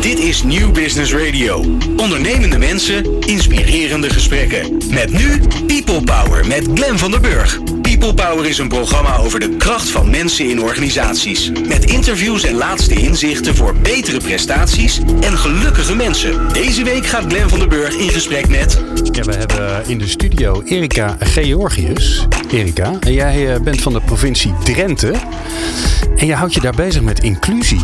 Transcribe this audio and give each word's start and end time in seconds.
Dit 0.00 0.18
is 0.18 0.42
New 0.42 0.72
Business 0.72 1.12
Radio. 1.12 1.64
Ondernemende 1.96 2.58
mensen, 2.58 3.20
inspirerende 3.20 4.10
gesprekken. 4.10 4.78
Met 4.90 5.12
nu 5.12 5.40
People 5.66 6.02
Power 6.02 6.46
met 6.46 6.68
Glen 6.74 6.98
van 6.98 7.10
der 7.10 7.20
Burg. 7.20 7.58
People 7.82 8.14
Power 8.14 8.46
is 8.46 8.58
een 8.58 8.68
programma 8.68 9.16
over 9.16 9.40
de 9.40 9.56
kracht 9.56 9.88
van 9.88 10.10
mensen 10.10 10.50
in 10.50 10.62
organisaties. 10.62 11.50
Met 11.68 11.84
interviews 11.84 12.44
en 12.44 12.54
laatste 12.54 12.94
inzichten 12.94 13.56
voor 13.56 13.74
betere 13.74 14.18
prestaties 14.18 15.00
en 15.20 15.38
gelukkige 15.38 15.94
mensen. 15.94 16.52
Deze 16.52 16.84
week 16.84 17.06
gaat 17.06 17.24
Glen 17.28 17.48
van 17.48 17.58
der 17.58 17.68
Burg 17.68 17.94
in 17.94 18.08
gesprek 18.08 18.48
met... 18.48 18.82
We 19.10 19.34
hebben 19.34 19.82
in 19.86 19.98
de 19.98 20.08
studio 20.08 20.62
Erika 20.62 21.16
Georgius. 21.20 22.26
Erika, 22.50 22.98
jij 23.00 23.54
eh, 23.54 23.60
bent 23.60 23.82
van 23.82 23.92
de 23.92 24.00
provincie 24.00 24.54
Drenthe. 24.64 25.12
En 26.16 26.26
je 26.26 26.34
houdt 26.34 26.54
je 26.54 26.60
daar 26.60 26.74
bezig 26.74 27.02
met 27.02 27.22
inclusie. 27.22 27.80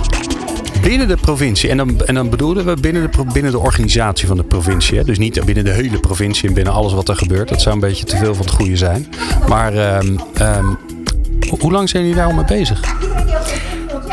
Binnen 0.83 1.09
de 1.09 1.17
provincie. 1.17 1.71
En 1.71 1.77
dan, 1.77 2.01
en 2.07 2.15
dan 2.15 2.31
bedoelen 2.31 2.65
we 2.67 2.75
binnen 2.81 3.11
de, 3.11 3.25
binnen 3.33 3.53
de 3.53 3.59
organisatie 3.59 4.27
van 4.27 4.37
de 4.37 4.43
provincie. 4.45 4.99
Hè? 4.99 5.05
Dus 5.05 5.19
niet 5.19 5.45
binnen 5.45 5.65
de 5.65 5.71
hele 5.73 6.01
provincie 6.01 6.49
en 6.49 6.55
binnen 6.55 6.73
alles 6.73 6.93
wat 6.93 7.09
er 7.09 7.17
gebeurt. 7.17 7.49
Dat 7.49 7.63
zou 7.63 7.75
een 7.75 7.81
beetje 7.81 8.05
te 8.05 8.17
veel 8.17 8.35
van 8.35 8.45
het 8.47 8.55
goede 8.55 8.77
zijn. 8.77 9.07
Maar 9.49 9.75
ehm, 9.75 10.17
ehm, 10.35 10.65
ho- 11.49 11.57
hoe 11.61 11.73
lang 11.73 11.89
zijn 11.89 12.03
jullie 12.03 12.19
daar 12.19 12.27
al 12.29 12.35
mee 12.35 12.45
bezig? 12.45 12.81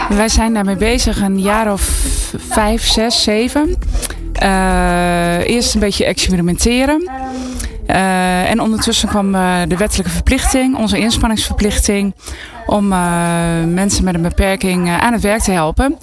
Wij 0.10 0.30
zijn 0.30 0.54
daarmee 0.54 0.76
bezig 0.76 1.22
een 1.22 1.40
jaar 1.42 1.72
of 1.72 1.82
vijf, 2.50 2.88
zes, 2.88 3.24
zeven. 3.24 3.76
Eh, 4.34 5.48
eerst 5.48 5.74
een 5.74 5.80
beetje 5.80 6.06
experimenteren. 6.06 7.10
Eh, 7.86 8.50
en 8.50 8.60
ondertussen 8.62 9.10
kwam 9.10 9.36
eh, 9.36 9.56
de 9.68 9.78
wettelijke 9.78 10.12
verplichting, 10.12 10.78
onze 10.78 10.98
inspanningsverplichting, 10.98 12.14
om 12.66 12.92
eh, 12.94 13.00
mensen 13.68 14.04
met 14.04 14.14
een 14.14 14.22
beperking 14.22 14.90
aan 14.90 15.14
het 15.14 15.22
werk 15.22 15.42
te 15.42 15.52
helpen. 15.52 15.98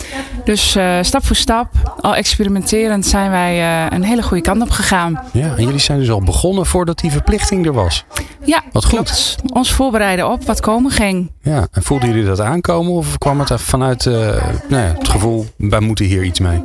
Dus 0.45 0.77
stap 1.03 1.27
voor 1.27 1.37
stap, 1.37 1.69
al 2.01 2.15
experimenterend, 2.15 3.07
zijn 3.07 3.31
wij 3.31 3.87
een 3.93 4.03
hele 4.03 4.23
goede 4.23 4.43
kant 4.43 4.63
op 4.63 4.71
gegaan. 4.71 5.21
Ja, 5.33 5.55
en 5.57 5.65
jullie 5.65 5.79
zijn 5.79 5.99
dus 5.99 6.11
al 6.11 6.23
begonnen 6.23 6.67
voordat 6.67 6.99
die 6.99 7.11
verplichting 7.11 7.67
er 7.67 7.73
was. 7.73 8.05
Ja, 8.45 8.63
Wat 8.73 8.85
goed. 8.85 8.95
klopt. 8.95 9.37
Ons 9.53 9.73
voorbereiden 9.73 10.31
op 10.31 10.45
wat 10.45 10.61
komen 10.61 10.91
ging. 10.91 11.31
Ja, 11.43 11.67
en 11.73 11.83
voelden 11.83 12.09
jullie 12.09 12.25
dat 12.25 12.41
aankomen 12.41 12.93
of 12.93 13.19
kwam 13.19 13.41
het 13.41 13.53
vanuit 13.57 14.05
nou 14.05 14.43
ja, 14.69 14.95
het 14.99 15.09
gevoel, 15.09 15.47
wij 15.57 15.81
moeten 15.81 16.05
hier 16.05 16.23
iets 16.23 16.41
mee? 16.41 16.63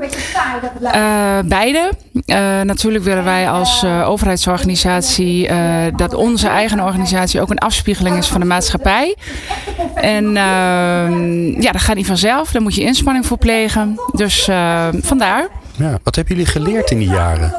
Beide. 1.46 1.92
Natuurlijk 2.64 3.04
willen 3.04 3.24
wij 3.24 3.50
als 3.50 3.84
eh, 3.84 4.08
eh, 5.14 5.58
dat 5.96 6.14
onze 6.14 6.48
eigen 6.48 6.80
organisatie 6.80 7.42
ook 7.42 7.50
een 7.50 7.58
afspiegeling 7.58 8.18
is 8.18 8.28
van 8.28 8.40
de 8.40 8.46
maatschappij. 8.46 9.16
En 9.96 10.26
eh, 10.38 11.62
ja, 11.62 11.72
dat 11.72 11.82
gaat 11.82 11.96
niet 11.96 12.06
vanzelf. 12.06 12.52
Daar 12.52 12.62
moet 12.62 12.76
je 12.76 12.82
inspanning 12.82 13.26
voor 13.26 13.38
plegen. 13.38 14.00
Dus 14.12 14.48
eh, 14.48 14.88
vandaar. 15.02 15.48
Ja, 15.78 16.00
wat 16.04 16.16
hebben 16.16 16.36
jullie 16.36 16.52
geleerd 16.52 16.92
in 16.92 16.98
die 16.98 17.10
jaren? 17.10 17.54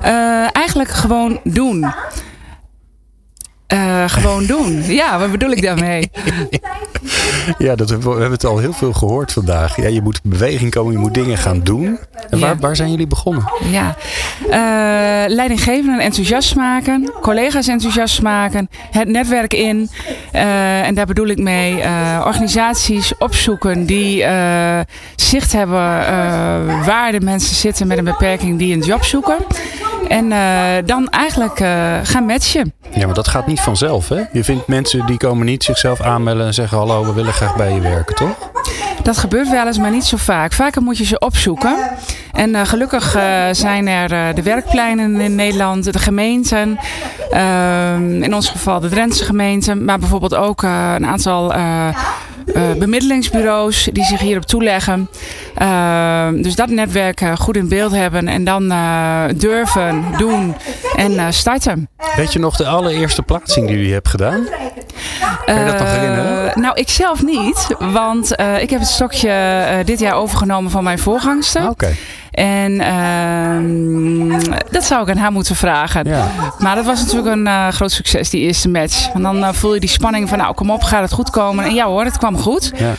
Eh, 0.00 0.56
eigenlijk 0.56 0.90
gewoon 0.90 1.40
doen. 1.44 1.92
Eh, 3.72 4.04
gewoon 4.06 4.46
doen. 4.46 4.82
Ja, 4.86 5.18
wat 5.18 5.30
bedoel 5.30 5.50
ik 5.50 5.62
daarmee? 5.62 6.10
Ja, 7.58 7.74
dat, 7.74 7.90
we 7.90 7.98
we 7.98 8.08
hebben 8.10 8.30
het 8.30 8.44
al 8.44 8.58
heel 8.58 8.72
veel 8.72 8.92
gehoord 8.92 9.32
vandaag. 9.32 9.76
Ja, 9.76 9.88
je 9.88 10.02
moet 10.02 10.20
in 10.22 10.30
beweging 10.30 10.70
komen, 10.70 10.92
je 10.92 10.98
moet 10.98 11.14
dingen 11.14 11.38
gaan 11.38 11.60
doen. 11.60 11.98
En 12.30 12.38
waar, 12.40 12.54
Ja. 12.54 12.58
waar 12.58 12.76
zijn 12.76 12.90
jullie 12.90 13.06
begonnen? 13.06 13.44
Ja, 13.70 13.96
Eh 14.50 15.28
leidinggevenden 15.28 15.98
enthousiast 16.00 16.56
maken, 16.56 17.12
collega's 17.20 17.68
enthousiast 17.68 18.22
maken, 18.22 18.68
het 18.90 19.08
netwerk 19.08 19.54
in. 19.54 19.90
Eh, 20.32 20.86
en 20.86 20.94
daar 20.94 21.06
bedoel 21.06 21.26
ik 21.26 21.38
mee 21.38 21.74
organisaties 22.24 23.12
opzoeken 23.18 23.86
die 23.86 24.24
zicht 25.16 25.52
hebben 25.52 25.80
waar 26.84 27.12
de 27.12 27.20
mensen 27.20 27.56
zitten 27.56 27.86
met 27.86 27.98
een 27.98 28.04
beperking 28.04 28.58
die 28.58 28.74
een 28.74 28.80
job 28.84 29.04
zoeken. 29.04 29.36
En 30.08 30.32
eh, 30.32 30.86
dan 30.86 31.08
eigenlijk 31.08 31.60
eh, 31.60 31.98
gaan 32.02 32.24
matchen. 32.24 32.72
Ja, 32.90 33.06
maar 33.06 33.14
dat 33.14 33.28
gaat 33.28 33.46
niet 33.46 33.60
vanzelf, 33.60 34.08
hè? 34.08 34.22
Je 34.32 34.44
vindt 34.44 34.66
mensen 34.66 35.06
die 35.06 35.16
komen 35.16 35.46
niet 35.46 35.64
zichzelf 35.64 36.00
aanmelden 36.00 36.46
en 36.46 36.54
zeggen... 36.54 36.78
hallo, 36.78 37.04
we 37.04 37.12
willen 37.12 37.32
graag 37.32 37.56
bij 37.56 37.74
je 37.74 37.80
werken, 37.80 38.14
toch? 38.14 38.50
Dat 39.02 39.18
gebeurt 39.18 39.50
wel 39.50 39.66
eens, 39.66 39.78
maar 39.78 39.90
niet 39.90 40.04
zo 40.04 40.16
vaak. 40.16 40.52
Vaker 40.52 40.82
moet 40.82 40.98
je 40.98 41.04
ze 41.04 41.18
opzoeken. 41.18 41.76
En 42.32 42.54
eh, 42.54 42.66
gelukkig 42.66 43.10
zijn 43.52 43.88
er 43.88 44.12
eh, 44.12 44.34
de 44.34 44.42
werkpleinen 44.42 45.20
in 45.20 45.34
Nederland, 45.34 45.92
de 45.92 45.98
gemeenten. 45.98 46.78
ehm, 47.30 48.22
in 48.22 48.34
ons 48.34 48.48
geval 48.48 48.80
de 48.80 48.88
Drentse 48.88 49.24
gemeente. 49.24 49.74
Maar 49.74 49.98
bijvoorbeeld 49.98 50.34
ook 50.34 50.62
eh, 50.62 50.92
een 50.94 51.06
aantal 51.06 51.52
eh, 52.54 52.72
bemiddelingsbureaus 52.78 53.88
die 53.92 54.04
zich 54.04 54.20
hierop 54.20 54.44
toeleggen. 54.44 55.08
Ehm, 55.54 56.42
dus 56.42 56.54
dat 56.54 56.68
netwerk 56.68 57.20
eh, 57.20 57.36
goed 57.36 57.56
in 57.56 57.68
beeld 57.68 57.92
hebben. 57.92 58.28
En 58.28 58.44
dan 58.44 58.70
eh, 58.70 59.24
durven, 59.36 60.04
doen 60.18 60.54
en 60.96 61.32
starten. 61.32 61.88
Weet 62.16 62.32
je 62.32 62.38
nog 62.38 62.56
de 62.56 62.66
allereerste 62.66 63.22
plaatsing 63.22 63.66
die 63.66 63.76
jullie 63.76 63.92
hebt 63.92 64.08
gedaan? 64.08 64.46
Kan 65.44 65.58
je 65.58 65.64
dat 65.64 65.78
nog 65.78 65.90
herinneren? 65.90 66.60
Nou, 66.60 66.74
ik 66.74 66.88
zelf 66.88 67.22
niet. 67.22 67.66
Want 67.78 68.32
ik 68.60 68.70
heb 68.70 68.80
het 68.80 68.88
stokje 68.88 69.82
dit 69.84 69.98
jaar 69.98 70.14
overgenomen 70.14 70.70
van 70.70 70.84
mijn 70.84 70.98
voorgangster. 70.98 71.62
Ah, 71.62 71.70
Oké, 71.70 71.94
En 72.32 72.80
ehm, 72.80 74.40
dat 74.70 74.84
zou 74.84 75.02
ik 75.02 75.10
aan 75.10 75.16
haar 75.16 75.32
moeten 75.32 75.56
vragen. 75.56 76.08
ja. 76.08 76.28
Maar 76.58 76.74
dat 76.74 76.84
was 76.84 77.00
natuurlijk 77.00 77.36
een 77.36 77.46
eh, 77.46 77.68
groot 77.68 77.90
succes, 77.92 78.30
die 78.30 78.40
eerste 78.40 78.68
match. 78.68 79.12
Want 79.12 79.24
dan 79.24 79.44
eh, 79.44 79.52
voel 79.52 79.74
je 79.74 79.80
die 79.80 79.88
spanning 79.88 80.28
van, 80.28 80.38
nou 80.38 80.54
kom 80.54 80.70
op, 80.70 80.82
gaat 80.82 81.02
het 81.02 81.12
goed 81.12 81.30
komen? 81.30 81.64
En 81.64 81.74
ja 81.74 81.86
hoor, 81.86 82.04
het 82.04 82.18
kwam 82.18 82.36
goed. 82.38 82.72
ja. 82.76 82.92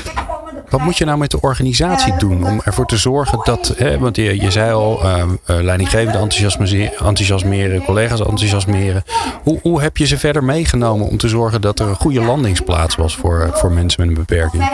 Wat 0.70 0.82
moet 0.82 0.98
je 0.98 1.06
nou 1.06 1.18
met 1.18 1.32
de 1.32 1.42
organisatie 1.42 2.14
doen 2.18 2.46
om 2.48 2.62
ervoor 2.64 2.86
te 2.86 2.98
zorgen 2.98 3.40
dat... 3.44 3.74
Hè, 3.78 3.98
want 4.00 4.16
je, 4.16 4.42
je 4.42 4.52
zei 4.52 4.72
al, 4.74 5.02
eh, 5.04 5.22
eh, 5.22 5.28
leidinggevende 5.46 6.18
enthousiasme- 6.20 6.92
enthousiasmeren, 7.06 7.84
collega's 7.84 8.20
enthousiasmeren. 8.20 9.04
Hoe, 9.44 9.60
hoe 9.62 9.82
heb 9.82 9.98
je 9.98 10.06
ze 10.06 10.18
verder 10.18 10.44
meegenomen 10.44 11.08
om 11.08 11.18
te 11.18 11.28
zorgen 11.28 11.62
dat 11.62 11.80
er 11.80 11.88
een 11.88 11.96
goede 11.96 12.22
landingsplaats 12.22 12.96
was 12.96 13.16
voor, 13.16 13.50
voor 13.54 13.72
mensen 13.72 14.02
met 14.02 14.10
een 14.18 14.26
beperking? 14.26 14.70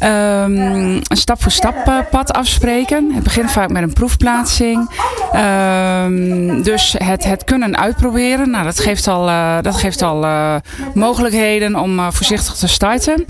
Ehm, 0.00 0.56
een 0.56 1.16
stap 1.16 1.42
voor 1.42 1.52
stap 1.52 2.06
pad 2.10 2.32
afspreken. 2.32 3.12
Het 3.14 3.22
begint 3.22 3.50
vaak 3.50 3.70
met 3.70 3.82
een 3.82 3.92
proefplaatsing. 3.92 4.90
Ehm, 5.32 6.62
dus 6.62 6.94
het, 6.98 7.24
het 7.24 7.44
kunnen 7.44 7.76
uitproberen. 7.76 8.50
Nou, 8.50 8.64
dat 8.64 8.80
geeft 8.80 9.08
al, 9.08 9.28
eh, 9.28 9.56
dat 9.62 9.76
geeft 9.76 10.02
al 10.02 10.24
eh, 10.24 10.54
mogelijkheden 10.94 11.76
om 11.76 11.98
eh, 11.98 12.06
voorzichtig 12.10 12.54
te 12.54 12.68
starten. 12.68 13.24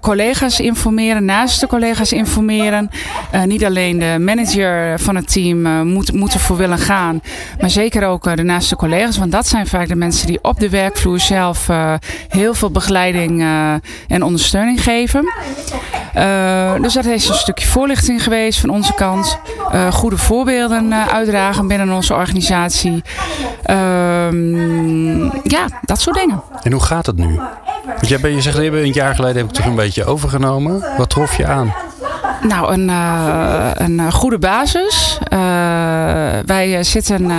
Collega's 0.00 0.60
informeren, 0.60 1.24
naast 1.24 1.60
de 1.60 1.66
collega's 1.66 2.12
informeren. 2.12 2.90
Niet 3.44 3.64
alleen 3.64 3.98
de 3.98 4.16
manager 4.20 5.00
van 5.00 5.16
het 5.16 5.32
team 5.32 5.86
moet, 5.86 6.12
moet 6.12 6.32
ervoor 6.32 6.56
willen 6.56 6.78
gaan. 6.78 7.20
Maar 7.60 7.70
zeker 7.70 8.06
ook 8.06 8.36
de 8.36 8.42
naaste 8.42 8.76
collega's. 8.76 9.18
Want 9.18 9.32
dat 9.32 9.46
zijn 9.46 9.66
vaak 9.66 9.88
de 9.88 9.96
mensen 9.96 10.26
die 10.26 10.38
op 10.42 10.60
de 10.60 10.68
werkvloer 10.68 11.20
zelf 11.20 11.68
heel 12.28 12.54
veel 12.54 12.70
begeleiding 12.70 13.44
en 14.08 14.22
ondersteuning 14.22 14.82
geven. 14.82 15.32
Eh, 16.14 16.74
dus 16.80 16.94
dat 16.94 17.04
is 17.04 17.28
een 17.28 17.34
stukje 17.34 17.66
voorlichting 17.66 18.22
geweest 18.22 18.60
van 18.60 18.70
onze 18.70 18.94
kant. 18.94 19.38
Eh, 19.70 19.92
goede 19.92 20.16
voorbeelden 20.16 20.92
eh, 20.92 21.06
uitdragen 21.06 21.68
binnen 21.68 21.92
onze 21.92 22.14
organisatie. 22.14 23.02
Ehm, 23.62 25.24
ja, 25.24 25.66
dat 25.82 26.00
soort 26.00 26.16
dingen. 26.16 26.42
En 26.62 26.72
hoe 26.72 26.82
gaat 26.82 27.06
het 27.06 27.16
nu? 27.16 27.40
Want 27.84 28.08
jij 28.08 28.20
bent, 28.20 28.34
je 28.34 28.40
zegt, 28.40 28.58
een 28.58 28.92
jaar 28.92 29.14
geleden 29.14 29.36
heb 29.36 29.46
ik 29.46 29.52
toch 29.52 29.66
een 29.66 29.74
beetje 29.74 30.04
overgenomen. 30.04 30.84
Wat 30.96 31.10
trof 31.10 31.36
je 31.36 31.46
aan? 31.46 31.74
Nou, 32.42 32.72
een, 32.72 32.88
een 33.98 34.12
goede 34.12 34.38
basis. 34.38 35.18
Wij 36.46 36.82
zitten 36.82 37.30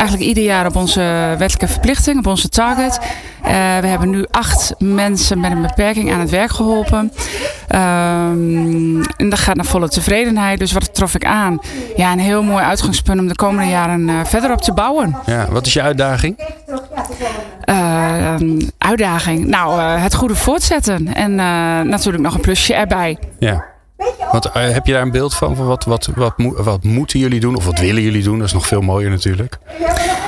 eigenlijk 0.00 0.28
ieder 0.28 0.44
jaar 0.44 0.66
op 0.66 0.76
onze 0.76 1.00
wettelijke 1.38 1.68
verplichting, 1.68 2.18
op 2.18 2.26
onze 2.26 2.48
target. 2.48 3.00
Eh, 3.42 3.52
we 3.78 3.86
hebben 3.86 4.10
nu 4.10 4.26
acht 4.30 4.74
mensen 4.78 5.40
met 5.40 5.50
een 5.50 5.62
beperking 5.62 6.12
aan 6.12 6.20
het 6.20 6.30
werk 6.30 6.50
geholpen. 6.50 7.12
Ehm, 7.68 9.02
en 9.16 9.28
dat 9.28 9.38
gaat 9.38 9.56
naar 9.56 9.64
volle 9.64 9.88
tevredenheid. 9.88 10.58
Dus 10.58 10.72
wat 10.72 10.94
trof 10.94 11.14
ik 11.14 11.24
aan? 11.24 11.58
Ja, 11.96 12.12
een 12.12 12.18
heel 12.18 12.42
mooi 12.42 12.64
uitgangspunt 12.64 13.20
om 13.20 13.28
de 13.28 13.34
komende 13.34 13.70
jaren 13.70 14.08
eh, 14.08 14.14
verder 14.24 14.52
op 14.52 14.60
te 14.60 14.72
bouwen. 14.72 15.16
Ja, 15.26 15.46
wat 15.50 15.66
is 15.66 15.72
je 15.72 15.82
uitdaging? 15.82 16.38
Eh, 17.60 18.34
een 18.38 18.70
uitdaging. 18.78 19.46
Nou, 19.46 19.80
het 19.80 20.14
goede 20.14 20.34
voortzetten. 20.34 21.14
En 21.14 21.34
natuurlijk 21.88 22.22
nog 22.22 22.34
een 22.34 22.40
plusje 22.40 22.74
erbij. 22.74 23.18
Ja. 23.38 23.69
Want 24.32 24.44
eh, 24.52 24.70
heb 24.70 24.86
je 24.86 24.92
daar 24.92 25.02
een 25.02 25.10
beeld 25.10 25.34
van? 25.34 25.56
van 25.56 25.66
wat, 25.66 25.84
wat, 25.84 26.08
wat, 26.14 26.38
moet- 26.38 26.58
wat 26.58 26.82
moeten 26.84 27.18
jullie 27.18 27.40
doen? 27.40 27.54
Of 27.56 27.64
wat 27.64 27.78
willen 27.78 28.02
jullie 28.02 28.22
doen? 28.22 28.38
Dat 28.38 28.46
is 28.46 28.52
nog 28.52 28.66
veel 28.66 28.80
mooier 28.80 29.10
natuurlijk. 29.10 29.58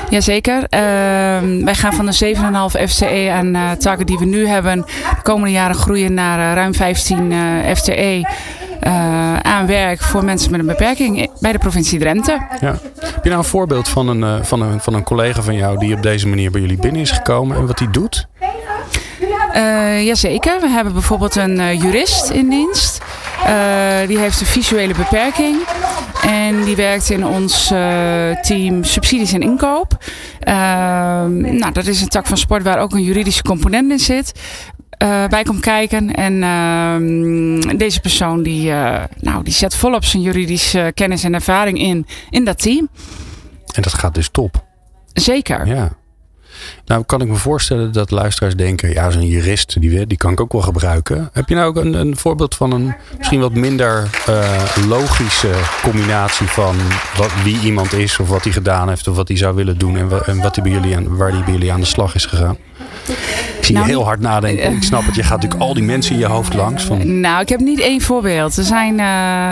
Jazeker. 0.09 0.63
Ehm 0.69 1.63
wij 1.65 1.75
gaan 1.75 1.93
van 1.93 2.05
de 2.05 2.35
7,5 2.75 2.89
FTE 2.89 3.31
aan 3.33 3.55
eh 3.55 3.71
target 3.71 4.07
die 4.07 4.17
we 4.17 4.25
nu 4.25 4.47
hebben 4.47 4.77
de 5.15 5.21
komende 5.23 5.51
jaren 5.51 5.75
groeien 5.75 6.13
naar 6.13 6.49
eh, 6.49 6.55
ruim 6.55 6.73
15 6.75 7.31
eh, 7.31 7.75
FTE 7.75 8.27
eh, 8.79 9.35
aan 9.39 9.65
werk 9.67 10.01
voor 10.01 10.23
mensen 10.23 10.51
met 10.51 10.59
een 10.59 10.65
beperking 10.65 11.29
bij 11.39 11.51
de 11.51 11.57
provincie 11.57 11.99
Drenthe. 11.99 12.47
Ja. 12.59 12.75
Heb 12.99 13.23
je 13.23 13.29
nou 13.29 13.37
een 13.37 13.43
voorbeeld 13.49 13.89
van 13.89 14.07
een, 14.07 14.45
van, 14.45 14.61
een, 14.61 14.79
van 14.79 14.93
een 14.93 15.03
collega 15.03 15.41
van 15.41 15.55
jou 15.55 15.77
die 15.77 15.95
op 15.95 16.01
deze 16.01 16.27
manier 16.27 16.51
bij 16.51 16.61
jullie 16.61 16.77
binnen 16.77 17.01
is 17.01 17.11
gekomen 17.11 17.57
en 17.57 17.67
wat 17.67 17.77
die 17.77 17.89
doet? 17.89 18.27
Eh 19.53 20.05
jazeker. 20.05 20.61
We 20.61 20.69
hebben 20.69 20.93
bijvoorbeeld 20.93 21.35
een 21.35 21.59
eh, 21.59 21.81
jurist 21.81 22.29
in 22.29 22.49
dienst. 22.49 23.01
Die 24.07 24.17
heeft 24.17 24.39
een 24.39 24.45
visuele 24.45 24.93
beperking. 24.93 25.57
En 26.25 26.63
die 26.63 26.75
werkt 26.75 27.09
in 27.09 27.25
ons 27.25 27.67
team 28.41 28.83
subsidies 28.83 29.33
en 29.33 29.41
inkoop. 29.41 29.97
Ehm, 30.39 31.57
nou, 31.57 31.71
dat 31.71 31.85
is 31.87 32.01
een 32.01 32.07
tak 32.07 32.25
van 32.25 32.37
sport 32.37 32.63
waar 32.63 32.79
ook 32.79 32.93
een 32.93 33.03
juridische 33.03 33.41
component 33.41 33.91
in 33.91 33.99
zit. 33.99 34.39
bij 35.29 35.43
komt 35.43 35.59
kijken. 35.59 36.13
En 36.13 36.43
ehm, 36.43 37.77
deze 37.77 37.99
persoon 37.99 38.43
die, 38.43 38.71
nou, 39.19 39.43
die 39.43 39.53
zet 39.53 39.75
volop 39.75 40.03
zijn 40.03 40.23
juridische 40.23 40.91
kennis 40.93 41.23
en 41.23 41.33
ervaring 41.33 41.79
in, 41.79 42.07
in 42.29 42.45
dat 42.45 42.61
team. 42.61 42.89
En 43.73 43.81
dat 43.81 43.93
gaat 43.93 44.15
dus 44.15 44.29
top. 44.29 44.63
Zeker. 45.13 45.67
Ja. 45.67 45.91
Nou, 46.85 47.03
kan 47.03 47.21
ik 47.21 47.27
me 47.27 47.35
voorstellen 47.35 47.91
dat 47.91 48.11
luisteraars 48.11 48.55
denken: 48.55 48.89
ja, 48.89 49.09
zo'n 49.09 49.27
jurist, 49.27 49.81
die, 49.81 50.07
die 50.07 50.17
kan 50.17 50.31
ik 50.31 50.39
ook 50.39 50.51
wel 50.51 50.61
gebruiken. 50.61 51.29
Heb 51.33 51.49
je 51.49 51.55
nou 51.55 51.67
ook 51.67 51.75
een, 51.75 51.93
een 51.93 52.17
voorbeeld 52.17 52.55
van 52.55 52.71
een 52.71 52.95
misschien 53.17 53.39
wat 53.39 53.53
minder 53.53 54.09
uh, 54.29 54.87
logische 54.87 55.51
combinatie 55.81 56.47
van 56.47 56.75
wat, 57.17 57.31
wie 57.43 57.59
iemand 57.59 57.93
is, 57.93 58.19
of 58.19 58.29
wat 58.29 58.43
hij 58.43 58.53
gedaan 58.53 58.89
heeft, 58.89 59.07
of 59.07 59.15
wat 59.15 59.27
hij 59.27 59.37
zou 59.37 59.55
willen 59.55 59.77
doen 59.77 59.97
en, 59.97 60.25
en 60.25 60.41
wat 60.41 60.55
hij 60.55 60.63
bij 60.63 60.73
jullie 60.73 60.95
aan, 60.95 61.17
waar 61.17 61.31
hij 61.31 61.43
bij 61.43 61.53
jullie 61.53 61.71
aan 61.71 61.79
de 61.79 61.85
slag 61.85 62.15
is 62.15 62.25
gegaan? 62.25 62.57
Ik 63.57 63.69
zie 63.69 63.75
je 63.75 63.81
nou, 63.81 63.87
heel 63.87 64.03
hard 64.05 64.19
nadenken. 64.19 64.75
Ik 64.75 64.83
snap 64.83 65.05
het, 65.05 65.15
je 65.15 65.23
gaat 65.23 65.35
natuurlijk 65.41 65.61
al 65.61 65.73
die 65.73 65.83
mensen 65.83 66.13
in 66.13 66.19
je 66.19 66.25
hoofd 66.25 66.53
langs. 66.53 66.83
Van... 66.83 67.19
Nou, 67.19 67.41
ik 67.41 67.49
heb 67.49 67.59
niet 67.59 67.79
één 67.79 68.01
voorbeeld. 68.01 68.57
Er 68.57 68.63
zijn, 68.63 68.93
uh, 68.99 69.49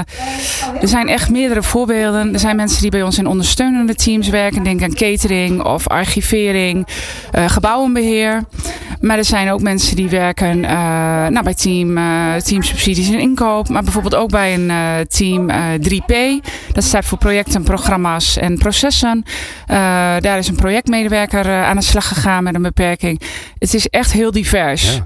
er 0.82 0.88
zijn 0.88 1.08
echt 1.08 1.30
meerdere 1.30 1.64
voorbeelden. 1.64 2.34
Er 2.34 2.40
zijn 2.40 2.56
mensen 2.56 2.82
die 2.82 2.92
bij 2.92 3.04
ons 3.04 3.18
in 3.18 3.26
ondersteunende 3.26 3.96
teams 3.96 4.30
werken. 4.30 4.64
Denk 4.64 4.84
aan 4.84 4.94
catering 4.94 5.64
of 5.64 5.88
archivering, 5.88 6.88
uh, 7.36 7.50
gebouwenbeheer. 7.50 8.44
Maar 9.02 9.18
er 9.18 9.26
zijn 9.26 9.52
ook 9.52 9.62
mensen 9.62 9.96
die 9.96 10.10
werken 10.10 10.58
uh, 10.58 10.70
nou, 11.28 11.44
bij 11.44 11.54
team, 11.54 11.96
team 12.44 12.64
subsidies 12.64 13.10
en 13.10 13.20
inkoop. 13.20 13.70
Maar 13.70 13.84
bijvoorbeeld 13.84 14.16
ook 14.16 14.30
bij 14.30 14.54
een 14.54 15.08
team 15.08 15.52
3P. 15.82 16.14
Dat 16.72 16.84
staat 16.84 17.06
voor 17.06 17.18
projecten, 17.18 17.64
programma's 17.64 18.38
en 18.38 18.58
processen. 18.58 19.24
daar 20.20 20.38
is 20.38 20.48
een 20.48 20.56
projectmedewerker 20.56 21.64
aan 21.64 21.76
de 21.76 21.84
slag 21.84 22.08
gegaan 22.08 22.44
met 22.44 22.56
een 22.56 22.62
beperking. 22.62 23.22
Het 23.58 23.74
is 23.74 23.88
echt 23.88 24.12
heel 24.12 24.32
divers. 24.32 25.02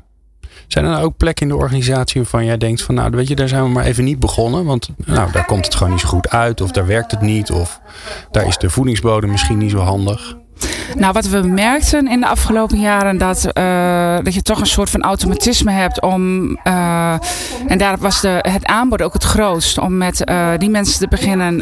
Zijn 0.67 0.85
er 0.85 0.91
nou 0.91 1.03
ook 1.03 1.17
plekken 1.17 1.47
in 1.47 1.55
de 1.55 1.61
organisatie 1.61 2.21
waarvan 2.21 2.45
jij 2.45 2.57
denkt 2.57 2.81
van 2.81 2.95
nou 2.95 3.11
weet 3.11 3.27
je, 3.27 3.35
daar 3.35 3.47
zijn 3.47 3.63
we 3.63 3.69
maar 3.69 3.85
even 3.85 4.03
niet 4.03 4.19
begonnen. 4.19 4.65
Want 4.65 4.89
nou, 5.05 5.31
daar 5.31 5.45
komt 5.45 5.65
het 5.65 5.75
gewoon 5.75 5.91
niet 5.91 6.01
zo 6.01 6.07
goed 6.07 6.29
uit. 6.29 6.61
Of 6.61 6.71
daar 6.71 6.87
werkt 6.87 7.11
het 7.11 7.21
niet. 7.21 7.51
Of 7.51 7.79
daar 8.31 8.47
is 8.47 8.57
de 8.57 8.69
voedingsbodem 8.69 9.31
misschien 9.31 9.57
niet 9.57 9.71
zo 9.71 9.79
handig. 9.79 10.37
Nou, 10.97 11.13
wat 11.13 11.27
we 11.27 11.41
merkten 11.41 12.07
in 12.07 12.19
de 12.19 12.27
afgelopen 12.27 12.79
jaren, 12.79 13.17
dat, 13.17 13.47
uh, 13.57 14.17
dat 14.23 14.33
je 14.33 14.41
toch 14.41 14.59
een 14.59 14.65
soort 14.65 14.89
van 14.89 15.01
automatisme 15.01 15.71
hebt 15.71 16.01
om, 16.01 16.49
uh, 16.63 17.15
en 17.67 17.77
daar 17.77 17.97
was 17.97 18.21
de, 18.21 18.37
het 18.41 18.65
aanbod 18.65 19.01
ook 19.01 19.13
het 19.13 19.23
grootst, 19.23 19.77
om 19.77 19.97
met 19.97 20.29
uh, 20.29 20.49
die 20.57 20.69
mensen 20.69 20.99
te 20.99 21.07
beginnen 21.07 21.57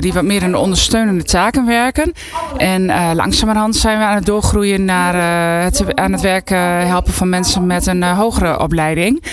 die 0.00 0.12
wat 0.12 0.22
meer 0.22 0.42
in 0.42 0.50
de 0.50 0.58
ondersteunende 0.58 1.24
taken 1.24 1.66
werken. 1.66 2.12
En 2.56 2.86
langzamerhand 3.14 3.76
zijn 3.76 3.98
we 3.98 4.04
aan 4.04 4.14
het 4.14 4.26
doorgroeien 4.26 4.84
naar 4.84 5.14
het 5.62 5.94
aan 5.94 6.12
het 6.12 6.20
werk 6.20 6.48
helpen 6.84 7.12
van 7.12 7.28
mensen 7.28 7.66
met 7.66 7.86
een 7.86 8.02
hogere 8.02 8.60
opleiding. 8.60 9.24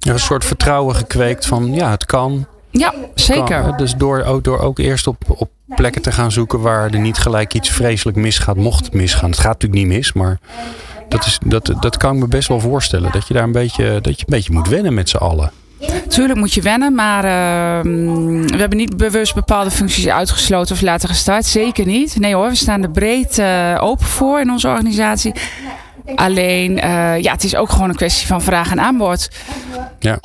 Een 0.00 0.18
soort 0.18 0.44
vertrouwen 0.44 0.94
gekweekt 0.94 1.46
van 1.46 1.74
ja, 1.74 1.90
het 1.90 2.04
kan. 2.04 2.46
Ja, 2.78 2.94
zeker. 3.14 3.76
Dus 3.76 3.94
door 3.94 4.22
ook, 4.22 4.44
door 4.44 4.58
ook 4.58 4.78
eerst 4.78 5.06
op, 5.06 5.24
op 5.26 5.50
plekken 5.66 6.02
te 6.02 6.12
gaan 6.12 6.32
zoeken 6.32 6.60
waar 6.60 6.90
er 6.90 7.00
niet 7.00 7.18
gelijk 7.18 7.54
iets 7.54 7.70
vreselijk 7.70 8.16
misgaat, 8.16 8.56
mocht 8.56 8.84
het 8.84 8.94
misgaan. 8.94 9.30
Het 9.30 9.38
gaat 9.38 9.52
natuurlijk 9.52 9.82
niet 9.82 9.96
mis, 9.96 10.12
maar 10.12 10.38
dat, 11.08 11.26
is, 11.26 11.38
dat, 11.44 11.72
dat 11.80 11.96
kan 11.96 12.14
ik 12.14 12.20
me 12.20 12.28
best 12.28 12.48
wel 12.48 12.60
voorstellen. 12.60 13.12
Dat 13.12 13.28
je 13.28 13.34
daar 13.34 13.42
een 13.42 13.52
beetje, 13.52 14.00
dat 14.00 14.20
je 14.20 14.24
een 14.26 14.34
beetje 14.34 14.52
moet 14.52 14.68
wennen 14.68 14.94
met 14.94 15.08
z'n 15.08 15.16
allen. 15.16 15.50
Tuurlijk 16.08 16.38
moet 16.38 16.54
je 16.54 16.62
wennen, 16.62 16.94
maar 16.94 17.24
uh, 17.24 17.92
we 18.50 18.56
hebben 18.56 18.78
niet 18.78 18.96
bewust 18.96 19.34
bepaalde 19.34 19.70
functies 19.70 20.08
uitgesloten 20.08 20.74
of 20.74 20.80
laten 20.80 21.08
gestart. 21.08 21.44
Zeker 21.44 21.86
niet. 21.86 22.18
Nee 22.18 22.34
hoor, 22.34 22.48
we 22.48 22.54
staan 22.54 22.82
er 22.82 22.90
breed 22.90 23.38
uh, 23.38 23.78
open 23.80 24.06
voor 24.06 24.40
in 24.40 24.50
onze 24.50 24.68
organisatie. 24.68 25.32
Alleen, 26.14 26.70
uh, 26.70 27.20
ja, 27.20 27.32
het 27.32 27.44
is 27.44 27.56
ook 27.56 27.70
gewoon 27.70 27.88
een 27.88 27.96
kwestie 27.96 28.26
van 28.26 28.42
vraag 28.42 28.70
en 28.70 28.80
aanbod. 28.80 29.30
Ja. 29.98 30.20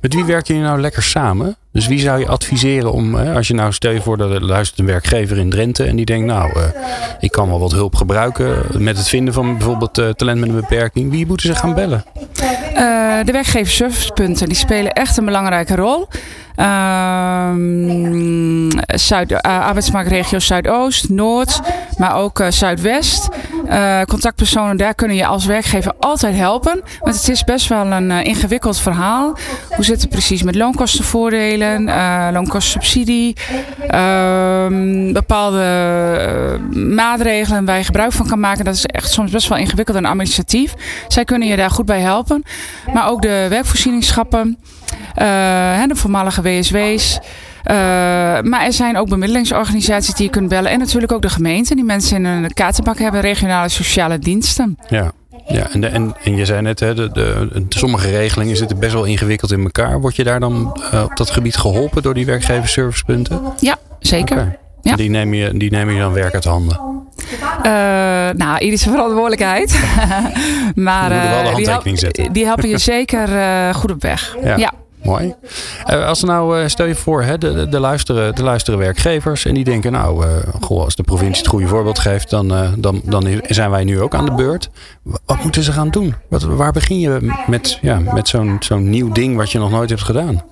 Met 0.00 0.14
wie 0.14 0.24
werk 0.24 0.46
je 0.46 0.54
nou 0.54 0.80
lekker 0.80 1.02
samen? 1.02 1.56
Dus 1.76 1.86
wie 1.86 1.98
zou 1.98 2.18
je 2.18 2.28
adviseren 2.28 2.92
om, 2.92 3.14
als 3.14 3.48
je 3.48 3.54
nou 3.54 3.72
stel 3.72 3.90
je 3.90 4.00
voor 4.00 4.16
dat 4.16 4.30
er 4.30 4.44
luistert 4.44 4.78
een 4.78 4.86
werkgever 4.86 5.38
in 5.38 5.50
Drenthe 5.50 5.84
en 5.84 5.96
die 5.96 6.04
denkt, 6.04 6.26
nou, 6.26 6.58
uh, 6.58 6.62
ik 7.20 7.30
kan 7.30 7.48
wel 7.48 7.60
wat 7.60 7.72
hulp 7.72 7.94
gebruiken 7.94 8.64
met 8.78 8.96
het 8.96 9.08
vinden 9.08 9.34
van 9.34 9.56
bijvoorbeeld 9.56 9.98
uh, 9.98 10.08
talent 10.08 10.40
met 10.40 10.48
een 10.48 10.54
beperking. 10.54 11.10
Wie 11.10 11.26
moeten 11.26 11.46
ze 11.46 11.54
gaan 11.54 11.74
bellen? 11.74 12.04
Uh, 12.76 13.24
de 13.24 13.32
werkgeverservicepunten, 13.32 14.48
die 14.48 14.56
spelen 14.56 14.92
echt 14.92 15.16
een 15.16 15.24
belangrijke 15.24 15.74
rol. 15.74 16.08
Um, 17.50 18.68
Zuid, 18.86 19.42
arbeidsmarktregio 19.42 20.38
Zuidoost, 20.38 21.08
Noord, 21.08 21.60
maar 21.98 22.16
ook 22.16 22.44
Zuidwest. 22.48 23.28
Contactpersonen, 24.06 24.76
daar 24.76 24.94
kunnen 24.94 25.16
je 25.16 25.26
als 25.26 25.44
werkgever 25.44 25.92
altijd 25.98 26.36
helpen. 26.36 26.82
Want 27.00 27.16
het 27.16 27.28
is 27.28 27.44
best 27.44 27.68
wel 27.68 27.86
een 27.86 28.10
ingewikkeld 28.10 28.78
verhaal. 28.78 29.36
Hoe 29.70 29.84
zit 29.84 30.00
het 30.00 30.10
precies 30.10 30.42
met 30.42 30.54
loonkostenvoordelen, 30.54 31.65
loonkostensubsidie, 32.32 33.36
ehm, 33.88 35.12
bepaalde 35.12 35.64
maatregelen 36.72 37.64
waar 37.64 37.78
je 37.78 37.84
gebruik 37.84 38.12
van 38.12 38.26
kan 38.28 38.40
maken. 38.40 38.64
Dat 38.64 38.74
is 38.74 38.86
echt 38.86 39.10
soms 39.10 39.30
best 39.30 39.48
wel 39.48 39.58
ingewikkeld 39.58 39.96
en 39.96 40.04
administratief. 40.04 40.74
Zij 41.08 41.24
kunnen 41.24 41.48
je 41.48 41.56
daar 41.56 41.70
goed 41.70 41.86
bij 41.86 42.00
helpen. 42.00 42.42
Maar 42.92 43.08
ook 43.08 43.22
de 43.22 43.46
werkvoorzieningschappen. 43.48 44.58
Uh, 45.18 45.82
de 45.86 45.96
voormalige 45.96 46.42
WSW's. 46.42 47.18
Maar 48.42 48.64
er 48.64 48.72
zijn 48.72 48.96
ook 48.96 49.08
bemiddelingsorganisaties 49.08 50.14
die 50.14 50.24
je 50.24 50.30
kunt 50.30 50.48
bellen. 50.48 50.70
En 50.70 50.78
natuurlijk 50.78 51.12
ook 51.12 51.22
de 51.22 51.28
gemeente. 51.28 51.74
Die 51.74 51.84
mensen 51.84 52.16
in 52.16 52.24
een 52.24 52.54
kaartenbak 52.54 52.98
hebben. 52.98 53.20
Regionale 53.20 53.68
sociale 53.68 54.18
diensten. 54.18 54.78
Ja. 54.88 55.12
Ja, 55.48 55.70
en, 55.72 55.80
de, 55.80 55.86
en, 55.86 56.14
en 56.24 56.36
je 56.36 56.44
zei 56.44 56.62
net, 56.62 56.80
hè, 56.80 56.94
de, 56.94 57.10
de, 57.12 57.64
sommige 57.68 58.10
regelingen 58.10 58.56
zitten 58.56 58.78
best 58.78 58.92
wel 58.92 59.04
ingewikkeld 59.04 59.52
in 59.52 59.62
elkaar. 59.62 60.00
Word 60.00 60.16
je 60.16 60.24
daar 60.24 60.40
dan 60.40 60.80
uh, 60.94 61.02
op 61.02 61.16
dat 61.16 61.30
gebied 61.30 61.56
geholpen 61.56 62.02
door 62.02 62.14
die 62.14 62.26
werkgeversservicepunten? 62.26 63.40
Ja, 63.60 63.76
zeker. 63.98 64.36
Okay. 64.36 64.58
Ja. 64.82 64.96
Die, 64.96 65.10
neem 65.10 65.34
je, 65.34 65.56
die 65.56 65.70
neem 65.70 65.90
je 65.90 65.98
dan 65.98 66.12
werk 66.12 66.34
uit 66.34 66.44
handen? 66.44 66.80
Uh, 67.56 67.72
nou, 68.32 68.58
iedere 68.58 68.90
verantwoordelijkheid. 68.90 69.80
maar 70.74 71.10
uh, 71.10 71.56
die, 71.56 71.68
help, 71.68 71.84
die, 72.32 72.44
helpen 72.44 72.68
je 72.68 72.78
zeker 72.78 73.28
uh, 73.28 73.74
goed 73.74 73.90
op 73.90 74.02
weg. 74.02 74.36
ja. 74.42 74.56
ja. 74.56 74.72
Mooi. 75.06 75.34
Uh, 75.90 76.06
als 76.06 76.22
er 76.22 76.28
nou, 76.28 76.60
uh, 76.60 76.66
stel 76.66 76.86
je 76.86 76.94
voor, 76.94 77.22
hè, 77.22 77.38
de, 77.38 77.68
de, 77.68 77.80
luisteren, 77.80 78.34
de 78.34 78.42
luisteren 78.42 78.78
werkgevers 78.78 79.44
en 79.44 79.54
die 79.54 79.64
denken, 79.64 79.92
nou, 79.92 80.26
uh, 80.26 80.32
goh, 80.60 80.84
als 80.84 80.96
de 80.96 81.02
provincie 81.02 81.42
het 81.42 81.46
goede 81.46 81.66
voorbeeld 81.66 81.98
geeft, 81.98 82.30
dan, 82.30 82.74
dan, 82.78 83.00
dan 83.04 83.40
zijn 83.42 83.70
wij 83.70 83.84
nu 83.84 84.00
ook 84.00 84.14
aan 84.14 84.24
de 84.24 84.34
beurt. 84.34 84.70
Wat 85.02 85.42
moeten 85.42 85.62
ze 85.62 85.72
gaan 85.72 85.90
doen? 85.90 86.14
Waar 86.28 86.72
begin 86.72 87.00
je 87.00 87.34
met, 87.46 87.78
ja, 87.82 87.98
met 87.98 88.28
zo'n 88.28 88.56
zo'n 88.60 88.90
nieuw 88.90 89.12
ding 89.12 89.36
wat 89.36 89.52
je 89.52 89.58
nog 89.58 89.70
nooit 89.70 89.90
hebt 89.90 90.02
gedaan? 90.02 90.42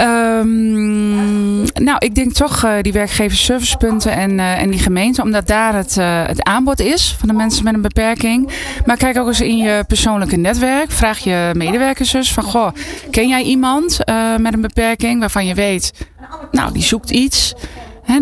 Um, 0.00 1.56
nou, 1.74 1.96
ik 1.98 2.14
denk 2.14 2.32
toch 2.32 2.64
uh, 2.64 2.72
die 2.80 2.92
werkgeversservicepunten 2.92 4.12
en, 4.12 4.30
uh, 4.30 4.62
en 4.62 4.70
die 4.70 4.80
gemeente, 4.80 5.22
omdat 5.22 5.46
daar 5.46 5.74
het, 5.74 5.96
uh, 5.96 6.26
het 6.26 6.42
aanbod 6.42 6.80
is 6.80 7.16
van 7.18 7.28
de 7.28 7.34
mensen 7.34 7.64
met 7.64 7.74
een 7.74 7.80
beperking. 7.80 8.50
Maar 8.86 8.96
kijk 8.96 9.18
ook 9.18 9.26
eens 9.26 9.40
in 9.40 9.56
je 9.56 9.84
persoonlijke 9.86 10.36
netwerk. 10.36 10.90
Vraag 10.90 11.18
je 11.18 11.50
medewerkers 11.52 12.10
dus 12.10 12.32
van, 12.32 12.42
goh, 12.42 12.68
ken 13.10 13.28
jij 13.28 13.42
iemand 13.42 13.98
met 14.38 14.52
een 14.52 14.60
beperking 14.60 15.20
waarvan 15.20 15.46
je 15.46 15.54
weet, 15.54 15.92
nou, 16.52 16.72
die 16.72 16.82
zoekt 16.82 17.10
iets. 17.10 17.54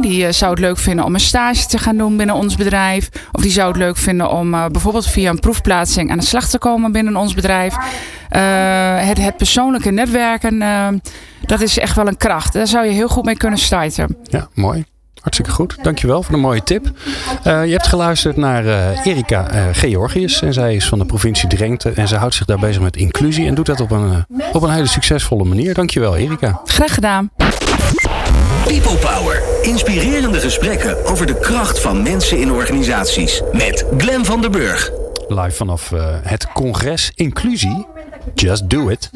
Die 0.00 0.32
zou 0.32 0.50
het 0.50 0.60
leuk 0.60 0.78
vinden 0.78 1.04
om 1.04 1.14
een 1.14 1.20
stage 1.20 1.66
te 1.66 1.78
gaan 1.78 1.96
doen 1.96 2.16
binnen 2.16 2.34
ons 2.34 2.56
bedrijf. 2.56 3.08
Of 3.32 3.42
die 3.42 3.50
zou 3.50 3.68
het 3.68 3.76
leuk 3.76 3.96
vinden 3.96 4.30
om 4.30 4.54
uh, 4.54 4.66
bijvoorbeeld 4.66 5.06
via 5.06 5.30
een 5.30 5.40
proefplaatsing 5.40 6.10
aan 6.10 6.18
de 6.18 6.24
slag 6.24 6.48
te 6.48 6.58
komen 6.58 6.92
binnen 6.92 7.16
ons 7.16 7.34
bedrijf. 7.34 7.74
Uh, 7.74 7.80
het, 9.08 9.18
het, 9.18 9.36
persoonlijke 9.36 9.90
netwerken, 9.90 10.54
uh, 10.54 10.88
dat 11.46 11.60
is 11.60 11.78
echt 11.78 11.96
wel 11.96 12.06
een 12.06 12.16
kracht. 12.16 12.52
Daar 12.52 12.66
zou 12.66 12.86
je 12.86 12.92
heel 12.92 13.08
goed 13.08 13.24
mee 13.24 13.36
kunnen 13.36 13.58
starten. 13.58 14.16
Ja, 14.22 14.48
mooi. 14.54 14.84
Hartstikke 15.20 15.52
goed. 15.52 15.76
Dankjewel 15.82 16.22
voor 16.22 16.34
de 16.34 16.40
mooie 16.40 16.62
tip. 16.62 16.86
Uh, 16.86 17.64
je 17.64 17.72
hebt 17.72 17.86
geluisterd 17.86 18.36
naar 18.36 18.64
uh, 18.64 19.06
Erika 19.06 19.54
uh, 19.54 19.62
Georgius. 19.72 20.42
En 20.42 20.52
zij 20.52 20.74
is 20.74 20.88
van 20.88 20.98
de 20.98 21.04
provincie 21.04 21.48
Drenthe. 21.48 21.90
En 21.90 22.08
ze 22.08 22.16
houdt 22.16 22.34
zich 22.34 22.46
daar 22.46 22.58
bezig 22.58 22.82
met 22.82 22.96
inclusie. 22.96 23.46
En 23.46 23.54
doet 23.54 23.66
dat 23.66 23.80
op 23.80 23.90
een, 23.90 24.26
op 24.52 24.62
een 24.62 24.70
hele 24.70 24.86
succesvolle 24.86 25.44
manier. 25.44 25.74
Dankjewel 25.74 26.16
Erika. 26.16 26.60
Graag 26.64 26.94
gedaan. 26.94 27.30
People 28.66 28.96
Power. 28.96 29.55
Inspirerende 29.66 30.40
gesprekken 30.40 31.04
over 31.04 31.26
de 31.26 31.38
kracht 31.38 31.80
van 31.80 32.02
mensen 32.02 32.38
in 32.38 32.52
organisaties. 32.52 33.42
Met 33.52 33.84
Glen 33.96 34.24
van 34.24 34.40
der 34.40 34.50
Burg. 34.50 34.90
Live 35.28 35.50
vanaf 35.50 35.92
het 36.22 36.52
congres 36.52 37.12
Inclusie 37.14 37.86
Just 38.34 38.70
Do 38.70 38.88
It, 38.88 39.10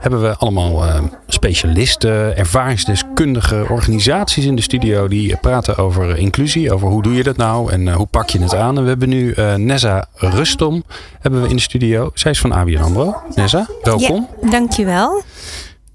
hebben 0.00 0.22
we 0.22 0.36
allemaal 0.36 0.84
uh, 0.84 0.98
specialisten, 1.28 2.36
ervaringsdeskundige 2.36 3.66
organisaties 3.68 4.44
in 4.44 4.56
de 4.56 4.62
studio 4.62 5.08
die 5.08 5.36
praten 5.36 5.76
over 5.76 6.18
inclusie, 6.18 6.72
over 6.72 6.88
hoe 6.88 7.02
doe 7.02 7.14
je 7.14 7.22
dat 7.22 7.36
nou 7.36 7.72
en 7.72 7.86
uh, 7.86 7.94
hoe 7.94 8.06
pak 8.06 8.30
je 8.30 8.42
het 8.42 8.54
aan. 8.54 8.76
En 8.76 8.82
we 8.82 8.88
hebben 8.88 9.08
nu 9.08 9.34
uh, 9.34 9.54
Nessa 9.54 10.08
Rustom 10.14 10.84
hebben 11.20 11.42
we 11.42 11.48
in 11.48 11.56
de 11.56 11.62
studio. 11.62 12.10
Zij 12.14 12.30
is 12.30 12.38
van 12.38 12.52
ABN 12.52 12.76
AMRO. 12.76 13.22
Nessa, 13.34 13.66
welkom. 13.82 14.28
Ja, 14.42 14.50
dankjewel. 14.50 15.22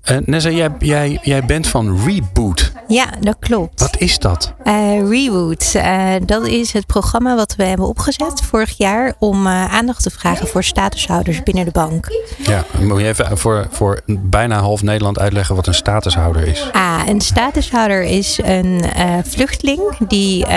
Uh, 0.10 0.17
Nessa, 0.25 0.50
jij, 0.50 0.70
jij, 0.79 1.20
jij 1.22 1.46
bent 1.46 1.67
van 1.67 2.03
Reboot. 2.05 2.72
Ja, 2.88 3.05
dat 3.20 3.36
klopt. 3.39 3.79
Wat 3.79 3.98
is 3.98 4.20
dat? 4.20 4.53
Uh, 4.63 5.10
Reboot, 5.10 5.74
uh, 5.75 6.13
dat 6.25 6.48
is 6.48 6.74
het 6.74 6.86
programma 6.86 7.36
wat 7.36 7.55
we 7.55 7.63
hebben 7.63 7.88
opgezet 7.88 8.41
vorig 8.41 8.77
jaar 8.77 9.13
om 9.20 9.48
aandacht 9.48 10.03
te 10.03 10.10
vragen 10.10 10.48
voor 10.48 10.63
statushouders 10.63 11.43
binnen 11.43 11.65
de 11.65 11.72
bank. 11.72 12.08
Ja, 12.38 12.65
moet 12.79 13.00
je 13.00 13.08
even 13.08 13.38
voor, 13.38 13.67
voor 13.70 14.01
bijna 14.05 14.60
half 14.60 14.84
Nederland 14.84 15.20
uitleggen 15.20 15.55
wat 15.55 15.67
een 15.67 15.74
statushouder 15.74 16.48
is? 16.48 16.70
Ah, 16.72 17.01
een 17.08 17.22
statushouder 17.22 18.03
is 18.03 18.39
een 18.43 18.84
vluchteling 19.25 19.81
die 20.08 20.48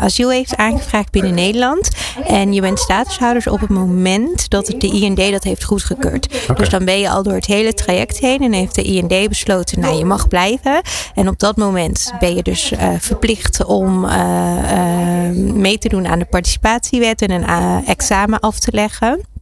asiel 0.00 0.30
heeft 0.30 0.56
aangevraagd 0.56 1.10
binnen 1.10 1.34
Nederland. 1.34 1.90
En 2.26 2.52
je 2.52 2.60
bent 2.60 2.78
statushouders 2.78 3.46
op 3.46 3.60
het 3.60 3.70
moment 3.70 4.50
dat 4.50 4.66
de 4.66 4.88
IND 4.88 5.32
dat 5.32 5.44
heeft 5.44 5.64
goedgekeurd. 5.64 6.28
Okay. 6.42 6.56
Dus 6.56 6.68
dan 6.68 6.84
ben 6.84 6.98
je 6.98 7.10
al 7.10 7.22
door 7.22 7.34
het 7.34 7.46
hele 7.46 7.74
traject 7.74 8.18
heen 8.18 8.42
en 8.42 8.52
heeft 8.52 8.74
de 8.74 8.84
IND 8.86 9.28
besloten, 9.28 9.80
nou 9.80 9.96
je 9.96 10.04
mag 10.04 10.28
blijven. 10.28 10.80
En 11.14 11.28
op 11.28 11.38
dat 11.38 11.56
moment 11.56 12.12
ben 12.18 12.34
je 12.34 12.42
dus 12.42 12.72
uh, 12.72 12.88
verplicht 12.98 13.64
om 13.64 14.04
uh, 14.04 14.10
uh, 14.12 15.54
mee 15.54 15.78
te 15.78 15.88
doen 15.88 16.06
aan 16.06 16.18
de 16.18 16.24
participatiewet 16.24 17.22
en 17.22 17.30
een 17.30 17.84
examen 17.86 18.40
af 18.40 18.58
te 18.58 18.72
leggen. 18.72 19.35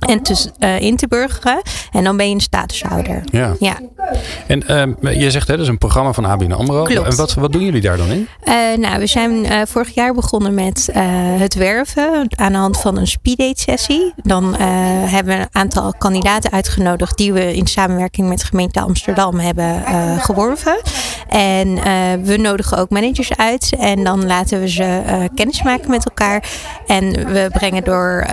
En 0.00 0.22
te, 0.22 0.50
uh, 0.58 0.80
in 0.80 0.96
te 0.96 1.08
burgeren. 1.08 1.62
En 1.92 2.04
dan 2.04 2.16
ben 2.16 2.28
je 2.28 2.34
een 2.34 2.40
statushouder. 2.40 3.22
Ja. 3.24 3.54
ja. 3.58 3.78
En 4.46 4.64
uh, 5.02 5.20
je 5.20 5.30
zegt 5.30 5.48
hè, 5.48 5.54
dat 5.54 5.62
is 5.62 5.70
een 5.70 5.78
programma 5.78 6.12
van 6.12 6.24
ABN 6.24 6.52
AMRO. 6.52 6.82
Klopt. 6.82 7.08
En 7.08 7.16
wat, 7.16 7.34
wat 7.34 7.52
doen 7.52 7.64
jullie 7.64 7.80
daar 7.80 7.96
dan 7.96 8.08
in? 8.08 8.28
Uh, 8.44 8.54
nou, 8.76 8.98
we 8.98 9.06
zijn 9.06 9.66
vorig 9.68 9.94
jaar 9.94 10.14
begonnen 10.14 10.54
met 10.54 10.88
het 11.38 11.54
werven 11.54 12.26
aan 12.28 12.52
de 12.52 12.58
hand 12.58 12.80
van 12.80 12.96
een 12.96 13.06
speeddate 13.06 13.60
sessie. 13.60 14.12
Dan 14.16 14.54
hebben 14.54 15.36
we 15.36 15.40
een 15.40 15.48
aantal 15.52 15.94
kandidaten 15.98 16.50
uitgenodigd 16.50 17.16
die 17.16 17.32
we 17.32 17.56
in 17.56 17.66
samenwerking 17.66 18.28
met 18.28 18.38
de 18.38 18.46
gemeente 18.46 18.80
Amsterdam 18.80 19.38
hebben 19.38 19.82
geworven. 20.20 20.80
En 21.28 21.74
we 22.24 22.36
nodigen 22.36 22.78
ook 22.78 22.90
managers 22.90 23.36
uit. 23.36 23.76
En 23.78 24.04
dan 24.04 24.26
laten 24.26 24.60
we 24.60 24.68
ze 24.68 25.28
kennis 25.34 25.62
maken 25.62 25.90
met 25.90 26.04
elkaar. 26.04 26.44
En 26.86 27.12
we 27.12 27.48
brengen 27.52 27.84
door, 27.84 28.26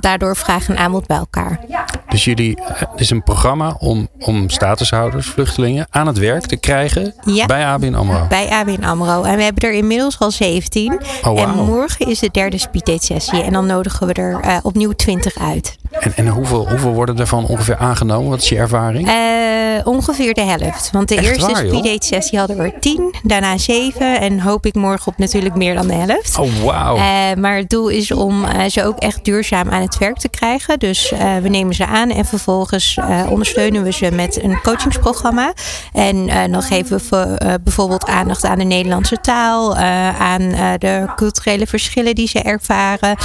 daardoor 0.00 0.36
vragen 0.36 0.76
en 0.76 0.77
aanbod 0.78 1.06
bij 1.06 1.16
elkaar. 1.16 1.60
Dus 2.08 2.24
jullie, 2.24 2.58
het 2.62 3.00
is 3.00 3.10
een 3.10 3.22
programma 3.22 3.76
om, 3.78 4.08
om 4.18 4.48
statushouders, 4.48 5.26
vluchtelingen 5.26 5.86
aan 5.90 6.06
het 6.06 6.18
werk 6.18 6.46
te 6.46 6.56
krijgen 6.56 7.14
ja, 7.24 7.46
bij 7.46 7.66
ABN 7.66 7.94
AMRO? 7.94 8.26
Bij 8.28 8.48
ABN 8.48 8.84
AMRO. 8.84 9.22
En 9.22 9.36
we 9.36 9.42
hebben 9.42 9.62
er 9.62 9.72
inmiddels 9.72 10.18
al 10.18 10.30
17. 10.30 10.92
Oh, 10.92 11.22
wow. 11.22 11.38
En 11.38 11.54
morgen 11.54 12.06
is 12.06 12.18
de 12.18 12.28
derde 12.32 12.58
speeddate 12.58 13.04
sessie. 13.04 13.42
En 13.42 13.52
dan 13.52 13.66
nodigen 13.66 14.06
we 14.06 14.12
er 14.12 14.44
uh, 14.44 14.56
opnieuw 14.62 14.92
20 14.92 15.38
uit. 15.38 15.76
En, 15.90 16.12
en 16.16 16.28
hoeveel, 16.28 16.68
hoeveel 16.68 16.92
worden 16.92 17.18
ervan 17.18 17.46
ongeveer 17.46 17.76
aangenomen? 17.76 18.30
Wat 18.30 18.42
is 18.42 18.48
je 18.48 18.56
ervaring? 18.56 19.08
Uh, 19.08 19.86
ongeveer 19.86 20.34
de 20.34 20.40
helft. 20.40 20.90
Want 20.92 21.08
de 21.08 21.14
Echt 21.16 21.26
eerste 21.26 21.52
waar, 21.52 21.66
joh? 21.66 21.76
speeddate 21.76 22.06
sessie 22.06 22.38
hadden 22.38 22.56
we 22.56 22.62
er 22.62 22.80
10. 22.80 23.14
Daarna 23.22 23.58
7. 23.58 24.20
En 24.20 24.40
hoop 24.40 24.66
ik 24.66 24.74
morgen 24.74 25.06
op 25.06 25.18
natuurlijk 25.18 25.54
meer 25.54 25.74
dan 25.74 25.86
de 25.86 25.94
helft. 25.94 26.38
Oh, 26.38 26.50
wauw. 26.64 26.96
Uh, 26.96 27.02
maar 27.36 27.56
het 27.56 27.70
doel 27.70 27.88
is 27.88 28.10
om 28.10 28.44
ze 28.68 28.84
ook 28.84 28.98
echt 28.98 29.24
duurzaam 29.24 29.68
aan 29.70 29.82
het 29.82 29.98
werk 29.98 30.18
te 30.18 30.28
krijgen. 30.28 30.78
Dus 30.78 31.12
we 31.42 31.48
nemen 31.48 31.74
ze 31.74 31.86
aan 31.86 32.10
en 32.10 32.24
vervolgens 32.24 32.98
ondersteunen 33.28 33.82
we 33.82 33.92
ze 33.92 34.10
met 34.10 34.42
een 34.42 34.60
coachingsprogramma. 34.62 35.52
En 35.92 36.26
dan 36.50 36.62
geven 36.62 36.96
we 36.96 37.04
voor, 37.04 37.26
bijvoorbeeld 37.62 38.06
aandacht 38.06 38.44
aan 38.44 38.58
de 38.58 38.64
Nederlandse 38.64 39.20
taal, 39.20 39.76
aan 40.16 40.48
de 40.78 41.06
culturele 41.16 41.66
verschillen 41.66 42.14
die 42.14 42.28
ze 42.28 42.42
ervaren, 42.42 43.16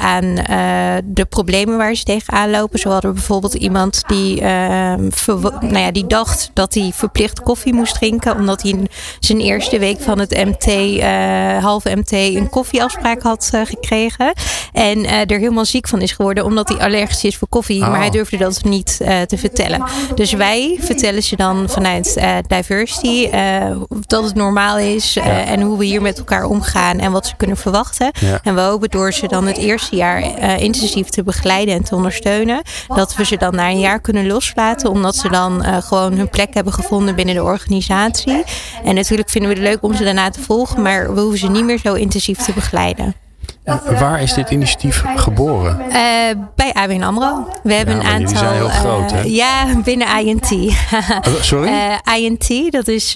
aan 0.00 0.34
de 1.04 1.26
problemen 1.28 1.76
waar 1.76 1.85
ze 1.94 2.02
tegenaan 2.02 2.50
lopen. 2.50 2.78
Zo 2.78 2.90
hadden 2.90 3.10
we 3.10 3.16
bijvoorbeeld 3.16 3.54
iemand 3.54 4.02
die, 4.06 4.40
nou 4.40 5.78
ja, 5.78 5.90
die 5.90 6.06
dacht 6.06 6.50
dat 6.52 6.74
hij 6.74 6.90
verplicht 6.94 7.42
koffie 7.42 7.74
moest 7.74 7.94
drinken, 7.94 8.36
omdat 8.36 8.62
hij 8.62 8.70
in 8.70 8.88
zijn 9.20 9.40
eerste 9.40 9.78
week 9.78 10.00
van 10.00 10.18
het 10.18 10.30
MT, 10.44 11.00
halve 11.62 11.96
MT, 11.96 12.12
een 12.12 12.48
koffieafspraak 12.50 13.22
had 13.22 13.50
gekregen. 13.64 14.32
En 14.72 15.06
er 15.06 15.38
helemaal 15.38 15.64
ziek 15.64 15.88
van 15.88 16.00
is 16.00 16.12
geworden, 16.12 16.44
omdat 16.44 16.68
hij 16.68 16.78
allergisch 16.78 17.24
is 17.24 17.36
voor 17.36 17.48
koffie, 17.48 17.82
Oh. 17.82 17.88
maar 17.90 18.00
hij 18.00 18.10
durfde 18.10 18.36
dat 18.36 18.64
niet 18.64 18.98
uh, 19.02 19.20
te 19.20 19.38
vertellen. 19.38 19.84
Dus 20.14 20.32
wij 20.32 20.78
vertellen 20.80 21.22
ze 21.22 21.36
dan 21.36 21.68
vanuit 21.68 22.14
uh, 22.18 22.36
diversity 22.46 23.28
uh, 23.34 23.76
dat 24.06 24.24
het 24.24 24.34
normaal 24.34 24.78
is 24.78 25.14
Ja. 25.14 25.44
en 25.44 25.60
hoe 25.60 25.78
we 25.78 25.84
hier 25.84 26.02
met 26.02 26.18
elkaar 26.18 26.44
omgaan 26.44 26.98
en 26.98 27.12
wat 27.12 27.26
ze 27.26 27.36
kunnen 27.36 27.56
verwachten. 27.56 28.10
Ja. 28.20 28.40
En 28.42 28.54
we 28.54 28.60
hopen 28.60 28.90
door 28.90 29.12
ze 29.12 29.26
dan 29.28 29.46
het 29.46 29.56
eerste 29.56 29.96
jaar 29.96 30.22
intensief 30.60 31.08
te 31.08 31.22
begeleiden 31.22 31.74
te 31.82 31.94
ondersteunen, 31.94 32.62
dat 32.88 33.14
we 33.14 33.24
ze 33.24 33.36
dan 33.36 33.54
na 33.54 33.68
een 33.68 33.80
jaar 33.80 34.00
kunnen 34.00 34.26
loslaten, 34.26 34.90
omdat 34.90 35.16
ze 35.16 35.28
dan 35.28 35.64
gewoon 35.82 36.12
hun 36.12 36.28
plek 36.28 36.54
hebben 36.54 36.72
gevonden 36.72 37.14
binnen 37.14 37.34
de 37.34 37.42
organisatie. 37.42 38.44
En 38.84 38.94
natuurlijk 38.94 39.30
vinden 39.30 39.50
we 39.50 39.56
het 39.56 39.66
leuk 39.68 39.82
om 39.82 39.94
ze 39.94 40.04
daarna 40.04 40.30
te 40.30 40.40
volgen, 40.40 40.82
maar 40.82 41.14
we 41.14 41.20
hoeven 41.20 41.38
ze 41.38 41.48
niet 41.48 41.64
meer 41.64 41.78
zo 41.78 41.94
intensief 41.94 42.38
te 42.38 42.52
begeleiden. 42.52 43.25
Waar 43.98 44.22
is 44.22 44.32
dit 44.32 44.50
initiatief 44.50 45.02
geboren? 45.16 45.78
Uh, 45.80 45.94
bij 46.54 46.72
ABN 46.72 47.02
AMRO. 47.02 47.48
We 47.62 47.74
hebben 47.74 47.94
Ja, 47.94 48.00
een 48.00 48.06
aantal... 48.06 48.20
jullie 48.20 48.36
zijn 48.38 48.54
heel 48.54 48.68
groot, 48.68 49.10
hè? 49.10 49.20
ja, 49.22 49.64
binnen 49.84 50.26
INT. 50.26 50.52
Oh, 50.52 51.34
sorry? 51.40 51.64
Uh, 51.76 52.16
INT, 52.16 52.72
dat 52.72 52.88
is 52.88 53.12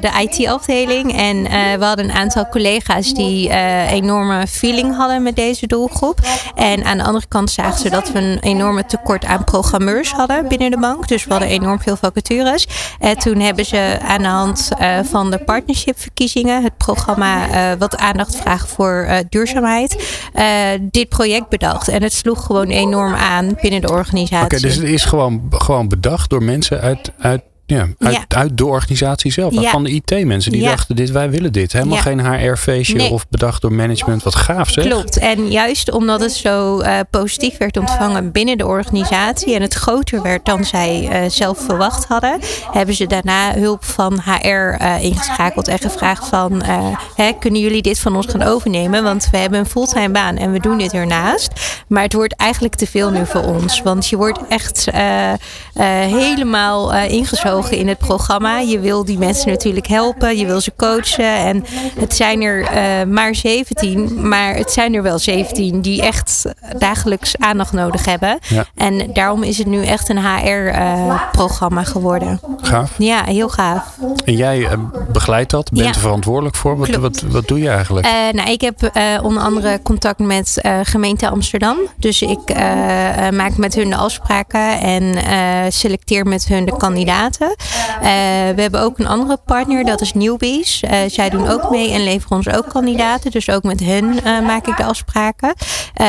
de 0.00 0.10
IT-afdeling. 0.20 1.16
En 1.16 1.42
we 1.78 1.84
hadden 1.84 2.04
een 2.04 2.16
aantal 2.16 2.48
collega's 2.48 3.14
die 3.14 3.50
enorme 3.88 4.46
feeling 4.46 4.96
hadden 4.96 5.22
met 5.22 5.36
deze 5.36 5.66
doelgroep. 5.66 6.18
En 6.54 6.84
aan 6.84 6.96
de 6.96 7.04
andere 7.04 7.26
kant 7.28 7.50
zagen 7.50 7.78
ze 7.80 7.90
dat 7.90 8.12
we 8.12 8.18
een 8.18 8.38
enorme 8.38 8.86
tekort 8.86 9.24
aan 9.24 9.44
programmeurs 9.44 10.12
hadden 10.12 10.48
binnen 10.48 10.70
de 10.70 10.78
bank. 10.78 11.08
Dus 11.08 11.24
we 11.24 11.30
hadden 11.30 11.48
enorm 11.48 11.80
veel 11.80 11.96
vacatures. 11.96 12.66
En 12.98 13.18
toen 13.18 13.40
hebben 13.40 13.64
ze 13.64 13.98
aan 14.06 14.22
de 14.22 14.28
hand 14.28 14.68
van 15.02 15.30
de 15.30 15.38
partnershipverkiezingen... 15.38 16.62
het 16.62 16.76
programma 16.76 17.46
wat 17.78 17.96
aandacht 17.96 18.36
vraagt 18.36 18.70
voor 18.70 19.08
duurzaamheid... 19.28 19.91
Uh, 20.34 20.68
dit 20.80 21.08
project 21.08 21.48
bedacht. 21.48 21.88
En 21.88 22.02
het 22.02 22.12
sloeg 22.12 22.46
gewoon 22.46 22.68
enorm 22.68 23.14
aan 23.14 23.56
binnen 23.60 23.80
de 23.80 23.90
organisatie. 23.90 24.44
Oké, 24.44 24.60
dus 24.60 24.74
het 24.74 24.88
is 24.88 25.04
gewoon, 25.04 25.42
gewoon 25.50 25.88
bedacht 25.88 26.30
door 26.30 26.42
mensen 26.42 26.80
uit, 26.80 27.12
uit, 27.18 27.42
ja, 27.72 27.88
uit, 27.98 28.14
Ja. 28.14 28.24
uit 28.28 28.56
de 28.58 28.66
organisatie 28.66 29.32
zelf. 29.32 29.52
Ja. 29.54 29.70
Van 29.70 29.84
de 29.84 29.90
IT-mensen 29.90 30.52
die 30.52 30.60
Ja. 30.60 30.70
dachten, 30.70 30.96
dit, 30.96 31.10
wij 31.10 31.30
willen 31.30 31.52
dit. 31.52 31.72
Helemaal 31.72 31.98
geen 31.98 32.20
HR-feestje 32.26 32.96
Nee. 32.96 33.10
of 33.10 33.28
bedacht 33.28 33.62
door 33.62 33.72
management. 33.72 34.22
Wat 34.22 34.34
gaaf 34.34 34.70
zeg. 34.70 34.84
Klopt. 34.84 35.18
En 35.18 35.50
juist 35.50 35.90
omdat 35.90 36.20
het 36.20 36.32
zo 36.32 36.80
uh, 36.80 36.98
positief 37.10 37.56
werd 37.58 37.76
ontvangen 37.76 38.32
binnen 38.32 38.58
de 38.58 38.66
organisatie 38.66 39.54
en 39.54 39.62
het 39.62 39.74
groter 39.74 40.22
werd 40.22 40.44
dan 40.44 40.64
zij 40.64 41.08
uh, 41.22 41.30
zelf 41.30 41.58
verwacht 41.58 42.04
hadden, 42.04 42.38
hebben 42.72 42.94
ze 42.94 43.06
daarna 43.06 43.54
hulp 43.54 43.84
van 43.84 44.20
HR 44.24 44.46
uh, 44.48 45.02
ingeschakeld 45.02 45.68
en 45.68 45.78
gevraagd 45.78 46.26
van 46.28 46.62
hè, 47.16 47.32
kunnen 47.38 47.60
jullie 47.60 47.82
dit 47.82 47.98
van 48.00 48.16
ons 48.16 48.26
gaan 48.26 48.42
overnemen? 48.42 49.02
Want 49.02 49.28
we 49.30 49.36
hebben 49.38 49.58
een 49.58 49.66
fulltime 49.66 50.08
baan 50.10 50.36
en 50.36 50.52
we 50.52 50.60
doen 50.60 50.78
dit 50.78 50.92
ernaast. 50.92 51.50
Maar 51.88 52.02
het 52.02 52.12
wordt 52.12 52.34
eigenlijk 52.36 52.74
te 52.74 52.86
veel 52.86 53.10
nu 53.10 53.26
voor 53.26 53.42
ons. 53.42 53.82
Want 53.82 54.08
je 54.08 54.16
wordt 54.16 54.38
echt 54.48 54.86
helemaal 55.74 56.94
ingezogen 56.94 57.61
in 57.70 57.88
het 57.88 57.98
programma. 57.98 58.58
Je 58.58 58.80
wil 58.80 59.04
die 59.04 59.18
mensen 59.18 59.48
natuurlijk 59.48 59.86
helpen. 59.86 60.36
Je 60.36 60.46
wil 60.46 60.60
ze 60.60 60.72
coachen. 60.76 61.36
En 61.36 61.64
het 61.98 62.14
zijn 62.14 62.42
er 62.42 62.60
uh, 62.60 63.12
maar 63.12 63.34
17. 63.34 64.28
Maar 64.28 64.54
het 64.54 64.72
zijn 64.72 64.94
er 64.94 65.02
wel 65.02 65.18
17 65.18 65.80
die 65.80 66.02
echt 66.02 66.44
dagelijks 66.78 67.38
aandacht 67.38 67.72
nodig 67.72 68.04
hebben. 68.04 68.38
Ja. 68.48 68.64
En 68.74 69.12
daarom 69.12 69.42
is 69.42 69.58
het 69.58 69.66
nu 69.66 69.84
echt 69.84 70.08
een 70.08 70.18
HR-programma 70.18 71.80
uh, 71.80 71.86
geworden. 71.86 72.40
Gaaf. 72.60 72.90
Ja, 72.98 73.24
heel 73.24 73.48
gaaf. 73.48 73.98
En 74.24 74.36
jij 74.36 74.58
uh, 74.58 74.72
begeleidt 75.12 75.50
dat, 75.50 75.70
bent 75.70 75.86
Ja. 75.86 75.92
er 75.92 76.00
verantwoordelijk 76.00 76.56
voor. 76.56 76.76
Wat, 76.76 76.88
wat, 76.88 77.20
wat 77.20 77.48
doe 77.48 77.58
je 77.58 77.68
eigenlijk? 77.68 78.06
Nou, 78.32 78.50
ik 78.50 78.60
heb 78.60 78.90
onder 79.22 79.42
andere 79.42 79.80
contact 79.82 80.18
met 80.18 80.60
gemeente 80.82 81.28
Amsterdam. 81.28 81.76
Dus 81.96 82.22
ik 82.22 82.54
maak 83.30 83.56
met 83.56 83.74
hun 83.74 83.90
de 83.90 83.96
afspraken 83.96 84.80
en 84.80 85.14
selecteer 85.72 86.26
met 86.26 86.46
hun 86.46 86.64
de 86.64 86.76
kandidaten. 86.76 87.41
Uh, 87.42 88.08
we 88.54 88.60
hebben 88.62 88.80
ook 88.80 88.98
een 88.98 89.06
andere 89.06 89.38
partner, 89.46 89.84
dat 89.84 90.00
is 90.00 90.12
Newbies. 90.12 90.82
Uh, 90.82 90.90
zij 91.06 91.30
doen 91.30 91.48
ook 91.48 91.70
mee 91.70 91.92
en 91.92 92.04
leveren 92.04 92.36
ons 92.36 92.48
ook 92.48 92.68
kandidaten. 92.68 93.30
Dus 93.30 93.50
ook 93.50 93.62
met 93.62 93.80
hen 93.80 94.04
uh, 94.04 94.22
maak 94.22 94.66
ik 94.66 94.76
de 94.76 94.84
afspraken. 94.84 95.54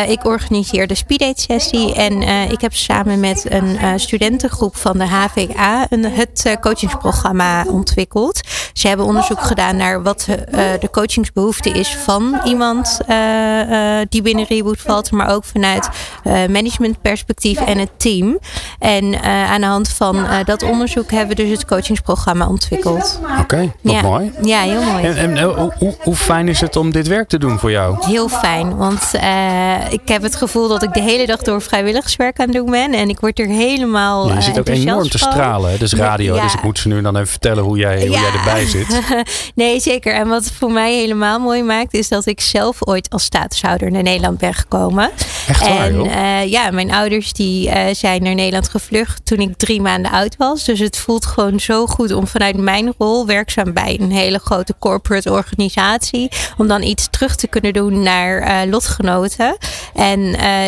Ik 0.07 0.25
organiseer 0.25 0.87
de 0.87 0.95
speeddate 0.95 1.41
sessie 1.41 1.93
en 1.93 2.21
ik 2.51 2.61
heb 2.61 2.73
samen 2.73 3.19
met 3.19 3.45
een 3.49 3.99
studentengroep 3.99 4.75
van 4.75 4.97
de 4.97 5.07
HVA 5.07 5.85
een, 5.89 6.05
het 6.05 6.57
coachingsprogramma 6.61 7.65
ontwikkeld. 7.67 8.41
Ze 8.73 8.87
hebben 8.87 9.05
onderzoek 9.05 9.41
gedaan 9.41 9.75
naar 9.75 10.03
wat 10.03 10.27
de 10.79 10.89
coachingsbehoefte 10.91 11.69
is 11.69 11.95
van 11.95 12.41
iemand 12.43 12.99
die 14.09 14.21
binnen 14.21 14.45
Reboot 14.45 14.81
valt, 14.81 15.11
maar 15.11 15.29
ook 15.29 15.43
vanuit 15.43 15.89
managementperspectief 16.23 17.59
en 17.59 17.77
het 17.77 17.91
team. 17.97 18.39
En 18.79 19.21
aan 19.23 19.61
de 19.61 19.67
hand 19.67 19.89
van 19.89 20.25
dat 20.45 20.63
onderzoek 20.63 21.11
hebben 21.11 21.22
we 21.27 21.35
dus 21.35 21.49
het 21.49 21.65
coachingsprogramma 21.65 22.47
ontwikkeld. 22.47 23.19
Oké, 23.39 23.73
wat 23.81 24.01
mooi. 24.01 24.31
Ja, 24.41 24.61
heel 24.61 24.81
mooi. 24.81 25.03
En, 25.03 25.17
en 25.17 25.43
hoe, 25.43 25.95
hoe, 25.99 26.15
fijn 26.15 26.47
is 26.47 26.61
het 26.61 26.75
om 26.75 26.91
dit 26.91 27.07
werk 27.07 27.29
te 27.29 27.37
doen 27.37 27.59
voor 27.59 27.71
jou? 27.71 27.97
Heel 28.05 28.29
fijn, 28.29 28.75
want 28.75 29.01
ik 29.89 30.07
heb 30.07 30.21
het 30.21 30.35
gevoel 30.35 30.67
dat 30.67 30.83
ik 30.83 30.93
de 30.93 31.01
hele 31.01 31.25
dag 31.25 31.41
door 31.41 31.61
vrijwilligerswerk 31.61 32.39
aan 32.39 32.45
het 32.45 32.55
doen 32.55 32.69
ben. 32.69 32.93
En 32.93 33.09
ik 33.09 33.19
word 33.19 33.39
er 33.39 33.47
helemaal. 33.47 34.33
je 34.33 34.41
zit 34.41 34.59
ook 34.59 34.67
enorm 34.67 35.09
te 35.09 35.17
stralen. 35.17 35.79
Dus 35.79 35.93
radio. 35.93 36.41
Dus 36.41 36.53
ik 36.53 36.63
moet 36.63 36.79
ze 36.79 36.87
nu 36.87 37.01
dan 37.01 37.15
even 37.15 37.27
vertellen 37.27 37.63
hoe 37.63 37.77
jij, 37.77 37.99
hoe 37.99 38.09
jij 38.09 38.31
erbij 38.31 38.65
zit. 38.65 39.01
nee, 39.55 39.79
zeker. 39.79 40.13
En 40.13 40.27
wat 40.27 40.51
voor 40.51 40.71
mij 40.71 40.93
helemaal 40.93 41.39
mooi 41.39 41.63
maakt, 41.63 41.93
is 41.93 42.07
dat 42.07 42.25
ik 42.25 42.41
zelf 42.41 42.77
ooit 42.87 43.09
als 43.09 43.23
statushouder 43.23 43.91
naar 43.91 44.03
Nederland 44.03 44.37
ben 44.37 44.53
gekomen. 44.53 45.11
Echt 45.47 45.67
waar, 45.67 45.87
en 45.87 46.05
uh, 46.05 46.51
ja, 46.51 46.71
mijn 46.71 46.91
ouders 46.91 47.33
die 47.33 47.67
uh, 47.67 47.85
zijn 47.91 48.23
naar 48.23 48.35
Nederland 48.35 48.69
gevlucht 48.69 49.25
toen 49.25 49.37
ik 49.37 49.57
drie 49.57 49.81
maanden 49.81 50.11
oud 50.11 50.35
was. 50.37 50.63
Dus 50.63 50.79
het 50.79 50.97
voelt 50.97 51.12
gewoon 51.21 51.59
zo 51.59 51.85
goed 51.87 52.11
om 52.11 52.27
vanuit 52.27 52.57
mijn 52.57 52.93
rol 52.97 53.25
werkzaam 53.25 53.73
bij 53.73 53.97
een 53.99 54.11
hele 54.11 54.39
grote 54.39 54.75
corporate 54.79 55.31
organisatie. 55.31 56.31
Om 56.57 56.67
dan 56.67 56.81
iets 56.81 57.07
terug 57.09 57.35
te 57.35 57.47
kunnen 57.47 57.73
doen 57.73 58.03
naar 58.03 58.65
uh, 58.65 58.71
lotgenoten. 58.71 59.57
En 59.93 60.19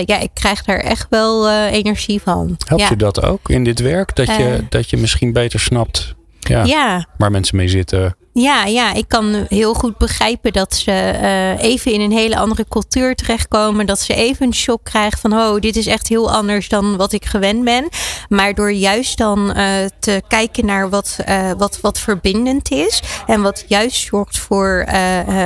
ja, 0.05 0.19
ik 0.19 0.29
krijg 0.33 0.63
daar 0.63 0.79
echt 0.79 1.07
wel 1.09 1.49
energie 1.51 2.21
van. 2.21 2.57
Helpt 2.65 2.83
ja. 2.83 2.89
je 2.89 2.95
dat 2.95 3.21
ook 3.21 3.49
in 3.49 3.63
dit 3.63 3.79
werk? 3.79 4.15
Dat 4.15 4.27
je, 4.27 4.65
dat 4.69 4.89
je 4.89 4.97
misschien 4.97 5.33
beter 5.33 5.59
snapt 5.59 6.14
ja, 6.47 6.63
ja. 6.63 7.05
waar 7.17 7.31
mensen 7.31 7.55
mee 7.55 7.67
zitten? 7.67 8.15
Ja, 8.37 8.65
ja, 8.65 8.93
ik 8.93 9.07
kan 9.07 9.45
heel 9.49 9.73
goed 9.73 9.97
begrijpen 9.97 10.53
dat 10.53 10.75
ze 10.75 10.91
uh, 11.21 11.63
even 11.63 11.91
in 11.91 12.01
een 12.01 12.11
hele 12.11 12.37
andere 12.37 12.65
cultuur 12.69 13.15
terechtkomen. 13.15 13.85
Dat 13.85 13.99
ze 13.99 14.13
even 14.13 14.45
een 14.45 14.53
shock 14.53 14.83
krijgen 14.83 15.19
van, 15.19 15.33
oh, 15.33 15.59
dit 15.59 15.75
is 15.75 15.87
echt 15.87 16.07
heel 16.07 16.31
anders 16.31 16.69
dan 16.69 16.97
wat 16.97 17.13
ik 17.13 17.25
gewend 17.25 17.63
ben. 17.63 17.87
Maar 18.29 18.53
door 18.53 18.71
juist 18.71 19.17
dan 19.17 19.39
uh, 19.39 19.73
te 19.99 20.21
kijken 20.27 20.65
naar 20.65 20.89
wat, 20.89 21.17
uh, 21.29 21.51
wat, 21.57 21.81
wat 21.81 21.99
verbindend 21.99 22.71
is. 22.71 23.01
En 23.27 23.41
wat 23.41 23.63
juist 23.67 24.05
zorgt 24.05 24.39
voor 24.39 24.85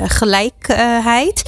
gelijkheid. 0.05 1.43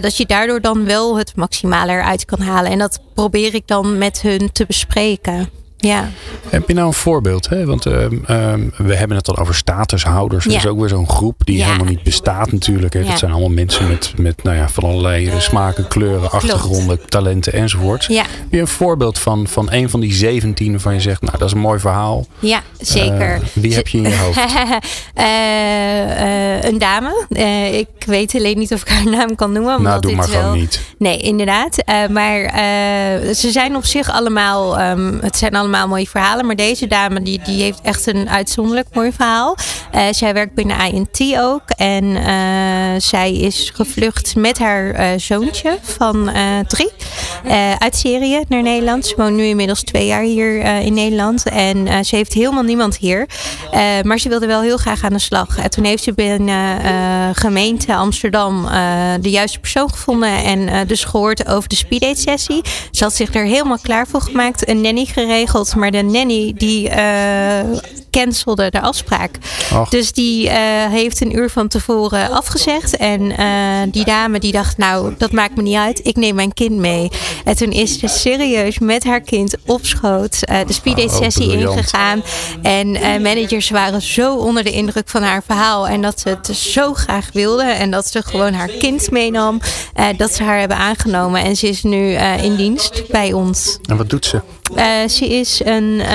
dat 0.00 0.16
je 0.16 0.26
daardoor 0.26 0.60
dan 0.60 0.84
wel 0.84 1.18
het 1.18 1.36
maximale 1.36 1.92
eruit 1.92 2.24
kan 2.24 2.40
halen. 2.40 2.70
En 2.70 2.78
dat 2.78 3.00
probeer 3.14 3.54
ik 3.54 3.66
dan 3.66 3.98
met 3.98 4.20
hun 4.20 4.52
te 4.52 4.66
bespreken. 4.66 5.63
Ja. 5.86 6.10
Heb 6.48 6.68
je 6.68 6.74
nou 6.74 6.86
een 6.86 6.92
voorbeeld? 6.92 7.48
Hè? 7.48 7.66
Want 7.66 7.86
uh, 7.86 7.92
we 8.76 8.94
hebben 8.94 9.16
het 9.16 9.28
al 9.28 9.36
over 9.36 9.54
statushouders. 9.54 10.44
Dat 10.44 10.54
is 10.54 10.66
ook 10.66 10.78
weer 10.78 10.88
zo'n 10.88 11.08
groep 11.08 11.40
die 11.44 11.64
helemaal 11.64 11.86
niet 11.86 12.02
bestaat 12.02 12.52
natuurlijk. 12.52 12.92
Hè? 12.92 13.04
Dat 13.04 13.18
zijn 13.18 13.30
allemaal 13.30 13.50
mensen 13.50 13.88
met, 13.88 14.12
met 14.16 14.42
nou 14.42 14.56
ja, 14.56 14.68
van 14.68 14.84
allerlei 14.84 15.32
smaken, 15.38 15.88
kleuren, 15.88 16.30
achtergronden, 16.30 17.08
talenten 17.08 17.52
enzovoort. 17.52 18.04
Ja. 18.04 18.22
Heb 18.22 18.50
je 18.50 18.60
een 18.60 18.68
voorbeeld 18.68 19.18
van, 19.18 19.46
van 19.48 19.68
een 19.70 19.90
van 19.90 20.00
die 20.00 20.12
17 20.12 20.70
waarvan 20.70 20.94
je 20.94 21.00
zegt, 21.00 21.22
nou 21.22 21.38
dat 21.38 21.46
is 21.46 21.54
een 21.54 21.60
mooi 21.60 21.78
verhaal. 21.80 22.26
Ja, 22.38 22.62
zeker. 22.80 23.34
Uh, 23.34 23.42
wie 23.52 23.74
heb 23.74 23.88
je 23.88 23.98
in 23.98 24.08
je 24.08 24.16
hoofd? 24.16 24.38
uh, 25.18 26.62
een 26.70 26.78
dame. 26.78 27.26
ik 27.72 28.06
weet 28.06 28.34
alleen 28.34 28.58
niet 28.58 28.72
of 28.72 28.80
ik 28.80 28.88
haar 28.88 29.10
naam 29.10 29.34
kan 29.34 29.52
noemen. 29.52 29.82
Nou, 29.82 30.00
doe 30.00 30.14
maar 30.14 30.30
wel... 30.30 30.40
gewoon 30.40 30.58
niet. 30.58 30.80
Nee, 30.98 31.18
inderdaad. 31.18 31.76
maar 32.10 32.52
ze 33.34 33.50
zijn 33.50 33.76
op 33.76 33.84
zich 33.84 34.10
allemaal, 34.10 34.80
um, 34.80 35.18
het 35.22 35.36
zijn 35.36 35.54
allemaal 35.54 35.73
mooie 35.82 36.06
verhalen. 36.06 36.46
Maar 36.46 36.56
deze 36.56 36.86
dame 36.86 37.22
die, 37.22 37.40
die 37.44 37.62
heeft 37.62 37.80
echt 37.82 38.06
een 38.06 38.28
uitzonderlijk 38.28 38.88
mooi 38.92 39.12
verhaal. 39.12 39.56
Uh, 39.94 40.02
zij 40.10 40.34
werkt 40.34 40.54
binnen 40.54 40.92
INT 40.92 41.38
ook. 41.38 41.62
En 41.76 42.04
uh, 42.04 42.24
zij 42.98 43.34
is 43.34 43.70
gevlucht 43.74 44.36
met 44.36 44.58
haar 44.58 45.00
uh, 45.00 45.06
zoontje 45.16 45.78
van 45.82 46.30
drie. 46.68 46.90
uit 47.78 47.96
Syrië 47.96 48.40
naar 48.48 48.62
Nederland. 48.62 49.06
Ze 49.06 49.14
woont 49.16 49.36
nu 49.36 49.44
inmiddels 49.44 49.82
twee 49.82 50.06
jaar 50.06 50.22
hier 50.22 50.64
in 50.64 50.94
Nederland. 50.94 51.48
En 51.48 52.04
ze 52.04 52.16
heeft 52.16 52.32
helemaal 52.32 52.62
niemand 52.62 52.96
hier. 52.96 53.26
maar 54.02 54.18
ze 54.18 54.28
wilde 54.28 54.46
wel 54.46 54.60
heel 54.60 54.76
graag 54.76 55.04
aan 55.04 55.12
de 55.12 55.18
slag. 55.18 55.58
En 55.58 55.70
toen 55.70 55.84
heeft 55.84 56.02
ze 56.02 56.12
binnen 56.12 57.34
gemeente 57.34 57.94
Amsterdam 57.94 58.68
de 59.20 59.30
juiste 59.30 59.58
persoon 59.58 59.90
gevonden. 59.90 60.44
En 60.44 60.86
dus 60.86 61.04
gehoord 61.04 61.48
over 61.48 61.68
de 61.68 61.76
speeddate 61.76 62.20
sessie. 62.20 62.62
Ze 62.90 63.04
had 63.04 63.14
zich 63.14 63.34
er 63.34 63.44
helemaal 63.44 63.78
klaar 63.82 64.06
voor 64.06 64.20
gemaakt. 64.20 64.68
Een 64.68 64.80
nanny 64.80 65.04
geregeld 65.04 65.63
maar 65.72 65.90
de 65.90 66.02
nanny 66.02 66.52
die 66.56 66.88
uh, 66.88 67.78
cancelde 68.14 68.70
de 68.70 68.80
afspraak. 68.80 69.38
Dus 69.88 70.12
die 70.12 70.46
uh, 70.46 70.52
heeft 70.86 71.20
een 71.20 71.36
uur 71.36 71.50
van 71.50 71.68
tevoren 71.68 72.30
afgezegd. 72.30 72.96
En 72.96 73.20
uh, 73.22 73.92
die 73.92 74.04
dame 74.04 74.38
die 74.38 74.52
dacht, 74.52 74.76
nou, 74.76 75.14
dat 75.18 75.32
maakt 75.32 75.56
me 75.56 75.62
niet 75.62 75.76
uit. 75.76 76.00
Ik 76.02 76.16
neem 76.16 76.34
mijn 76.34 76.52
kind 76.52 76.76
mee. 76.76 77.10
En 77.44 77.56
toen 77.56 77.70
is 77.70 77.98
ze 77.98 78.08
serieus 78.08 78.78
met 78.78 79.04
haar 79.04 79.20
kind 79.20 79.54
op 79.66 79.86
schoot 79.86 80.40
de 80.40 80.72
speeddate 80.72 81.14
oh, 81.14 81.16
sessie 81.16 81.52
ingegaan. 81.52 82.22
En 82.62 82.92
managers 83.22 83.70
waren 83.70 84.02
zo 84.02 84.36
onder 84.36 84.64
de 84.64 84.72
indruk 84.72 85.08
van 85.08 85.22
haar 85.22 85.42
verhaal. 85.46 85.88
En 85.88 86.02
dat 86.02 86.20
ze 86.20 86.28
het 86.28 86.56
zo 86.56 86.94
graag 86.94 87.28
wilde. 87.32 87.62
En 87.62 87.90
dat 87.90 88.06
ze 88.06 88.22
gewoon 88.22 88.52
haar 88.52 88.68
kind 88.68 89.10
meenam. 89.10 89.60
dat 90.16 90.34
ze 90.34 90.42
haar 90.42 90.58
hebben 90.58 90.76
aangenomen. 90.76 91.42
En 91.42 91.56
ze 91.56 91.68
is 91.68 91.82
nu 91.82 92.12
in 92.42 92.56
dienst 92.56 93.02
bij 93.10 93.32
ons. 93.32 93.78
En 93.88 93.96
wat 93.96 94.10
doet 94.10 94.26
ze? 94.26 94.40
Uh, 94.72 95.08
ze 95.08 95.26
is 95.28 95.60
een 95.64 96.00
uh, 96.00 96.06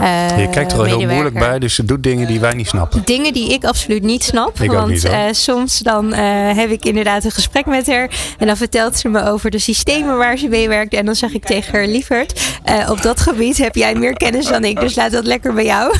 uh, 0.00 0.40
je 0.40 0.48
kijkt 0.48 0.72
er 0.72 0.78
al 0.78 0.84
heel 0.84 1.06
moeilijk 1.06 1.38
bij, 1.38 1.58
dus 1.58 1.74
ze 1.74 1.84
doet 1.84 2.02
dingen 2.02 2.26
die 2.26 2.40
wij 2.40 2.54
niet 2.54 2.66
snappen. 2.66 3.02
Dingen 3.04 3.32
die 3.32 3.52
ik 3.52 3.64
absoluut 3.64 4.02
niet 4.02 4.24
snap. 4.24 4.60
Ik 4.60 4.70
want 4.70 4.88
niet, 4.88 5.08
soms 5.30 5.78
dan 5.78 6.12
heb 6.12 6.70
ik 6.70 6.84
inderdaad 6.84 7.24
een 7.24 7.30
gesprek 7.30 7.66
met 7.66 7.86
haar. 7.86 8.10
En 8.38 8.46
dan 8.46 8.56
vertelt 8.56 8.98
ze 8.98 9.08
me 9.08 9.24
over 9.24 9.50
de 9.50 9.58
systemen 9.58 10.16
waar 10.16 10.38
ze 10.38 10.48
mee 10.48 10.68
werkt. 10.68 10.94
En 10.94 11.06
dan 11.06 11.14
zeg 11.14 11.34
ik 11.34 11.44
tegen 11.44 11.72
haar, 11.72 11.86
lieverd, 11.86 12.58
op 12.88 13.02
dat 13.02 13.20
gebied 13.20 13.58
heb 13.58 13.74
jij 13.74 13.94
meer 13.94 14.16
kennis 14.16 14.46
dan 14.46 14.64
ik. 14.64 14.80
Dus 14.80 14.94
laat 14.94 15.12
dat 15.12 15.26
lekker 15.26 15.54
bij 15.54 15.64
jou. 15.64 15.94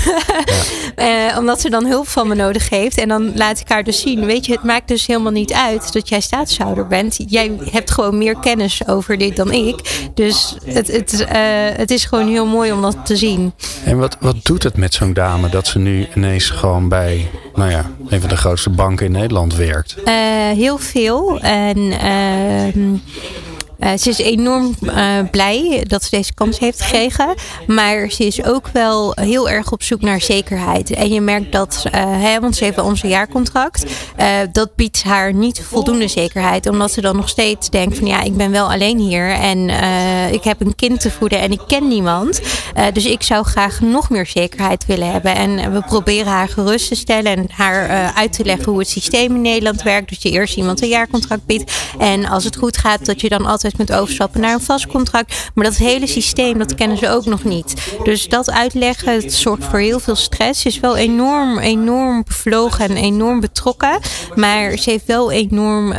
ja. 0.97 1.39
omdat 1.39 1.61
ze 1.61 1.71
dan 1.71 1.87
hulp 1.87 2.09
van 2.09 2.29
me 2.29 2.35
nodig 2.35 2.69
heeft. 2.69 2.99
En 2.99 3.09
dan 3.09 3.33
laat 3.35 3.61
ik 3.61 3.69
haar 3.69 3.85
dus 3.85 4.01
zien. 4.01 4.27
Weet 4.27 4.47
je, 4.47 4.53
het 4.53 4.63
maakt 4.63 4.89
dus 4.89 5.07
helemaal 5.07 5.33
niet 5.33 5.53
uit 5.53 5.93
dat 5.93 6.09
jij 6.09 6.21
staatshouder 6.21 6.87
bent. 6.87 7.19
Jij 7.27 7.53
hebt 7.71 7.91
gewoon 7.91 8.19
meer 8.19 8.39
kennis 8.39 8.87
over 8.87 9.19
dit 9.19 9.37
dan 9.37 9.53
ik. 9.53 10.09
Dus 10.15 10.57
het, 10.65 10.87
het, 10.87 11.25
het 11.77 11.91
is 11.91 12.05
gewoon 12.05 12.29
heel 12.29 12.47
mooi 12.47 12.73
om 12.73 12.76
dat 12.83 13.07
te 13.07 13.17
zien. 13.17 13.53
En 13.85 13.99
wat, 13.99 14.17
wat 14.21 14.37
doet 14.43 14.63
het 14.63 14.77
met 14.77 14.95
zo'n 14.95 15.13
dame 15.13 15.49
dat 15.49 15.67
ze 15.67 15.79
nu 15.79 16.07
ineens 16.15 16.51
gewoon 16.51 16.89
bij 16.89 17.31
nou 17.55 17.71
ja, 17.71 17.91
een 18.09 18.21
van 18.21 18.29
de 18.29 18.37
grootste 18.37 18.71
banken 18.71 19.07
in 19.07 19.13
Nederland 19.13 19.55
werkt? 19.55 19.97
Uh, 20.05 20.15
heel 20.51 20.79
veel. 20.79 21.41
En 21.41 21.79
uh, 21.79 22.99
uh, 23.81 23.91
ze 23.99 24.09
is 24.09 24.19
enorm 24.19 24.75
uh, 24.83 25.19
blij 25.31 25.85
dat 25.89 26.03
ze 26.03 26.11
deze 26.11 26.35
kans 26.35 26.59
heeft 26.59 26.81
gekregen. 26.81 27.35
Maar 27.67 28.11
ze 28.11 28.25
is 28.25 28.45
ook 28.45 28.69
wel 28.73 29.13
heel 29.15 29.49
erg 29.49 29.73
op 29.73 29.83
zoek 29.83 30.01
naar 30.01 30.21
zekerheid. 30.21 30.91
En 30.91 31.13
je 31.13 31.21
merkt 31.21 31.53
dat, 31.53 31.85
uh, 31.87 31.93
hè, 31.95 32.41
want 32.41 32.57
ze 32.57 32.65
heeft 32.65 32.79
onze 32.79 33.09
jaarcontract. 33.09 33.85
dat 34.53 34.75
biedt 34.75 35.03
haar 35.03 35.35
niet 35.35 35.63
voldoende 35.63 36.09
zekerheid. 36.09 36.69
Omdat 36.69 36.93
ze 36.93 37.01
dan 37.01 37.17
nog 37.17 37.29
steeds 37.29 37.71
denkt 37.71 37.99
van 37.99 38.07
ja, 38.07 38.23
ik 38.23 38.37
ben 38.37 38.51
wel 38.51 38.73
alleen 38.73 38.99
hier. 38.99 39.31
En 39.31 39.69
ik 40.33 40.45
heb 40.45 40.61
een 40.61 40.75
kind 40.75 41.01
te 41.01 41.11
voeden 41.11 41.41
en 41.41 41.53
ik 41.53 41.61
ken 41.67 41.89
niemand. 41.89 42.41
dus 42.93 43.05
ik 43.05 43.23
zou 43.23 43.45
graag 43.45 43.81
nog 43.81 44.11
meer 44.11 44.27
zekerheid 44.27 44.87
willen 44.87 45.13
hebben. 45.13 45.35
En 45.35 45.73
we 45.73 45.81
proberen 45.81 46.33
haar 46.33 46.49
gerust 46.49 46.89
te 46.89 46.95
stellen 46.95 47.37
en 47.37 47.47
haar 47.53 48.13
uit 48.15 48.33
te 48.33 48.45
leggen 48.45 48.71
hoe 48.71 48.79
het 48.79 48.89
systeem 48.89 49.35
in 49.35 49.43
Nederland 49.43 49.83
werkt. 49.83 50.09
Dus 50.09 50.23
je 50.23 50.31
eerst 50.31 50.57
iemand 50.57 50.83
een 50.83 50.89
jaarcontract 50.89 51.47
biedt. 51.47 51.73
En 51.99 52.27
als 52.27 52.45
het 52.45 52.57
goed 52.57 52.77
gaat, 52.77 53.07
dat 53.07 53.21
je 53.21 53.29
dan 53.29 53.47
altijd 53.47 53.66
met 53.75 53.93
overstappen 53.93 54.41
naar 54.41 54.53
een 54.53 54.61
vast 54.61 54.87
contract. 54.87 55.51
Maar 55.55 55.65
dat 55.65 55.77
hele 55.77 56.07
systeem, 56.07 56.59
dat 56.59 56.75
kennen 56.75 56.99
ze 56.99 57.09
ook 57.09 57.25
nog 57.25 57.45
niet. 57.45 57.75
Dus 58.05 58.29
dat 58.29 58.51
uitleggen, 58.51 59.13
het 59.13 59.35
zorgt 59.35 59.65
voor 59.65 59.79
heel 59.79 60.01
veel 60.01 60.17
stress. 60.17 60.61
Ze 60.61 60.69
is 60.69 60.81
wel 60.81 60.97
enorm, 60.97 61.59
enorm 61.59 62.25
bevlogen 62.25 62.85
en 62.89 62.97
enorm 62.97 63.41
betrokken. 63.41 63.99
Maar 64.35 64.77
ze 64.77 64.91
heeft 64.91 65.07
wel 65.07 65.31
enorm 65.31 65.93
uh, 65.93 65.99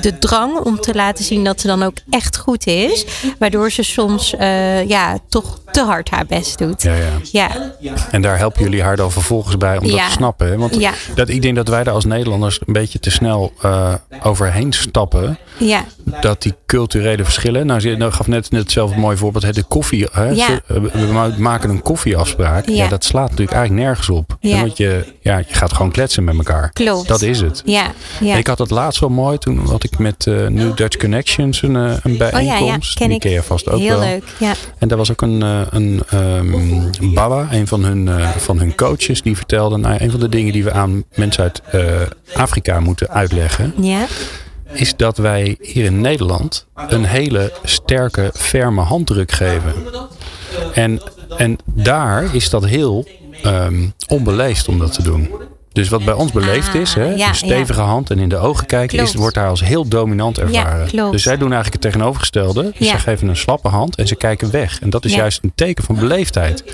de 0.00 0.16
drang 0.18 0.58
om 0.58 0.80
te 0.80 0.94
laten 0.94 1.24
zien 1.24 1.44
dat 1.44 1.60
ze 1.60 1.66
dan 1.66 1.82
ook 1.82 1.96
echt 2.10 2.36
goed 2.36 2.66
is. 2.66 3.04
Waardoor 3.38 3.70
ze 3.70 3.82
soms 3.82 4.34
uh, 4.34 4.88
ja, 4.88 5.18
toch 5.28 5.60
te 5.70 5.82
hard 5.82 6.10
haar 6.10 6.26
best 6.26 6.58
doet. 6.58 6.82
Ja, 6.82 6.94
ja. 7.32 7.74
ja. 7.80 7.94
En 8.10 8.22
daar 8.22 8.38
helpen 8.38 8.62
jullie 8.62 8.82
haar 8.82 8.96
dan 8.96 9.12
vervolgens 9.12 9.56
bij 9.56 9.78
om 9.78 9.88
dat 9.90 10.04
te 10.06 10.10
snappen. 10.10 10.48
Hè? 10.48 10.56
Want 10.56 10.74
ja. 10.74 10.92
dat, 11.14 11.28
ik 11.28 11.42
denk 11.42 11.56
dat 11.56 11.68
wij 11.68 11.84
daar 11.84 11.94
als 11.94 12.04
Nederlanders 12.04 12.60
een 12.66 12.72
beetje 12.72 12.98
te 12.98 13.10
snel 13.10 13.52
uh, 13.64 13.94
overheen 14.22 14.72
stappen. 14.72 15.38
Ja. 15.58 15.84
Dat 16.20 16.42
die 16.42 16.54
culturele 16.70 17.24
verschillen. 17.24 17.66
Nou, 17.66 17.88
je 17.88 17.96
nou, 17.96 18.12
gaf 18.12 18.26
net, 18.26 18.50
net 18.50 18.70
zelf 18.70 18.92
een 18.92 19.00
mooi 19.00 19.16
voorbeeld. 19.16 19.54
De 19.54 19.62
koffie. 19.62 20.06
Hè? 20.12 20.28
Ja. 20.28 20.60
We 20.66 21.34
maken 21.38 21.70
een 21.70 21.82
koffieafspraak. 21.82 22.68
Ja. 22.68 22.74
ja. 22.74 22.88
dat 22.88 23.04
slaat 23.04 23.30
natuurlijk 23.30 23.56
eigenlijk 23.56 23.86
nergens 23.86 24.08
op. 24.08 24.36
Ja. 24.40 24.60
Want 24.60 24.76
je, 24.76 25.04
ja, 25.20 25.38
je 25.38 25.44
gaat 25.48 25.72
gewoon 25.72 25.90
kletsen 25.90 26.24
met 26.24 26.36
elkaar. 26.36 26.70
Klopt. 26.72 27.08
Dat 27.08 27.22
is 27.22 27.40
het. 27.40 27.62
Ja. 27.64 27.92
ja. 28.20 28.36
Ik 28.36 28.46
had 28.46 28.58
het 28.58 28.70
laatst 28.70 29.00
wel 29.00 29.08
mooi. 29.08 29.38
Toen 29.38 29.66
had 29.66 29.84
ik 29.84 29.98
met 29.98 30.26
uh, 30.26 30.46
New 30.46 30.76
Dutch 30.76 30.96
Connections 30.96 31.62
een, 31.62 31.74
een 31.74 32.16
bijeenkomst. 32.16 32.34
Oh, 32.34 32.42
ja, 32.42 32.58
ja. 32.58 32.78
Ken 32.94 33.06
die 33.06 33.16
ik. 33.16 33.20
ken 33.20 33.30
je 33.30 33.42
vast 33.42 33.70
ook 33.70 33.80
Heel 33.80 33.98
wel. 33.98 34.08
leuk. 34.08 34.24
Ja. 34.38 34.52
En 34.78 34.88
daar 34.88 34.98
was 34.98 35.10
ook 35.10 35.22
een 35.22 35.40
een 35.70 36.02
um, 36.14 37.14
Baba, 37.14 37.48
een 37.50 37.66
van 37.66 37.84
hun, 37.84 38.08
van 38.36 38.58
hun 38.58 38.74
coaches, 38.74 39.22
die 39.22 39.36
vertelde... 39.36 39.76
Nou, 39.76 39.96
een 39.98 40.10
van 40.10 40.20
de 40.20 40.28
dingen 40.28 40.52
die 40.52 40.64
we 40.64 40.72
aan 40.72 41.04
mensen 41.14 41.42
uit 41.42 41.62
Afrika 42.34 42.80
moeten 42.80 43.08
uitleggen... 43.08 43.74
Ja 43.80 44.06
is 44.72 44.96
dat 44.96 45.16
wij 45.16 45.56
hier 45.60 45.84
in 45.84 46.00
Nederland 46.00 46.66
een 46.74 47.04
hele 47.04 47.52
sterke, 47.64 48.30
ferme 48.34 48.80
handdruk 48.80 49.32
geven. 49.32 49.74
En, 50.74 51.00
en 51.36 51.58
daar 51.64 52.34
is 52.34 52.50
dat 52.50 52.64
heel 52.64 53.06
um, 53.46 53.94
onbeleefd 54.08 54.68
om 54.68 54.78
dat 54.78 54.92
te 54.92 55.02
doen. 55.02 55.30
Dus 55.80 55.88
wat 55.88 56.04
bij 56.04 56.14
ons 56.14 56.32
beleefd 56.32 56.74
is, 56.74 56.94
hè, 56.94 57.12
ah, 57.14 57.28
een 57.28 57.34
stevige 57.34 57.80
hand 57.80 58.10
en 58.10 58.18
in 58.18 58.28
de 58.28 58.36
ogen 58.36 58.66
kijken, 58.66 58.98
is, 58.98 59.14
wordt 59.14 59.34
daar 59.34 59.48
als 59.48 59.64
heel 59.64 59.88
dominant 59.88 60.38
ervaren. 60.38 61.10
dus 61.10 61.22
zij 61.22 61.36
doen 61.36 61.52
eigenlijk 61.52 61.82
het 61.82 61.92
tegenovergestelde. 61.92 62.72
Dus 62.78 62.88
ze 62.88 62.98
geven 62.98 63.28
een 63.28 63.36
slappe 63.36 63.68
hand 63.68 63.96
en 63.96 64.06
ze 64.06 64.14
kijken 64.14 64.50
weg. 64.50 64.80
En 64.80 64.90
dat 64.90 65.04
is 65.04 65.14
juist 65.14 65.38
een 65.42 65.52
teken 65.54 65.84
van 65.84 65.94
beleefdheid. 65.94 66.64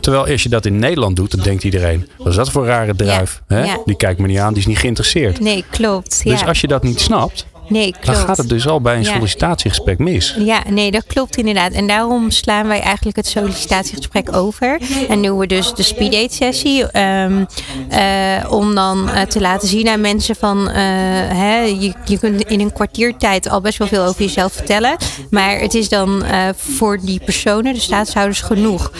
Terwijl 0.00 0.26
als 0.26 0.42
je 0.42 0.48
dat 0.48 0.66
in 0.66 0.78
Nederland 0.78 1.16
doet, 1.16 1.30
dan 1.30 1.40
denkt 1.40 1.64
iedereen: 1.64 2.08
wat 2.18 2.26
is 2.26 2.34
dat 2.34 2.50
voor 2.50 2.62
een 2.62 2.68
rare 2.68 2.94
druif? 2.94 3.42
Hè? 3.46 3.74
Die 3.84 3.96
kijkt 3.96 4.20
me 4.20 4.26
niet 4.26 4.38
aan, 4.38 4.52
die 4.52 4.62
is 4.62 4.68
niet 4.68 4.78
geïnteresseerd. 4.78 5.40
Nee, 5.40 5.64
klopt. 5.70 6.24
Dus 6.24 6.44
als 6.44 6.60
je 6.60 6.66
dat 6.66 6.82
niet 6.82 7.00
snapt, 7.00 7.46
Nee, 7.68 7.90
klopt. 7.90 8.06
Dan 8.06 8.14
gaat 8.14 8.36
het 8.36 8.48
dus 8.48 8.66
al 8.68 8.80
bij 8.80 8.96
een 8.96 9.04
sollicitatiegesprek 9.04 9.98
mis. 9.98 10.36
Ja, 10.38 10.62
nee, 10.68 10.90
dat 10.90 11.04
klopt 11.06 11.36
inderdaad. 11.36 11.72
En 11.72 11.86
daarom 11.86 12.30
slaan 12.30 12.66
wij 12.66 12.80
eigenlijk 12.80 13.16
het 13.16 13.26
sollicitatiegesprek 13.26 14.36
over. 14.36 14.80
En 15.08 15.22
doen 15.22 15.38
we 15.38 15.46
dus 15.46 15.74
de 15.74 15.82
speeddate 15.82 16.34
sessie. 16.34 17.00
Um, 17.00 17.46
uh, 17.92 18.52
om 18.52 18.74
dan 18.74 19.08
uh, 19.08 19.22
te 19.22 19.40
laten 19.40 19.68
zien 19.68 19.88
aan 19.88 20.00
mensen 20.00 20.36
van... 20.36 20.58
Uh, 20.58 20.74
hè, 20.74 21.60
je, 21.60 21.92
je 22.04 22.18
kunt 22.18 22.42
in 22.42 22.60
een 22.60 22.72
kwartiertijd 22.72 23.48
al 23.48 23.60
best 23.60 23.78
wel 23.78 23.88
veel 23.88 24.04
over 24.04 24.22
jezelf 24.22 24.52
vertellen. 24.52 24.96
Maar 25.30 25.58
het 25.58 25.74
is 25.74 25.88
dan 25.88 26.24
voor 26.56 26.98
die 27.00 27.20
personen, 27.24 27.74
de 27.74 27.80
staatshouders, 27.80 28.40
genoeg. 28.40 28.92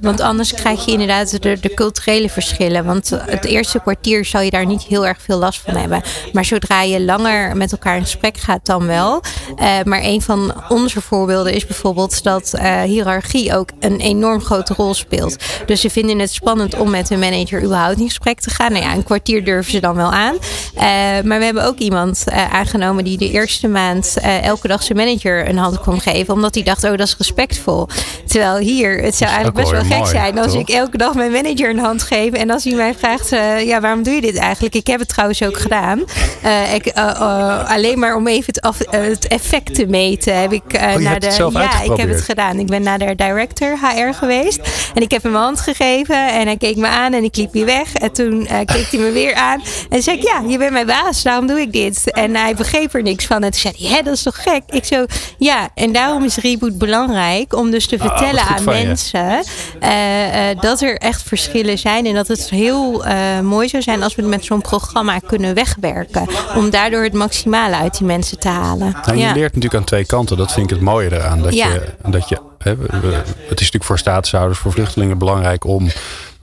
want 0.00 0.20
anders 0.20 0.54
krijg 0.54 0.84
je 0.84 0.92
inderdaad 0.92 1.42
de, 1.42 1.60
de 1.60 1.74
culturele 1.74 2.28
verschillen. 2.28 2.84
Want 2.84 3.10
het 3.26 3.44
eerste 3.44 3.80
kwartier 3.80 4.24
zal 4.24 4.40
je 4.40 4.50
daar 4.50 4.66
niet 4.66 4.82
heel 4.82 5.06
erg 5.06 5.18
veel 5.20 5.38
last 5.38 5.60
van 5.60 5.76
hebben. 5.76 6.02
Maar 6.32 6.44
zodra 6.44 6.82
je 6.82 7.00
langer 7.00 7.53
met 7.54 7.72
elkaar 7.72 7.96
in 7.96 8.02
gesprek 8.02 8.36
gaat, 8.36 8.66
dan 8.66 8.86
wel. 8.86 9.22
Uh, 9.56 9.82
maar 9.84 10.00
een 10.02 10.22
van 10.22 10.54
onze 10.68 11.00
voorbeelden 11.00 11.52
is 11.52 11.66
bijvoorbeeld 11.66 12.22
dat 12.22 12.52
uh, 12.54 12.82
hiërarchie 12.82 13.56
ook 13.56 13.68
een 13.80 14.00
enorm 14.00 14.40
grote 14.40 14.74
rol 14.74 14.94
speelt. 14.94 15.36
Dus 15.66 15.80
ze 15.80 15.90
vinden 15.90 16.18
het 16.18 16.32
spannend 16.32 16.78
om 16.78 16.90
met 16.90 17.10
een 17.10 17.18
manager 17.18 17.62
überhaupt 17.62 17.98
in 17.98 18.06
gesprek 18.06 18.40
te 18.40 18.50
gaan. 18.50 18.72
Nou 18.72 18.84
ja, 18.84 18.94
een 18.94 19.02
kwartier 19.02 19.44
durven 19.44 19.72
ze 19.72 19.80
dan 19.80 19.94
wel 19.94 20.12
aan. 20.12 20.34
Uh, 20.34 20.80
maar 21.24 21.38
we 21.38 21.44
hebben 21.44 21.64
ook 21.64 21.78
iemand 21.78 22.24
aangenomen 22.52 23.04
die 23.04 23.18
de 23.18 23.30
eerste 23.30 23.68
maand 23.68 24.16
elke 24.42 24.68
dag 24.68 24.82
zijn 24.82 24.98
manager 24.98 25.48
een 25.48 25.58
hand 25.58 25.80
kon 25.80 26.00
geven. 26.00 26.34
Omdat 26.34 26.54
hij 26.54 26.64
dacht, 26.64 26.84
oh 26.84 26.90
dat 26.90 27.06
is 27.06 27.16
respectvol. 27.18 27.88
Terwijl 28.26 28.56
hier, 28.56 29.02
het 29.02 29.14
zou 29.14 29.30
eigenlijk 29.30 29.56
best 29.56 29.88
wel 29.88 29.98
gek 29.98 30.06
zijn 30.06 30.38
als 30.38 30.54
ik 30.54 30.68
elke 30.68 30.96
dag 30.96 31.14
mijn 31.14 31.32
manager 31.32 31.70
een 31.70 31.78
hand 31.78 32.02
geef. 32.02 32.32
En 32.32 32.50
als 32.50 32.64
hij 32.64 32.74
mij 32.74 32.94
vraagt, 32.94 33.28
ja 33.66 33.80
waarom 33.80 34.02
doe 34.02 34.14
je 34.14 34.20
dit 34.20 34.36
eigenlijk? 34.36 34.74
Ik 34.74 34.86
heb 34.86 34.98
het 34.98 35.08
trouwens 35.08 35.42
ook 35.42 35.58
gedaan. 35.58 35.98
ik, 36.74 36.86
uh, 37.44 37.70
alleen 37.70 37.98
maar 37.98 38.16
om 38.16 38.26
even 38.26 38.44
het, 38.46 38.60
af, 38.60 38.80
uh, 38.80 38.90
het, 38.90 39.26
effect 39.26 39.74
te 39.74 39.86
meten, 39.86 40.40
heb 40.40 40.52
ik 40.52 40.62
uh, 40.74 40.80
naar 40.80 41.20
de. 41.20 41.48
ja, 41.52 41.82
ik 41.82 41.96
heb 41.96 42.08
het 42.08 42.20
gedaan. 42.20 42.58
Ik 42.58 42.66
ben 42.66 42.82
naar 42.82 42.98
de 42.98 43.14
director 43.14 43.78
HR 43.80 44.14
geweest. 44.14 44.60
En 44.94 45.02
ik 45.02 45.10
heb 45.10 45.22
hem 45.22 45.32
mijn 45.32 45.44
hand 45.44 45.60
gegeven. 45.60 46.32
En 46.32 46.46
hij 46.46 46.56
keek 46.56 46.76
me 46.76 46.86
aan 46.86 47.12
en 47.12 47.24
ik 47.24 47.36
liep 47.36 47.52
weer 47.52 47.64
weg. 47.64 47.94
En 47.94 48.12
toen 48.12 48.46
keek 48.64 48.86
hij 48.90 49.00
me 49.00 49.10
weer 49.12 49.34
aan. 49.34 49.62
En 49.90 50.02
zei 50.02 50.16
ik: 50.16 50.22
Ja, 50.22 50.42
je 50.48 50.58
bent 50.58 50.72
mijn 50.72 50.86
baas, 50.86 51.22
daarom 51.22 51.46
doe 51.46 51.60
ik 51.60 51.72
dit. 51.72 52.10
En 52.10 52.36
hij 52.36 52.54
begreep 52.54 52.94
er 52.94 53.02
niks 53.02 53.26
van. 53.26 53.42
En 53.42 53.50
toen 53.50 53.60
zei 53.60 53.88
hij: 53.88 54.02
dat 54.02 54.14
is 54.14 54.22
toch 54.22 54.42
gek? 54.42 54.62
Ik 54.66 54.84
zo: 54.84 55.04
Ja, 55.38 55.68
en 55.74 55.92
daarom 55.92 56.24
is 56.24 56.36
Reboot 56.36 56.78
belangrijk 56.78 57.54
om 57.54 57.70
dus 57.70 57.86
te 57.86 57.98
ah, 57.98 58.06
vertellen 58.06 58.42
aan 58.42 58.64
mensen 58.64 59.44
dat 60.60 60.80
er 60.80 60.96
echt 60.96 61.22
verschillen 61.22 61.78
zijn. 61.78 62.06
En 62.06 62.14
dat 62.14 62.28
het 62.28 62.50
heel 62.50 63.04
mooi 63.42 63.68
zou 63.68 63.82
zijn 63.82 64.02
als 64.02 64.14
we 64.14 64.22
met 64.22 64.44
zo'n 64.44 64.60
programma 64.60 65.18
kunnen 65.18 65.54
wegwerken. 65.54 66.26
Om 66.56 66.70
daardoor 66.70 67.02
het 67.02 67.12
maximale 67.34 67.76
uit 67.76 67.98
die 67.98 68.06
mensen 68.06 68.38
te 68.38 68.48
halen. 68.48 68.96
Nou, 69.06 69.18
je 69.18 69.24
leert 69.24 69.54
natuurlijk 69.54 69.74
aan 69.74 69.84
twee 69.84 70.06
kanten. 70.06 70.36
Dat 70.36 70.52
vind 70.52 70.70
ik 70.70 70.76
het 70.76 70.84
mooie 70.84 71.12
eraan. 71.12 71.42
Dat 71.42 71.54
je, 71.54 71.94
dat 72.02 72.28
je, 72.28 72.38
hè, 72.58 72.70
het 72.70 73.28
is 73.36 73.48
natuurlijk 73.48 73.84
voor 73.84 73.98
statushouders, 73.98 74.58
voor 74.58 74.72
vluchtelingen 74.72 75.18
belangrijk 75.18 75.64
om 75.64 75.88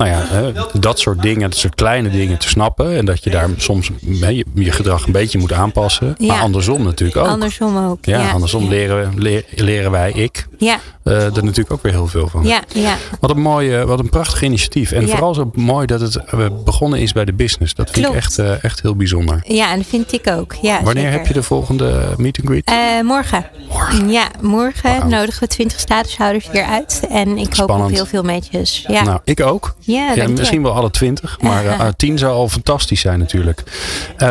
nou 0.06 0.52
ja, 0.52 0.52
dat 0.80 1.00
soort 1.00 1.22
dingen, 1.22 1.50
dat 1.50 1.60
soort 1.60 1.76
kleine 1.76 2.10
dingen 2.10 2.38
te 2.38 2.50
snappen. 2.50 2.98
En 2.98 3.06
dat 3.06 3.24
je 3.24 3.30
daar 3.30 3.50
soms 3.58 3.92
je, 4.00 4.46
je 4.54 4.72
gedrag 4.72 5.06
een 5.06 5.12
beetje 5.12 5.38
moet 5.38 5.54
aanpassen. 5.54 6.16
Maar 6.18 6.40
andersom 6.40 6.84
natuurlijk 6.84 7.20
ook. 7.20 7.28
Andersom 7.28 7.78
ook. 7.78 8.06
Ja, 8.06 8.32
andersom 8.32 8.70
leren, 8.70 9.14
leren 9.56 9.92
wij, 9.92 10.12
ik, 10.12 10.48
ja. 10.58 10.80
Uh, 11.04 11.24
er 11.24 11.32
natuurlijk 11.32 11.72
ook 11.72 11.82
weer 11.82 11.92
heel 11.92 12.08
veel 12.08 12.28
van. 12.28 12.44
Ja, 12.44 12.62
ja. 12.74 12.98
Wat 13.20 13.30
een 13.30 13.42
mooie, 13.42 13.86
wat 13.86 14.00
een 14.00 14.10
prachtig 14.10 14.42
initiatief. 14.42 14.92
En 14.92 15.10
vooral 15.10 15.34
zo 15.34 15.52
mooi 15.54 15.86
dat 15.86 16.02
het 16.02 16.16
eh, 16.16 16.46
begonnen 16.66 17.00
is 17.00 17.12
bij 17.12 17.26
de 17.26 17.34
business. 17.34 17.74
Dat 17.74 17.90
vind 17.90 18.08
ik 18.08 18.14
echt, 18.14 18.38
uh, 18.38 18.64
echt 18.64 18.82
heel 18.82 18.96
bijzonder. 18.96 19.44
Ja, 19.48 19.72
en 19.72 19.78
dat 19.78 19.88
vind 19.88 20.14
ik 20.14 20.28
ook. 20.28 20.56
Ja, 20.62 20.84
Wanneer 20.84 21.12
heb 21.12 21.28
je 21.28 21.34
de 21.34 21.44
volgende 21.44 22.14
meet 22.18 22.40
and 22.40 22.48
greet? 22.48 23.04
morgen. 23.04 23.46
Morgen. 23.70 24.10
Ja, 24.10 24.28
morgen 24.42 25.10
nodigen 25.10 25.40
we 25.40 25.48
20 25.48 25.80
statushouders 25.80 26.50
hier 26.52 26.64
uit. 26.64 27.02
En 27.10 27.38
ik 27.38 27.56
hoop 27.56 27.70
op 27.70 27.90
heel 27.90 28.06
veel 28.06 28.24
metjes. 28.24 28.86
Ja. 28.88 29.04
Nou, 29.04 29.20
ik 29.24 29.42
ook. 29.42 29.76
Ja, 29.92 30.14
ja 30.14 30.28
misschien 30.28 30.64
wel 30.64 30.72
alle 30.74 30.92
20. 30.92 31.38
Maar 31.42 31.64
10 31.96 32.18
zou 32.18 32.34
al 32.34 32.50
fantastisch 32.50 33.02
zijn 33.02 33.20
natuurlijk. 33.20 33.64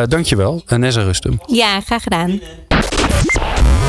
dankjewel, 0.07 0.63
Nessa 0.67 1.01
Rustum. 1.01 1.41
Ja, 1.47 1.81
graag 1.81 2.03
gedaan. 2.03 2.39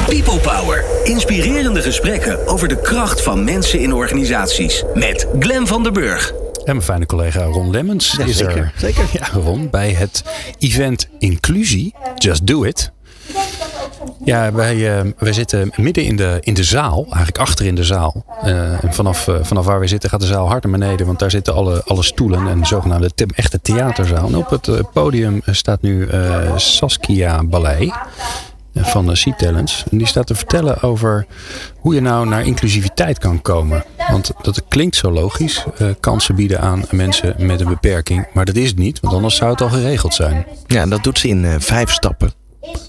People 0.07 0.39
Power. 0.39 0.85
Inspirerende 1.05 1.83
gesprekken 1.83 2.47
over 2.47 2.69
de 2.69 2.81
kracht 2.81 3.23
van 3.23 3.45
mensen 3.45 3.81
in 3.81 3.93
organisaties. 3.93 4.83
Met 4.95 5.27
Glen 5.39 5.67
van 5.67 5.83
der 5.83 5.93
Burg. 5.93 6.31
En 6.31 6.63
mijn 6.65 6.83
fijne 6.83 7.07
collega 7.07 7.45
Ron 7.45 7.71
Lemmens 7.71 8.19
is 8.19 8.37
zeker, 8.37 8.57
er. 8.57 8.73
Zeker. 8.77 9.05
Ja, 9.13 9.29
Ron, 9.33 9.71
bij 9.71 9.91
het 9.91 10.23
event 10.59 11.09
Inclusie. 11.19 11.95
Just 12.17 12.47
Do 12.47 12.63
It. 12.63 12.93
Ja, 14.25 14.53
wij, 14.53 14.77
uh, 14.77 15.13
wij 15.19 15.33
zitten 15.33 15.73
midden 15.77 16.05
in 16.05 16.17
de, 16.17 16.39
in 16.41 16.55
de 16.55 16.65
zaal, 16.65 17.05
eigenlijk 17.05 17.39
achter 17.39 17.67
in 17.67 17.75
de 17.75 17.85
zaal. 17.85 18.25
Uh, 18.45 18.85
en 18.85 18.95
vanaf, 18.95 19.27
uh, 19.27 19.37
vanaf 19.43 19.65
waar 19.65 19.79
wij 19.79 19.89
zitten 19.89 20.11
gaat 20.11 20.21
de 20.21 20.27
zaal 20.27 20.49
hard 20.49 20.63
naar 20.63 20.79
beneden, 20.79 21.07
want 21.07 21.19
daar 21.19 21.31
zitten 21.31 21.55
alle, 21.55 21.83
alle 21.85 22.03
stoelen 22.03 22.49
en 22.49 22.61
de 22.61 22.67
zogenaamde 22.67 23.11
te, 23.15 23.27
echte 23.35 23.61
theaterzaal. 23.61 24.27
En 24.27 24.37
op 24.37 24.51
het 24.51 24.93
podium 24.93 25.43
staat 25.45 25.83
nu 25.83 26.09
Saskia 26.57 27.45
Ballet 27.45 27.93
van 28.75 29.17
Sea 29.17 29.35
Talents. 29.37 29.85
En 29.91 29.99
die 29.99 30.07
staat 30.07 30.27
te 30.27 30.35
vertellen 30.35 30.83
over 30.83 31.27
hoe 31.79 31.95
je 31.95 32.01
nou 32.01 32.29
naar 32.29 32.47
inclusiviteit 32.47 33.19
kan 33.19 33.43
komen. 33.43 33.85
Want 34.11 34.33
dat 34.43 34.63
klinkt 34.69 34.97
zo 34.97 35.11
logisch. 35.11 35.65
Kansen 36.01 36.35
bieden 36.35 36.61
aan 36.61 36.85
mensen 36.91 37.35
met 37.39 37.61
een 37.61 37.69
beperking. 37.69 38.27
Maar 38.33 38.45
dat 38.45 38.57
is 38.57 38.69
het 38.69 38.79
niet, 38.79 39.01
want 39.01 39.15
anders 39.15 39.37
zou 39.37 39.51
het 39.51 39.61
al 39.61 39.69
geregeld 39.69 40.15
zijn. 40.15 40.47
Ja, 40.67 40.87
dat 40.87 41.03
doet 41.03 41.19
ze 41.19 41.29
in 41.29 41.61
vijf 41.61 41.91
stappen. 41.93 42.42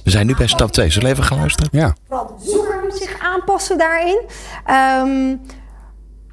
We 0.04 0.10
zijn 0.10 0.26
nu 0.28 0.36
bij 0.36 0.48
stap 0.48 0.72
2. 0.72 0.90
Zullen 0.90 1.08
we 1.08 1.14
even 1.14 1.28
gaan 1.28 1.38
luisteren? 1.38 1.70
Ja. 1.72 1.96
Vooral 2.08 2.28
de 2.28 2.52
zoeker 2.52 2.82
moet 2.84 2.98
zich 2.98 3.20
aanpassen 3.20 3.78
daarin. 3.78 4.22
Um, 4.70 5.42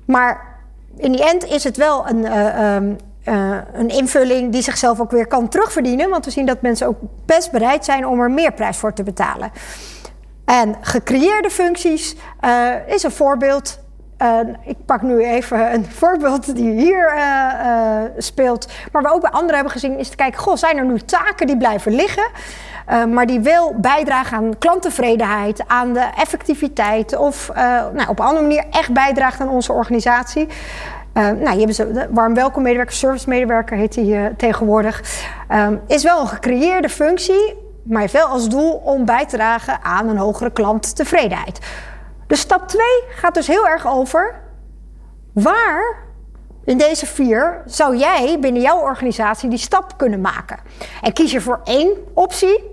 maar 0.05 0.59
in 0.96 1.12
die 1.12 1.24
end 1.24 1.44
is 1.44 1.64
het 1.64 1.76
wel 1.76 2.09
een, 2.09 2.18
uh, 2.18 2.74
um, 2.74 2.96
uh, 3.24 3.59
een 3.72 3.88
invulling 3.88 4.53
die 4.53 4.62
zichzelf 4.62 5.00
ook 5.00 5.11
weer 5.11 5.26
kan 5.26 5.48
terugverdienen. 5.48 6.11
Want 6.11 6.24
we 6.24 6.31
zien 6.31 6.46
dat 6.46 6.62
mensen 6.62 6.87
ook 6.87 6.98
best 7.26 7.50
bereid 7.50 7.85
zijn 7.85 8.07
om 8.07 8.20
er 8.20 8.31
meer 8.31 8.53
prijs 8.53 8.76
voor 8.76 8.92
te 8.92 9.03
betalen. 9.03 9.50
En 10.44 10.76
gecreëerde 10.81 11.50
functies 11.50 12.16
uh, 12.44 12.74
is 12.87 13.03
een 13.03 13.11
voorbeeld. 13.11 13.79
Uh, 14.22 14.38
ik 14.64 14.76
pak 14.87 15.02
nu 15.02 15.24
even 15.24 15.74
een 15.74 15.85
voorbeeld 16.00 16.54
die 16.54 16.70
hier 16.70 17.12
speelt. 18.16 18.68
Maar 18.92 19.02
we 19.02 19.12
ook 19.12 19.20
bij 19.20 19.30
anderen 19.30 19.54
hebben 19.54 19.72
gezien 19.72 19.98
is 19.98 20.09
te 20.09 20.16
kijken... 20.16 20.40
Goh, 20.40 20.56
zijn 20.56 20.76
er 20.76 20.85
nu 20.85 20.98
taken 20.98 21.46
die 21.46 21.56
blijven 21.56 21.92
liggen... 21.92 22.30
maar 22.87 23.26
die 23.26 23.40
wil 23.40 23.74
bijdragen 23.76 24.37
aan 24.37 24.59
klanttevredenheid, 24.59 25.64
aan 25.66 25.92
de 25.92 26.06
effectiviteit 26.16 27.16
of 27.16 27.50
nou, 27.92 28.09
op 28.09 28.18
een 28.18 28.24
andere 28.24 28.46
manier 28.46 28.64
echt 28.70 28.92
bijdraagt 28.92 29.40
aan 29.40 29.48
onze 29.48 29.72
organisatie. 29.72 30.48
Uh, 31.14 31.24
nou, 31.30 31.59
hebben 31.59 31.74
ze 31.74 32.09
warm 32.11 32.35
welkom 32.35 32.62
medewerker, 32.62 32.94
service 32.94 33.28
medewerker 33.28 33.76
heet 33.76 33.94
die 33.94 34.14
uh, 34.14 34.26
tegenwoordig. 34.37 35.02
Is 35.87 36.02
wel 36.02 36.20
een 36.20 36.28
gecreëerde 36.28 36.88
functie, 36.88 37.56
maar 37.83 38.00
heeft 38.00 38.12
wel 38.12 38.26
als 38.26 38.48
doel 38.48 38.72
om 38.72 39.04
bij 39.04 39.26
te 39.26 39.37
dragen 39.37 39.83
aan 39.83 40.09
een 40.09 40.16
hogere 40.16 40.50
klanttevredenheid. 40.50 41.59
Dus 42.30 42.40
stap 42.40 42.68
2 42.68 42.82
gaat 43.08 43.34
dus 43.34 43.46
heel 43.46 43.68
erg 43.68 43.86
over 43.86 44.40
waar 45.32 45.96
in 46.64 46.78
deze 46.78 47.06
vier 47.06 47.62
zou 47.66 47.96
jij 47.96 48.38
binnen 48.40 48.62
jouw 48.62 48.80
organisatie 48.80 49.48
die 49.48 49.58
stap 49.58 49.94
kunnen 49.96 50.20
maken. 50.20 50.58
En 51.02 51.12
kies 51.12 51.32
je 51.32 51.40
voor 51.40 51.60
één 51.64 51.90
optie 52.14 52.64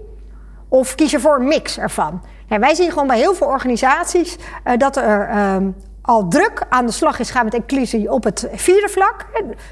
of 0.68 0.96
kies 0.96 1.12
je 1.12 1.20
voor 1.20 1.36
een 1.36 1.48
mix 1.48 1.80
ervan. 1.80 2.24
En 2.48 2.60
wij 2.60 2.76
zien 2.76 2.92
gewoon 2.92 3.08
bij 3.08 3.18
heel 3.18 3.34
veel 3.34 3.48
organisaties 3.48 4.36
uh, 4.36 4.78
dat 4.78 4.96
er 4.96 5.28
ehm, 5.28 5.70
al 6.02 6.28
druk 6.28 6.66
aan 6.70 6.86
de 6.86 6.92
slag 6.92 7.20
is 7.20 7.30
gaan 7.30 7.46
met 7.46 7.54
inclusie 7.54 8.12
op 8.12 8.24
het 8.24 8.48
vierde 8.54 8.90
vlak. 8.90 9.26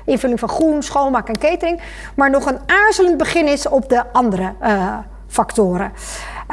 Invulling 0.05 0.39
van 0.39 0.49
groen, 0.49 0.83
schoonmaak 0.83 1.27
en 1.27 1.37
catering. 1.37 1.81
Maar 2.15 2.29
nog 2.29 2.45
een 2.45 2.59
aarzelend 2.65 3.17
begin 3.17 3.47
is 3.47 3.67
op 3.67 3.89
de 3.89 4.03
andere 4.11 4.53
uh, 4.61 4.97
factoren. 5.27 5.91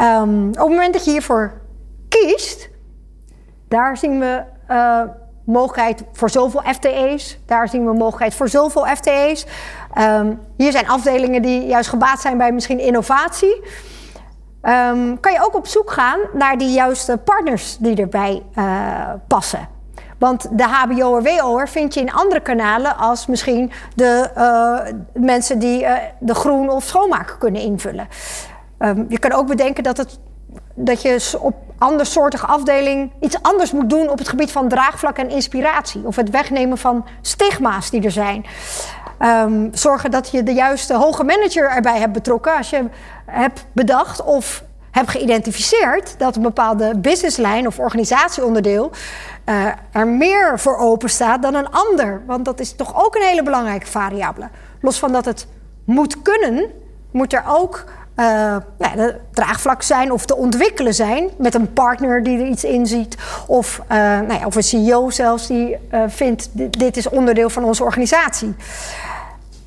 Um, 0.00 0.48
op 0.48 0.56
het 0.56 0.68
moment 0.68 0.92
dat 0.92 1.04
je 1.04 1.10
hiervoor 1.10 1.60
kiest, 2.08 2.70
daar 3.72 3.96
zien 3.96 4.18
we 4.18 4.42
mogelijkheid 5.44 6.04
voor 6.12 6.30
zoveel 6.30 6.62
FTE's. 6.62 7.38
Daar 7.46 7.68
zien 7.68 7.84
we 7.84 7.92
mogelijkheid 7.92 8.34
voor 8.34 8.48
zoveel 8.48 8.86
FTE's. 8.86 9.46
Ehm, 9.94 10.34
hier 10.56 10.72
zijn 10.72 10.88
afdelingen 10.88 11.42
die 11.42 11.66
juist 11.66 11.88
gebaat 11.88 12.20
zijn 12.20 12.38
bij 12.38 12.52
misschien 12.52 12.80
innovatie. 12.80 13.62
Ehm, 14.62 15.16
kan 15.20 15.32
je 15.32 15.44
ook 15.44 15.54
op 15.54 15.66
zoek 15.66 15.90
gaan 15.90 16.18
naar 16.32 16.58
die 16.58 16.72
juiste 16.72 17.16
partners 17.16 17.76
die 17.78 17.96
erbij 17.96 18.42
uh, 18.54 19.10
passen. 19.26 19.68
Want 20.18 20.58
de 20.58 20.64
HBO'er, 20.64 21.22
WO'er 21.22 21.68
vind 21.68 21.94
je 21.94 22.00
in 22.00 22.12
andere 22.12 22.40
kanalen 22.40 22.96
als 22.96 23.26
misschien 23.26 23.72
de 23.94 24.30
uh, 24.36 25.24
mensen 25.24 25.58
die 25.58 25.86
de 26.18 26.34
groen 26.34 26.70
of 26.70 26.84
schoonmaken 26.84 27.38
kunnen 27.38 27.60
invullen. 27.60 28.08
Um, 28.78 29.06
je 29.08 29.18
kan 29.18 29.32
ook 29.32 29.46
bedenken 29.46 29.82
dat, 29.82 29.96
het, 29.96 30.18
dat 30.74 31.02
je 31.02 31.36
op 31.40 31.54
andersoortige 31.78 32.46
afdeling 32.46 33.12
iets 33.20 33.42
anders 33.42 33.72
moet 33.72 33.90
doen 33.90 34.08
op 34.08 34.18
het 34.18 34.28
gebied 34.28 34.52
van 34.52 34.68
draagvlak 34.68 35.18
en 35.18 35.30
inspiratie. 35.30 36.06
Of 36.06 36.16
het 36.16 36.30
wegnemen 36.30 36.78
van 36.78 37.04
stigma's 37.20 37.90
die 37.90 38.02
er 38.02 38.10
zijn. 38.10 38.46
Um, 39.18 39.70
zorgen 39.72 40.10
dat 40.10 40.30
je 40.30 40.42
de 40.42 40.52
juiste 40.52 40.94
hoge 40.94 41.24
manager 41.24 41.70
erbij 41.70 41.98
hebt 41.98 42.12
betrokken 42.12 42.56
als 42.56 42.70
je 42.70 42.84
hebt 43.26 43.64
bedacht 43.72 44.22
of 44.22 44.64
hebt 44.90 45.10
geïdentificeerd 45.10 46.14
dat 46.18 46.36
een 46.36 46.42
bepaalde 46.42 46.96
businesslijn 46.96 47.66
of 47.66 47.78
organisatieonderdeel 47.78 48.90
uh, 49.46 49.66
er 49.92 50.06
meer 50.06 50.58
voor 50.58 50.76
open 50.76 51.10
staat 51.10 51.42
dan 51.42 51.54
een 51.54 51.70
ander. 51.70 52.22
Want 52.26 52.44
dat 52.44 52.60
is 52.60 52.72
toch 52.72 53.04
ook 53.04 53.14
een 53.14 53.22
hele 53.22 53.42
belangrijke 53.42 53.86
variabele. 53.86 54.48
Los 54.80 54.98
van 54.98 55.12
dat 55.12 55.24
het 55.24 55.46
moet 55.84 56.22
kunnen, 56.22 56.70
moet 57.10 57.32
er 57.32 57.44
ook 57.46 57.84
uh, 58.16 58.26
nou, 58.78 58.96
de 58.96 59.16
draagvlak 59.30 59.82
zijn 59.82 60.12
of 60.12 60.26
te 60.26 60.36
ontwikkelen 60.36 60.94
zijn 60.94 61.30
met 61.38 61.54
een 61.54 61.72
partner 61.72 62.22
die 62.22 62.38
er 62.38 62.46
iets 62.46 62.64
in 62.64 62.86
ziet. 62.86 63.16
Of, 63.46 63.80
uh, 63.82 63.96
nou 63.96 64.32
ja, 64.32 64.46
of 64.46 64.54
een 64.54 64.62
CEO 64.62 65.10
zelfs 65.10 65.46
die 65.46 65.76
uh, 65.92 66.02
vindt 66.06 66.48
dit, 66.78 66.96
is 66.96 67.08
onderdeel 67.08 67.50
van 67.50 67.64
onze 67.64 67.84
organisatie. 67.84 68.54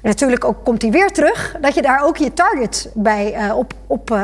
Natuurlijk 0.01 0.45
ook 0.45 0.63
komt 0.63 0.81
hij 0.81 0.91
weer 0.91 1.11
terug 1.11 1.55
dat 1.61 1.75
je 1.75 1.81
daar 1.81 2.03
ook 2.03 2.17
je 2.17 2.33
target 2.33 2.89
bij 2.93 3.51
op, 3.51 3.73
op, 3.87 4.17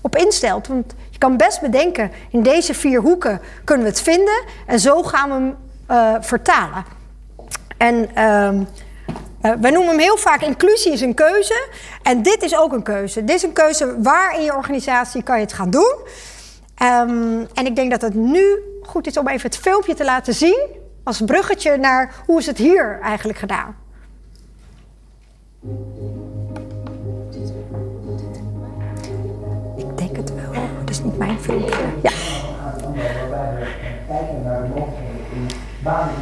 op 0.00 0.16
instelt. 0.16 0.66
Want 0.66 0.94
je 1.10 1.18
kan 1.18 1.36
best 1.36 1.60
bedenken, 1.60 2.10
in 2.30 2.42
deze 2.42 2.74
vier 2.74 3.00
hoeken 3.00 3.40
kunnen 3.64 3.84
we 3.84 3.90
het 3.90 4.00
vinden 4.00 4.44
en 4.66 4.80
zo 4.80 5.02
gaan 5.02 5.28
we 5.28 5.34
hem 5.34 6.22
vertalen. 6.22 6.84
En 7.76 8.08
uh, 9.44 9.52
wij 9.60 9.70
noemen 9.70 9.90
hem 9.90 9.98
heel 9.98 10.16
vaak 10.16 10.40
inclusie 10.40 10.92
is 10.92 11.00
een 11.00 11.14
keuze. 11.14 11.68
En 12.02 12.22
dit 12.22 12.42
is 12.42 12.56
ook 12.58 12.72
een 12.72 12.82
keuze. 12.82 13.24
Dit 13.24 13.36
is 13.36 13.42
een 13.42 13.52
keuze 13.52 14.02
waar 14.02 14.36
in 14.36 14.44
je 14.44 14.54
organisatie 14.54 15.22
kan 15.22 15.36
je 15.36 15.42
het 15.42 15.52
gaan 15.52 15.70
doen. 15.70 15.94
Um, 16.82 17.46
en 17.54 17.66
ik 17.66 17.76
denk 17.76 17.90
dat 17.90 18.00
het 18.00 18.14
nu 18.14 18.58
goed 18.82 19.06
is 19.06 19.16
om 19.16 19.28
even 19.28 19.50
het 19.50 19.58
filmpje 19.58 19.94
te 19.94 20.04
laten 20.04 20.34
zien. 20.34 20.66
Als 21.04 21.20
bruggetje 21.20 21.76
naar 21.76 22.14
hoe 22.26 22.38
is 22.38 22.46
het 22.46 22.58
hier 22.58 22.98
eigenlijk 23.02 23.38
gedaan. 23.38 23.76
Ik 29.76 29.96
denk 29.96 30.16
het 30.16 30.34
wel. 30.34 30.62
Het 30.80 30.90
is 30.90 31.02
niet 31.02 31.18
mijn 31.18 31.38
filmpje. 31.40 31.84
Ja. 32.02 32.10
Kijken 34.08 34.42
naar 34.44 34.62
de 34.62 34.68
mogelijkheden 34.68 35.26
in 35.32 35.46
banen 35.82 36.14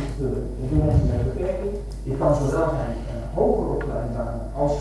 met 1.07 1.35
beperking. 1.35 1.73
Dit 2.05 2.19
kan 2.19 2.35
zowel 2.35 2.69
zijn 2.69 3.12
hoger 3.35 3.75
opgeleide 3.75 4.13
banen 4.13 4.41
als 4.55 4.73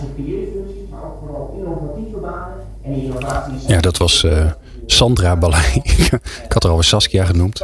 maar 0.90 1.04
ook 1.04 1.18
vooral 1.20 1.54
innovatieve 1.58 2.18
banen 2.18 2.58
en 2.84 2.92
innovaties. 2.94 3.66
Ja, 3.68 3.80
dat 3.80 3.98
was 3.98 4.24
uh, 4.24 4.52
Sandra 4.86 5.36
Balai. 5.36 5.82
ik 6.46 6.52
had 6.54 6.64
er 6.64 6.70
alweer 6.70 6.84
Saskia 6.84 7.26
genoemd. 7.26 7.62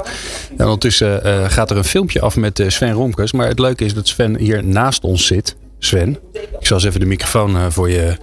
En 0.58 0.63
ondertussen 0.63 1.21
uh, 1.26 1.50
gaat 1.50 1.71
er 1.71 1.78
een 1.78 1.84
filmpje 1.84 2.21
af 2.21 2.36
met 2.36 2.60
uh, 2.60 2.69
Sven 2.69 2.91
Romkes. 2.91 3.32
Maar 3.32 3.47
het 3.47 3.60
leuke 3.60 3.86
is 3.86 3.93
dat 3.93 4.08
Sven 4.08 4.38
hier 4.38 4.63
naast 4.63 5.04
ons 5.04 5.26
zit. 5.26 5.56
Sven, 5.80 6.17
ik 6.60 6.65
zal 6.65 6.78
eens 6.78 6.86
even 6.86 7.00
de 7.00 7.06
microfoon 7.06 7.71
voor 7.71 7.89
je 7.89 8.17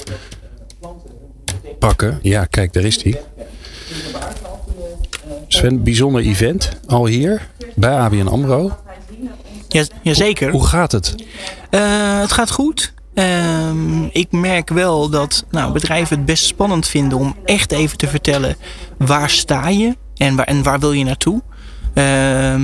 pakken. 1.79 2.19
Ja, 2.23 2.45
kijk, 2.45 2.73
daar 2.73 2.85
is 2.85 3.03
hij. 3.03 3.21
Sven, 5.49 5.83
bijzonder 5.83 6.23
event 6.23 6.71
al 6.87 7.07
hier 7.07 7.49
bij 7.75 7.99
ABN 7.99 8.27
AMRO. 8.27 8.73
Ja, 9.75 9.85
jazeker. 10.03 10.51
Hoe, 10.51 10.61
hoe 10.61 10.69
gaat 10.69 10.93
het? 10.93 11.15
Uh, 11.71 12.21
het 12.21 12.33
gaat 12.33 12.51
goed. 12.51 12.95
Uh, 13.15 13.71
ik 14.11 14.33
merk 14.33 14.69
wel 14.69 15.09
dat 15.09 15.45
nou, 15.51 15.73
bedrijven 15.73 16.17
het 16.17 16.27
best 16.27 16.45
spannend 16.45 16.89
vinden 16.89 17.19
om 17.19 17.37
echt 17.45 17.73
even 17.73 17.99
te 17.99 18.09
vertellen 18.09 18.57
waar 18.99 19.31
sta 19.31 19.69
je 19.69 19.97
en 20.17 20.37
waar, 20.37 20.47
en 20.47 20.63
waar 20.63 20.81
wil 20.81 20.93
je 20.93 21.05
naartoe. 21.05 21.43
Uh, 21.95 22.55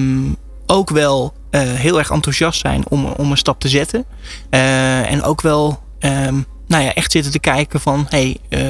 ook 0.67 0.91
wel 0.91 1.33
uh, 1.51 1.61
heel 1.61 1.99
erg 1.99 2.11
enthousiast 2.11 2.61
zijn 2.61 2.85
om, 2.89 3.05
om 3.05 3.31
een 3.31 3.37
stap 3.37 3.61
te 3.61 3.69
zetten. 3.69 4.05
Uh, 4.51 5.11
en 5.11 5.23
ook 5.23 5.41
wel 5.41 5.83
um, 6.01 6.47
nou 6.67 6.85
ja, 6.85 6.95
echt 6.95 7.13
zitten 7.13 7.33
te 7.33 7.39
kijken 7.39 7.81
van... 7.81 8.07
hey, 8.09 8.37
uh, 8.49 8.61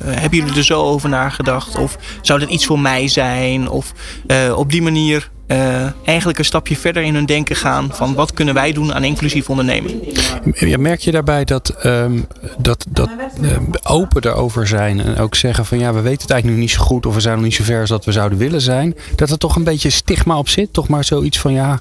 hebben 0.00 0.38
jullie 0.38 0.56
er 0.56 0.64
zo 0.64 0.82
over 0.82 1.08
nagedacht? 1.08 1.76
Of 1.76 1.96
zou 2.22 2.38
dit 2.38 2.48
iets 2.48 2.66
voor 2.66 2.80
mij 2.80 3.08
zijn? 3.08 3.68
Of 3.68 3.92
uh, 4.26 4.58
op 4.58 4.70
die 4.70 4.82
manier 4.82 5.30
uh, 5.50 5.86
eigenlijk 6.04 6.38
een 6.38 6.44
stapje 6.44 6.76
verder 6.76 7.02
in 7.02 7.14
hun 7.14 7.26
denken 7.26 7.56
gaan... 7.56 7.88
van 7.92 8.14
wat 8.14 8.32
kunnen 8.34 8.54
wij 8.54 8.72
doen 8.72 8.94
aan 8.94 9.04
inclusief 9.04 9.50
ondernemen? 9.50 10.00
Ja, 10.54 10.78
merk 10.78 11.00
je 11.00 11.10
daarbij 11.10 11.44
dat, 11.44 11.74
um, 11.84 12.26
dat, 12.58 12.86
dat 12.88 13.08
uh, 13.40 13.56
open 13.82 14.24
erover 14.24 14.66
zijn... 14.66 15.00
en 15.00 15.18
ook 15.18 15.34
zeggen 15.34 15.66
van 15.66 15.78
ja, 15.78 15.92
we 15.92 16.00
weten 16.00 16.22
het 16.22 16.30
eigenlijk 16.30 16.60
nog 16.60 16.68
niet 16.68 16.78
zo 16.78 16.84
goed... 16.84 17.06
of 17.06 17.14
we 17.14 17.20
zijn 17.20 17.34
nog 17.34 17.44
niet 17.44 17.54
zo 17.54 17.64
ver 17.64 17.80
als 17.80 17.88
dat 17.88 18.04
we 18.04 18.12
zouden 18.12 18.38
willen 18.38 18.60
zijn... 18.60 18.94
dat 19.16 19.30
er 19.30 19.38
toch 19.38 19.56
een 19.56 19.64
beetje 19.64 19.90
stigma 19.90 20.38
op 20.38 20.48
zit? 20.48 20.72
Toch 20.72 20.88
maar 20.88 21.04
zoiets 21.04 21.38
van 21.38 21.52
ja, 21.52 21.80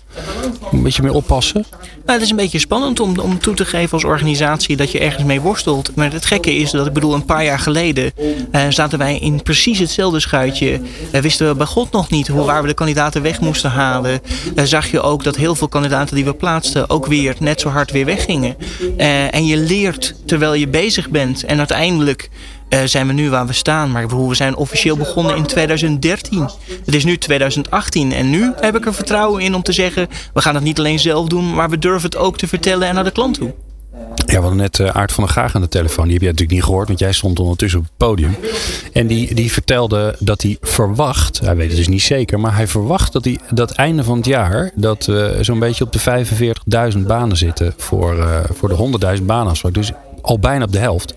een 0.71 0.83
beetje 0.83 1.01
meer 1.01 1.13
oppassen? 1.13 1.65
Nou, 2.05 2.11
het 2.19 2.21
is 2.21 2.29
een 2.29 2.35
beetje 2.35 2.59
spannend 2.59 2.99
om, 2.99 3.19
om 3.19 3.39
toe 3.39 3.53
te 3.53 3.65
geven 3.65 3.91
als 3.91 4.03
organisatie... 4.03 4.77
dat 4.77 4.91
je 4.91 4.99
ergens 4.99 5.23
mee 5.23 5.41
worstelt. 5.41 5.95
Maar 5.95 6.11
het 6.11 6.25
gekke 6.25 6.55
is 6.55 6.71
dat 6.71 6.87
ik 6.87 6.93
bedoel, 6.93 7.13
een 7.13 7.25
paar 7.25 7.43
jaar 7.43 7.59
geleden... 7.59 8.11
Uh, 8.51 8.61
zaten 8.69 8.99
wij 8.99 9.17
in 9.17 9.43
precies 9.43 9.79
hetzelfde 9.79 10.19
schuitje. 10.19 10.81
Wisten 11.11 11.47
we 11.47 11.55
bij 11.55 11.65
God 11.65 11.91
nog 11.91 12.09
niet 12.09 12.27
hoe 12.27 12.45
waar 12.45 12.61
we 12.61 12.67
de 12.67 12.73
kandidaten 12.73 13.21
weg 13.21 13.39
moesten 13.39 13.58
moesten 13.61 13.81
halen, 13.81 14.21
zag 14.55 14.91
je 14.91 15.01
ook 15.01 15.23
dat 15.23 15.35
heel 15.35 15.55
veel 15.55 15.67
kandidaten 15.67 16.15
die 16.15 16.25
we 16.25 16.33
plaatsten 16.33 16.89
ook 16.89 17.05
weer 17.05 17.35
net 17.39 17.61
zo 17.61 17.69
hard 17.69 17.91
weer 17.91 18.05
weggingen. 18.05 18.55
Uh, 18.97 19.33
en 19.33 19.45
je 19.45 19.57
leert 19.57 20.15
terwijl 20.25 20.53
je 20.53 20.67
bezig 20.67 21.09
bent. 21.09 21.43
En 21.43 21.57
uiteindelijk 21.57 22.29
uh, 22.69 22.79
zijn 22.85 23.07
we 23.07 23.13
nu 23.13 23.29
waar 23.29 23.47
we 23.47 23.53
staan. 23.53 23.91
Maar 23.91 24.27
we 24.27 24.35
zijn 24.35 24.55
officieel 24.55 24.97
begonnen 24.97 25.35
in 25.35 25.45
2013. 25.45 26.49
Het 26.85 26.95
is 26.95 27.03
nu 27.05 27.17
2018 27.17 28.11
en 28.11 28.29
nu 28.29 28.51
heb 28.59 28.75
ik 28.75 28.85
er 28.85 28.93
vertrouwen 28.93 29.41
in 29.41 29.55
om 29.55 29.63
te 29.63 29.71
zeggen... 29.71 30.07
we 30.33 30.41
gaan 30.41 30.55
het 30.55 30.63
niet 30.63 30.79
alleen 30.79 30.99
zelf 30.99 31.27
doen, 31.27 31.53
maar 31.53 31.69
we 31.69 31.77
durven 31.77 32.09
het 32.09 32.17
ook 32.17 32.37
te 32.37 32.47
vertellen 32.47 32.87
en 32.87 32.95
naar 32.95 33.03
de 33.03 33.11
klant 33.11 33.33
toe. 33.33 33.53
Ja, 34.29 34.35
we 34.35 34.41
hadden 34.41 34.57
net 34.57 34.79
uh, 34.79 34.87
Aart 34.87 35.11
van 35.11 35.23
der 35.23 35.33
Gaag 35.33 35.55
aan 35.55 35.61
de 35.61 35.67
telefoon. 35.67 36.03
Die 36.03 36.13
heb 36.13 36.21
jij 36.21 36.31
natuurlijk 36.31 36.57
niet 36.57 36.67
gehoord, 36.67 36.87
want 36.87 36.99
jij 36.99 37.11
stond 37.11 37.39
ondertussen 37.39 37.79
op 37.79 37.85
het 37.85 37.97
podium. 37.97 38.35
En 38.93 39.07
die, 39.07 39.33
die 39.33 39.51
vertelde 39.51 40.15
dat 40.19 40.41
hij 40.41 40.57
verwacht, 40.61 41.39
hij 41.39 41.55
weet 41.55 41.67
het 41.67 41.77
dus 41.77 41.87
niet 41.87 42.01
zeker, 42.01 42.39
maar 42.39 42.55
hij 42.55 42.67
verwacht 42.67 43.13
dat 43.13 43.25
hij 43.25 43.39
dat 43.51 43.71
einde 43.71 44.03
van 44.03 44.17
het 44.17 44.25
jaar, 44.25 44.71
dat 44.75 45.05
we 45.05 45.33
uh, 45.37 45.43
zo'n 45.43 45.59
beetje 45.59 45.83
op 45.83 45.91
de 45.91 46.25
45.000 46.93 46.99
banen 46.99 47.37
zitten 47.37 47.73
voor, 47.77 48.17
uh, 48.17 48.39
voor 48.49 48.69
de 48.69 49.17
100.000 49.17 49.23
banen. 49.23 49.55
Dus 49.71 49.91
al 50.21 50.39
bijna 50.39 50.63
op 50.63 50.71
de 50.71 50.79
helft. 50.79 51.13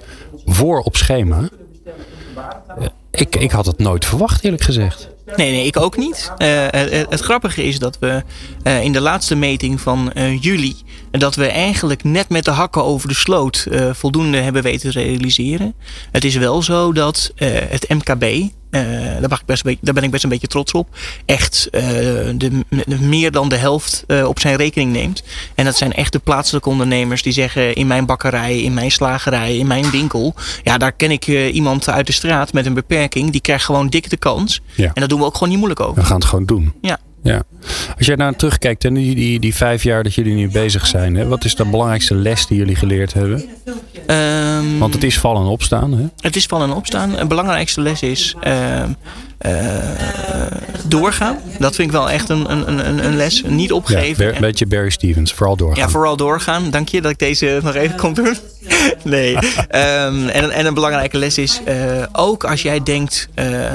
Voor 0.47 0.81
op 0.81 0.97
schema. 0.97 1.49
Ik, 3.11 3.37
ik 3.37 3.51
had 3.51 3.67
het 3.67 3.79
nooit 3.79 4.05
verwacht, 4.05 4.45
eerlijk 4.45 4.63
gezegd. 4.63 5.09
Nee, 5.37 5.51
nee, 5.51 5.67
ik 5.67 5.77
ook 5.77 5.97
niet. 5.97 6.33
Het, 6.37 7.21
grappige 7.21 7.65
is 7.65 7.79
dat 7.79 7.99
we 7.99 8.23
in 8.83 8.93
de 8.93 9.01
laatste 9.01 9.35
meting 9.35 9.81
van 9.81 10.13
juli... 10.41 10.77
dat 11.21 11.35
we 11.35 11.47
eigenlijk 11.47 12.05
net 12.05 12.29
met 12.29 12.45
de 12.45 12.51
hakken 12.51 12.85
over 12.85 13.09
de 13.09 13.15
sloot 13.15 13.67
voldoende 13.93 14.39
hebben 14.39 14.63
weten 14.63 14.91
te 14.91 15.01
realiseren. 15.01 15.75
Het 16.13 16.25
is 16.25 16.37
wel 16.37 16.63
zo 16.63 16.93
dat 16.93 17.33
het 17.37 17.89
MKB... 17.89 18.51
daar, 18.71 19.29
mag 19.29 19.41
ik 19.41 19.47
best 19.47 19.63
beetje, 19.63 19.79
daar 19.83 19.95
ben 19.95 20.03
ik 20.03 20.11
best 20.11 20.25
een 20.25 20.31
beetje 20.31 20.47
trots 20.47 20.73
op. 20.73 20.89
Echt 21.25 21.69
de, 21.71 22.35
de, 22.37 23.01
meer 23.01 23.31
dan 23.31 23.49
de 23.49 23.57
helft 23.57 24.05
op 24.27 24.41
zijn 24.41 24.57
rekening 24.57 24.93
neemt. 24.93 25.23
En 25.55 25.65
dat 25.65 25.77
zijn 25.77 25.93
echt 25.93 26.13
de 26.13 26.19
plaatselijke 26.19 26.69
ondernemers 26.69 27.23
die 27.23 27.33
zeggen... 27.33 27.75
in 27.75 27.87
mijn 27.87 28.07
bakkerij, 28.07 28.63
in 28.63 28.75
mijn 28.75 28.91
slagerij, 28.91 29.57
in 29.57 29.67
mijn 29.67 29.91
winkel... 29.91 30.35
ja, 30.63 30.79
daar 30.79 30.93
ken 30.93 31.11
ik 31.11 31.27
iemand 31.27 31.89
uit 31.89 32.07
de 32.07 32.13
straat 32.13 32.53
met 32.53 32.67
een 32.67 32.75
beperking. 32.75 33.31
Die 33.31 33.41
krijgt 33.41 33.65
gewoon 33.65 33.89
dik 33.89 34.11
de 34.11 34.17
kans. 34.17 34.61
Ja. 34.75 34.91
En 34.95 35.01
dat 35.01 35.09
doen 35.09 35.19
we 35.19 35.25
ook 35.25 35.35
gewoon 35.35 35.49
niet 35.49 35.59
moeilijk 35.59 35.81
over. 35.81 36.03
We 36.03 36.09
gaan 36.09 36.17
het 36.17 36.25
gewoon 36.25 36.47
doen. 36.47 36.73
Ja. 36.81 36.99
Ja. 37.23 37.43
Als 37.97 38.07
jij 38.07 38.17
nou 38.17 38.35
terugkijkt 38.37 38.85
en 38.85 38.95
die, 38.95 39.15
die, 39.15 39.41
die 39.41 39.55
vijf 39.55 39.83
jaar 39.83 40.03
dat 40.03 40.15
jullie 40.15 40.35
nu 40.35 40.51
bezig 40.51 40.87
zijn, 40.87 41.17
hè, 41.17 41.27
wat 41.27 41.45
is 41.45 41.55
de 41.55 41.65
belangrijkste 41.65 42.15
les 42.15 42.47
die 42.47 42.59
jullie 42.59 42.77
geleerd 42.77 43.13
hebben? 43.13 43.45
Um, 44.07 44.79
Want 44.79 44.95
het 44.95 45.05
is 45.05 45.19
vallen 45.19 45.43
en 45.43 45.49
opstaan. 45.49 45.93
Hè? 45.93 46.05
Het 46.21 46.37
is 46.37 46.47
vallen 46.47 46.71
en 46.71 46.77
opstaan. 46.77 47.11
De 47.11 47.27
belangrijkste 47.27 47.81
les 47.81 48.03
is 48.03 48.37
uh, 48.47 48.83
uh, 49.47 49.53
doorgaan. 50.85 51.37
Dat 51.59 51.75
vind 51.75 51.89
ik 51.89 51.95
wel 51.95 52.11
echt 52.11 52.29
een, 52.29 52.51
een, 52.51 53.05
een 53.07 53.17
les. 53.17 53.43
Niet 53.47 53.73
opgeven. 53.73 54.27
Ja, 54.27 54.35
een 54.35 54.41
beetje 54.41 54.67
Barry 54.67 54.91
Stevens. 54.91 55.33
Vooral 55.33 55.57
doorgaan. 55.57 55.85
Ja, 55.85 55.89
vooral 55.89 56.17
doorgaan. 56.17 56.71
Dank 56.71 56.89
je 56.89 57.01
dat 57.01 57.11
ik 57.11 57.19
deze 57.19 57.61
nog 57.63 57.75
even 57.75 57.97
kon 57.97 58.15
doen. 58.15 58.37
nee. 59.05 59.37
Ehm, 59.69 60.29
en, 60.29 60.51
en 60.51 60.67
een 60.67 60.75
belangrijke 60.75 61.19
les 61.19 61.39
is 61.39 61.61
uh, 61.69 62.03
ook 62.13 62.45
als 62.45 62.63
jij 62.63 62.83
denkt: 62.83 63.29
uh, 63.35 63.73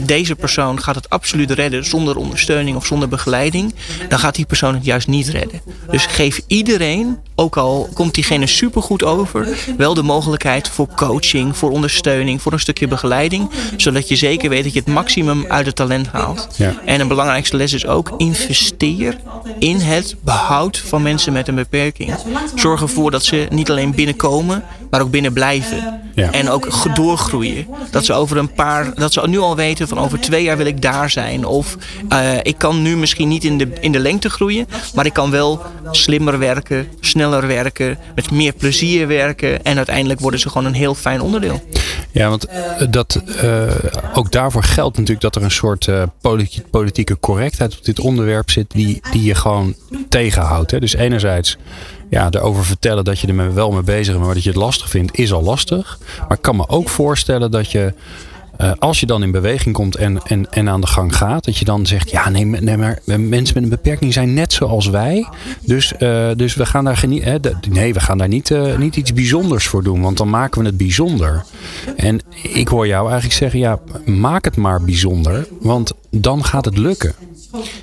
deze 0.00 0.34
persoon 0.34 0.82
gaat 0.82 0.94
het 0.94 1.10
absoluut 1.10 1.50
redden 1.50 1.84
zonder 1.84 2.16
ondersteuning 2.16 2.76
of 2.76 2.86
zonder 2.86 3.08
begeleiding, 3.08 3.74
dan 4.08 4.18
gaat 4.18 4.34
die 4.34 4.46
persoon 4.46 4.74
het 4.74 4.84
juist 4.84 5.06
niet 5.06 5.28
redden. 5.28 5.60
Dus 5.90 6.06
geef 6.06 6.40
iedereen, 6.46 7.18
ook 7.34 7.56
al 7.56 7.88
komt 7.94 8.14
diegene 8.14 8.46
supergoed 8.46 9.04
over, 9.04 9.48
wel 9.76 9.94
de 9.94 10.02
mogelijkheid 10.02 10.68
voor 10.68 10.88
coaching, 10.96 11.56
voor 11.56 11.70
ondersteuning, 11.70 12.42
voor 12.42 12.52
een 12.52 12.60
stukje 12.60 12.88
begeleiding, 12.88 13.50
zodat 13.76 14.08
je 14.08 14.16
zeker 14.16 14.48
weet 14.48 14.64
dat 14.64 14.72
je 14.72 14.78
het 14.78 14.88
maximum 14.88 15.44
uit 15.48 15.66
het 15.66 15.76
talent 15.76 16.06
haalt. 16.06 16.48
Ja. 16.56 16.74
En 16.84 17.00
een 17.00 17.08
belangrijkste 17.08 17.56
les 17.56 17.72
is 17.72 17.86
ook: 17.86 18.14
investeer 18.16 19.16
in 19.58 19.76
het 19.76 20.16
behoud 20.20 20.78
van 20.78 21.02
mensen 21.02 21.32
met 21.32 21.48
een 21.48 21.54
beperking. 21.54 22.14
Zorg 22.54 22.80
ervoor 22.80 23.10
dat 23.10 23.24
ze 23.24 23.46
niet 23.50 23.70
alleen 23.70 23.94
binnenkomen, 23.94 24.64
maar 24.94 25.02
ook 25.02 25.10
binnen 25.10 25.32
blijven. 25.32 26.00
Ja. 26.14 26.32
En 26.32 26.50
ook 26.50 26.94
doorgroeien. 26.94 27.66
Dat 27.90 28.04
ze 28.04 28.12
over 28.12 28.36
een 28.36 28.52
paar, 28.52 28.94
dat 28.94 29.12
ze 29.12 29.28
nu 29.28 29.38
al 29.38 29.56
weten 29.56 29.88
van 29.88 29.98
over 29.98 30.20
twee 30.20 30.42
jaar 30.42 30.56
wil 30.56 30.66
ik 30.66 30.82
daar 30.82 31.10
zijn. 31.10 31.44
Of 31.44 31.76
uh, 32.12 32.36
ik 32.42 32.58
kan 32.58 32.82
nu 32.82 32.96
misschien 32.96 33.28
niet 33.28 33.44
in 33.44 33.58
de, 33.58 33.68
in 33.80 33.92
de 33.92 33.98
lengte 33.98 34.30
groeien, 34.30 34.66
maar 34.94 35.06
ik 35.06 35.12
kan 35.12 35.30
wel 35.30 35.62
slimmer 35.90 36.38
werken, 36.38 36.86
sneller 37.00 37.46
werken, 37.46 37.98
met 38.14 38.30
meer 38.30 38.52
plezier 38.52 39.06
werken. 39.06 39.64
En 39.64 39.76
uiteindelijk 39.76 40.20
worden 40.20 40.40
ze 40.40 40.48
gewoon 40.48 40.66
een 40.66 40.74
heel 40.74 40.94
fijn 40.94 41.20
onderdeel. 41.20 41.62
Ja, 42.10 42.28
want 42.28 42.46
dat, 42.90 43.22
uh, 43.44 43.62
ook 44.14 44.32
daarvoor 44.32 44.62
geldt 44.62 44.96
natuurlijk 44.96 45.22
dat 45.22 45.36
er 45.36 45.42
een 45.42 45.50
soort 45.50 45.86
uh, 45.86 46.02
politieke, 46.20 46.68
politieke 46.70 47.18
correctheid 47.20 47.78
op 47.78 47.84
dit 47.84 48.00
onderwerp 48.00 48.50
zit 48.50 48.70
die, 48.70 49.00
die 49.10 49.22
je 49.22 49.34
gewoon 49.34 49.74
tegenhoudt. 50.08 50.70
Hè? 50.70 50.78
Dus 50.78 50.94
enerzijds 50.94 51.58
ja, 52.10 52.28
erover 52.30 52.64
vertellen 52.64 53.04
dat 53.04 53.18
je 53.18 53.26
er 53.26 53.54
wel 53.54 53.70
mee 53.70 53.82
bezig 53.82 54.12
bent, 54.14 54.24
maar 54.24 54.34
dat 54.34 54.42
je 54.42 54.50
het 54.50 54.58
lastig 54.58 54.90
vindt, 54.90 55.18
is 55.18 55.32
al 55.32 55.42
lastig. 55.42 55.98
Maar 56.18 56.36
ik 56.36 56.42
kan 56.42 56.56
me 56.56 56.68
ook 56.68 56.88
voorstellen 56.88 57.50
dat 57.50 57.70
je, 57.70 57.94
uh, 58.60 58.72
als 58.78 59.00
je 59.00 59.06
dan 59.06 59.22
in 59.22 59.30
beweging 59.30 59.74
komt 59.74 59.96
en, 59.96 60.22
en, 60.22 60.50
en 60.50 60.68
aan 60.68 60.80
de 60.80 60.86
gang 60.86 61.16
gaat, 61.16 61.44
dat 61.44 61.56
je 61.56 61.64
dan 61.64 61.86
zegt: 61.86 62.10
Ja, 62.10 62.28
nee, 62.28 62.44
nee 62.44 62.76
maar 62.76 62.98
mensen 63.04 63.54
met 63.54 63.62
een 63.62 63.68
beperking 63.68 64.12
zijn 64.12 64.34
net 64.34 64.52
zoals 64.52 64.88
wij. 64.88 65.28
Dus, 65.60 65.92
uh, 65.98 66.30
dus 66.36 66.54
we 66.54 66.66
gaan 66.66 66.84
daar 66.84 66.96
genie- 66.96 67.24
nee, 67.70 67.94
we 67.94 68.00
gaan 68.00 68.18
daar 68.18 68.28
niet, 68.28 68.50
uh, 68.50 68.76
niet 68.76 68.96
iets 68.96 69.12
bijzonders 69.12 69.66
voor 69.66 69.82
doen, 69.82 70.00
want 70.00 70.16
dan 70.16 70.30
maken 70.30 70.60
we 70.60 70.66
het 70.66 70.76
bijzonder. 70.76 71.44
En 71.96 72.20
ik 72.52 72.68
hoor 72.68 72.86
jou 72.86 73.04
eigenlijk 73.04 73.34
zeggen: 73.34 73.58
Ja, 73.58 73.78
maak 74.04 74.44
het 74.44 74.56
maar 74.56 74.82
bijzonder, 74.82 75.46
want 75.60 75.92
dan 76.10 76.44
gaat 76.44 76.64
het 76.64 76.78
lukken. 76.78 77.14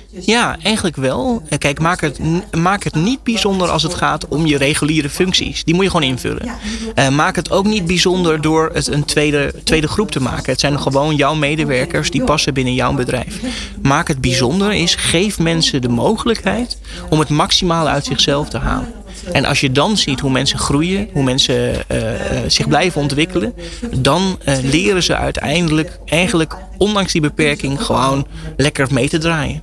Ja, 0.08 0.56
eigenlijk 0.62 0.96
wel. 0.96 1.42
Kijk, 1.58 1.80
maak 1.80 2.00
het, 2.00 2.18
maak 2.56 2.84
het 2.84 2.94
niet 2.94 3.22
bijzonder 3.22 3.68
als 3.68 3.82
het 3.82 3.94
gaat 3.94 4.28
om 4.28 4.46
je 4.46 4.56
reguliere 4.56 5.10
functies. 5.10 5.64
Die 5.64 5.74
moet 5.74 5.84
je 5.84 5.90
gewoon 5.90 6.08
invullen. 6.08 6.48
Uh, 6.94 7.08
maak 7.08 7.36
het 7.36 7.50
ook 7.50 7.64
niet 7.64 7.86
bijzonder 7.86 8.40
door 8.40 8.70
het 8.72 8.86
een 8.86 9.04
tweede, 9.04 9.54
tweede 9.64 9.88
groep 9.88 10.10
te 10.10 10.20
maken. 10.20 10.52
Het 10.52 10.60
zijn 10.60 10.80
gewoon 10.80 11.16
jouw 11.16 11.34
medewerkers 11.34 12.10
die 12.10 12.24
passen 12.24 12.54
binnen 12.54 12.74
jouw 12.74 12.94
bedrijf. 12.94 13.40
Maak 13.82 14.08
het 14.08 14.20
bijzonder 14.20 14.72
is, 14.72 14.94
geef 14.94 15.38
mensen 15.38 15.82
de 15.82 15.88
mogelijkheid 15.88 16.78
om 17.10 17.18
het 17.18 17.28
maximale 17.28 17.88
uit 17.88 18.04
zichzelf 18.04 18.48
te 18.48 18.58
halen. 18.58 18.92
En 19.32 19.44
als 19.44 19.60
je 19.60 19.72
dan 19.72 19.96
ziet 19.96 20.20
hoe 20.20 20.30
mensen 20.30 20.58
groeien, 20.58 21.08
hoe 21.12 21.22
mensen 21.22 21.74
uh, 21.74 21.98
zich 22.46 22.68
blijven 22.68 23.00
ontwikkelen, 23.00 23.54
dan 23.96 24.38
leren 24.62 25.02
ze 25.02 25.16
uiteindelijk 25.16 25.98
eigenlijk, 26.04 26.56
ondanks 26.82 27.12
die 27.12 27.20
beperking, 27.20 27.82
gewoon 27.82 28.26
lekker 28.56 28.88
mee 28.90 29.08
te 29.08 29.18
draaien. 29.18 29.62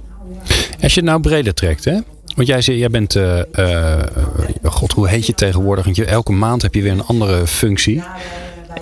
Als 0.82 0.94
je 0.94 1.00
het 1.00 1.10
nou 1.10 1.22
breder 1.22 1.54
trekt, 1.54 1.86
hè? 1.86 1.98
Want 2.36 2.48
jij, 2.48 2.62
zei, 2.62 2.78
jij 2.78 2.90
bent, 2.90 3.18
god, 4.64 4.92
hoe 4.92 5.08
heet 5.08 5.26
je 5.26 5.34
tegenwoordig? 5.34 5.86
Want 5.86 5.96
je, 5.96 6.06
elke 6.06 6.32
maand 6.32 6.62
heb 6.62 6.76
je 6.76 6.82
weer 6.82 6.92
een 6.92 7.06
andere 7.06 7.48
functie. 7.48 8.04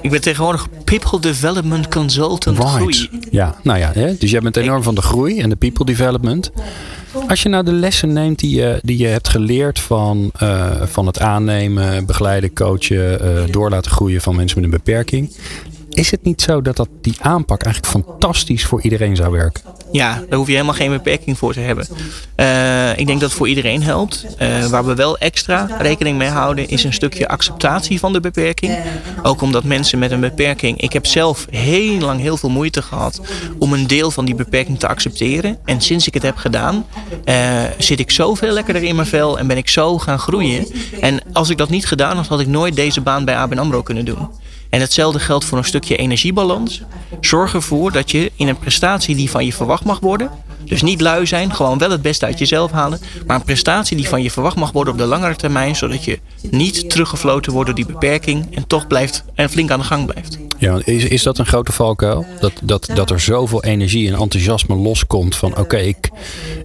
Ik 0.01 0.09
ben 0.09 0.21
tegenwoordig 0.21 0.67
People 0.83 1.19
Development 1.19 1.87
Consultant 1.87 2.57
right. 2.57 2.75
groei. 2.75 3.09
Ja, 3.31 3.55
nou 3.63 3.79
ja, 3.79 3.91
hè? 3.93 4.15
dus 4.17 4.31
jij 4.31 4.39
bent 4.39 4.57
enorm 4.57 4.83
van 4.83 4.95
de 4.95 5.01
groei 5.01 5.39
en 5.39 5.49
de 5.49 5.55
people 5.55 5.85
development. 5.85 6.51
Als 7.27 7.43
je 7.43 7.49
nou 7.49 7.63
de 7.63 7.71
lessen 7.71 8.13
neemt 8.13 8.39
die 8.39 8.55
je, 8.55 8.79
die 8.83 8.97
je 8.97 9.07
hebt 9.07 9.29
geleerd 9.29 9.79
van, 9.79 10.31
uh, 10.43 10.71
van 10.83 11.05
het 11.05 11.19
aannemen, 11.19 12.05
begeleiden, 12.05 12.53
coachen, 12.53 13.25
uh, 13.25 13.51
door 13.51 13.69
laten 13.69 13.91
groeien 13.91 14.21
van 14.21 14.35
mensen 14.35 14.61
met 14.61 14.71
een 14.71 14.77
beperking. 14.77 15.31
Is 15.97 16.11
het 16.11 16.23
niet 16.23 16.41
zo 16.41 16.61
dat, 16.61 16.75
dat 16.75 16.89
die 17.01 17.15
aanpak 17.19 17.63
eigenlijk 17.63 17.93
fantastisch 17.93 18.65
voor 18.65 18.81
iedereen 18.81 19.15
zou 19.15 19.31
werken? 19.31 19.63
Ja, 19.91 20.23
daar 20.29 20.37
hoef 20.37 20.47
je 20.47 20.53
helemaal 20.53 20.73
geen 20.73 20.91
beperking 20.91 21.37
voor 21.37 21.53
te 21.53 21.59
hebben. 21.59 21.87
Uh, 22.35 22.97
ik 22.97 23.07
denk 23.07 23.19
dat 23.19 23.29
het 23.29 23.37
voor 23.37 23.47
iedereen 23.47 23.83
helpt. 23.83 24.25
Uh, 24.41 24.65
waar 24.65 24.85
we 24.85 24.95
wel 24.95 25.17
extra 25.17 25.69
rekening 25.79 26.17
mee 26.17 26.29
houden 26.29 26.67
is 26.67 26.83
een 26.83 26.93
stukje 26.93 27.27
acceptatie 27.27 27.99
van 27.99 28.13
de 28.13 28.19
beperking. 28.19 28.77
Ook 29.23 29.41
omdat 29.41 29.63
mensen 29.63 29.99
met 29.99 30.11
een 30.11 30.19
beperking... 30.19 30.81
Ik 30.81 30.93
heb 30.93 31.05
zelf 31.05 31.47
heel 31.49 31.99
lang 31.99 32.19
heel 32.19 32.37
veel 32.37 32.49
moeite 32.49 32.81
gehad 32.81 33.21
om 33.59 33.73
een 33.73 33.87
deel 33.87 34.11
van 34.11 34.25
die 34.25 34.35
beperking 34.35 34.79
te 34.79 34.87
accepteren. 34.87 35.57
En 35.65 35.81
sinds 35.81 36.07
ik 36.07 36.13
het 36.13 36.23
heb 36.23 36.35
gedaan 36.35 36.85
uh, 37.25 37.63
zit 37.77 37.99
ik 37.99 38.11
zoveel 38.11 38.53
lekkerder 38.53 38.83
in 38.83 38.95
mijn 38.95 39.07
vel 39.07 39.39
en 39.39 39.47
ben 39.47 39.57
ik 39.57 39.69
zo 39.69 39.97
gaan 39.97 40.19
groeien. 40.19 40.67
En 41.01 41.19
als 41.33 41.49
ik 41.49 41.57
dat 41.57 41.69
niet 41.69 41.85
gedaan 41.85 42.15
had, 42.15 42.27
had 42.27 42.39
ik 42.39 42.47
nooit 42.47 42.75
deze 42.75 43.01
baan 43.01 43.25
bij 43.25 43.35
ABN 43.35 43.57
AMRO 43.57 43.81
kunnen 43.81 44.05
doen. 44.05 44.27
En 44.69 44.81
hetzelfde 44.81 45.19
geldt 45.19 45.45
voor 45.45 45.57
een 45.57 45.63
stukje 45.63 45.95
energiebalans. 45.95 46.81
Zorg 47.21 47.53
ervoor 47.53 47.91
dat 47.91 48.11
je 48.11 48.31
in 48.35 48.47
een 48.47 48.59
prestatie 48.59 49.15
die 49.15 49.29
van 49.29 49.45
je 49.45 49.53
verwacht 49.53 49.83
mag 49.83 49.99
worden. 49.99 50.29
Dus 50.63 50.81
niet 50.81 51.01
lui 51.01 51.25
zijn, 51.25 51.53
gewoon 51.53 51.77
wel 51.77 51.91
het 51.91 52.01
beste 52.01 52.25
uit 52.25 52.39
jezelf 52.39 52.71
halen. 52.71 52.99
Maar 53.25 53.35
een 53.35 53.43
prestatie 53.43 53.97
die 53.97 54.07
van 54.07 54.23
je 54.23 54.31
verwacht 54.31 54.55
mag 54.55 54.71
worden 54.71 54.93
op 54.93 54.99
de 54.99 55.05
langere 55.05 55.35
termijn. 55.35 55.75
Zodat 55.75 56.03
je 56.03 56.19
niet 56.41 56.89
teruggefloten 56.89 57.51
wordt 57.51 57.67
door 57.67 57.75
die 57.75 57.93
beperking. 57.93 58.55
En 58.55 58.67
toch 58.67 58.87
blijft 58.87 59.23
en 59.35 59.49
flink 59.49 59.71
aan 59.71 59.79
de 59.79 59.85
gang 59.85 60.05
blijft. 60.05 60.46
Ja, 60.59 60.79
is, 60.83 61.03
is 61.03 61.23
dat 61.23 61.37
een 61.37 61.45
grote 61.45 61.71
valkuil? 61.71 62.25
Dat, 62.39 62.51
dat, 62.61 62.89
dat 62.93 63.09
er 63.09 63.19
zoveel 63.19 63.63
energie 63.63 64.07
en 64.07 64.19
enthousiasme 64.19 64.75
loskomt 64.75 65.35
van 65.35 65.57
oké, 65.57 65.77
ik, 65.77 66.09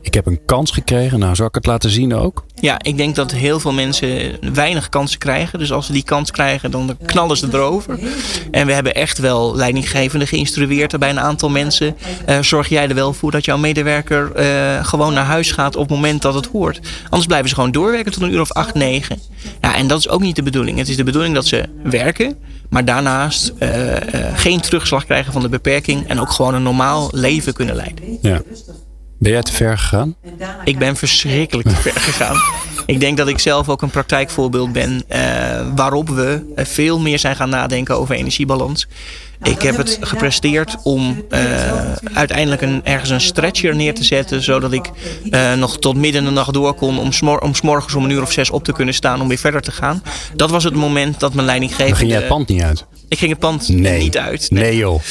ik 0.03 0.15
heb 0.15 0.27
een 0.27 0.41
kans 0.47 0.71
gekregen. 0.71 1.19
Nou, 1.19 1.35
zal 1.35 1.47
ik 1.47 1.55
het 1.55 1.67
laten 1.67 1.91
zien 1.91 2.15
ook? 2.15 2.45
Ja, 2.55 2.83
ik 2.83 2.97
denk 2.97 3.15
dat 3.15 3.31
heel 3.31 3.61
veel 3.61 3.73
mensen 3.73 4.39
weinig 4.53 4.89
kansen 4.89 5.19
krijgen. 5.19 5.59
Dus 5.59 5.73
als 5.73 5.87
ze 5.87 5.93
die 5.93 6.05
kans 6.05 6.31
krijgen, 6.31 6.71
dan 6.71 6.97
knallen 7.07 7.37
ze 7.37 7.49
erover. 7.53 7.99
En 8.51 8.67
we 8.67 8.73
hebben 8.73 8.95
echt 8.95 9.19
wel 9.19 9.57
leidinggevenden 9.57 10.29
geïnstrueerd 10.29 10.99
bij 10.99 11.11
een 11.11 11.21
aantal 11.21 11.49
mensen. 11.49 11.97
Uh, 12.29 12.39
zorg 12.41 12.69
jij 12.69 12.89
er 12.89 12.95
wel 12.95 13.13
voor 13.13 13.31
dat 13.31 13.45
jouw 13.45 13.59
medewerker 13.59 14.33
uh, 14.37 14.85
gewoon 14.85 15.15
naar 15.15 15.25
huis 15.25 15.53
gaat 15.53 15.77
op 15.77 15.89
het 15.89 15.97
moment 15.97 16.23
dat 16.23 16.35
het 16.35 16.47
hoort. 16.47 16.81
Anders 17.05 17.27
blijven 17.27 17.49
ze 17.49 17.55
gewoon 17.55 17.73
doorwerken 17.73 18.13
tot 18.13 18.23
een 18.23 18.33
uur 18.33 18.41
of 18.41 18.53
acht, 18.53 18.75
negen. 18.75 19.19
Ja, 19.61 19.75
en 19.75 19.87
dat 19.87 19.99
is 19.99 20.09
ook 20.09 20.21
niet 20.21 20.37
de 20.37 20.43
bedoeling. 20.43 20.79
Het 20.79 20.89
is 20.89 20.97
de 20.97 21.05
bedoeling 21.05 21.35
dat 21.35 21.47
ze 21.47 21.65
werken, 21.83 22.39
maar 22.73 22.85
daarnaast 22.85 23.53
uh, 23.59 23.95
geen 24.35 24.61
terugslag 24.61 25.05
krijgen 25.05 25.33
van 25.33 25.43
de 25.43 25.49
beperking. 25.49 26.09
En 26.09 26.21
ook 26.21 26.31
gewoon 26.31 26.55
een 26.55 26.63
normaal 26.63 27.09
leven 27.13 27.53
kunnen 27.53 27.75
leiden. 27.75 28.19
Ja. 28.23 28.43
Ben 29.19 29.33
jij 29.33 29.43
te 29.43 29.53
ver 29.53 29.79
gegaan? 29.79 30.17
Ik 30.65 30.79
ben 30.79 30.97
verschrikkelijk 30.97 31.69
te 31.69 31.75
ver 31.75 32.01
gegaan. 32.01 32.37
Ik 32.87 33.01
denk 33.01 33.17
dat 33.17 33.29
ik 33.29 33.39
zelf 33.39 33.69
ook 33.69 33.83
een 33.83 33.91
praktijkvoorbeeld 33.91 34.73
ben 34.73 35.03
uh, 35.09 35.19
waarop 35.75 36.09
we 36.09 36.53
veel 36.57 37.01
meer 37.01 37.19
zijn 37.19 37.37
gaan 37.37 37.49
nadenken 37.49 37.99
over 37.99 38.15
energiebalans. 38.15 38.89
Ik 39.43 39.63
heb 39.63 39.77
het 39.77 39.99
gepresteerd 40.01 40.77
om 40.83 41.25
uh, 41.31 41.93
uiteindelijk 42.13 42.63
een, 42.63 42.81
ergens 42.85 43.11
een 43.11 43.21
stretcher 43.21 43.77
neer 43.77 43.95
te 43.95 44.05
zetten. 44.05 44.43
Zodat 44.43 44.73
ik 44.73 44.91
uh, 45.31 45.53
nog 45.53 45.79
tot 45.79 45.97
midden 45.97 46.21
in 46.21 46.29
de 46.29 46.35
nacht 46.35 46.53
door 46.53 46.75
kon. 46.75 46.99
Om, 46.99 47.13
smor 47.13 47.39
om 47.41 47.55
s'morgens 47.55 47.95
om 47.95 48.05
een 48.05 48.11
uur 48.11 48.23
of 48.23 48.33
zes 48.33 48.51
op 48.51 48.65
te 48.65 48.73
kunnen 48.73 48.95
staan 48.95 49.21
om 49.21 49.29
weer 49.29 49.39
verder 49.39 49.61
te 49.61 49.73
gaan. 49.73 50.03
Dat 50.35 50.51
was 50.51 50.65
het 50.65 50.75
moment 50.75 51.21
dat 51.21 51.35
mijn 51.35 51.47
leidinggevende... 51.47 51.91
Dan 51.91 51.99
ging 51.99 52.11
jij 52.11 52.21
het 52.21 52.29
pand 52.29 52.49
niet 52.49 52.63
uit? 52.63 52.87
Ik 53.13 53.19
ging 53.19 53.31
het 53.31 53.41
pand 53.41 53.69
nee. 53.69 54.03
niet 54.03 54.19
uit. 54.19 54.51
Nee, 54.51 54.63
nee 54.63 54.77
joh. 54.77 55.03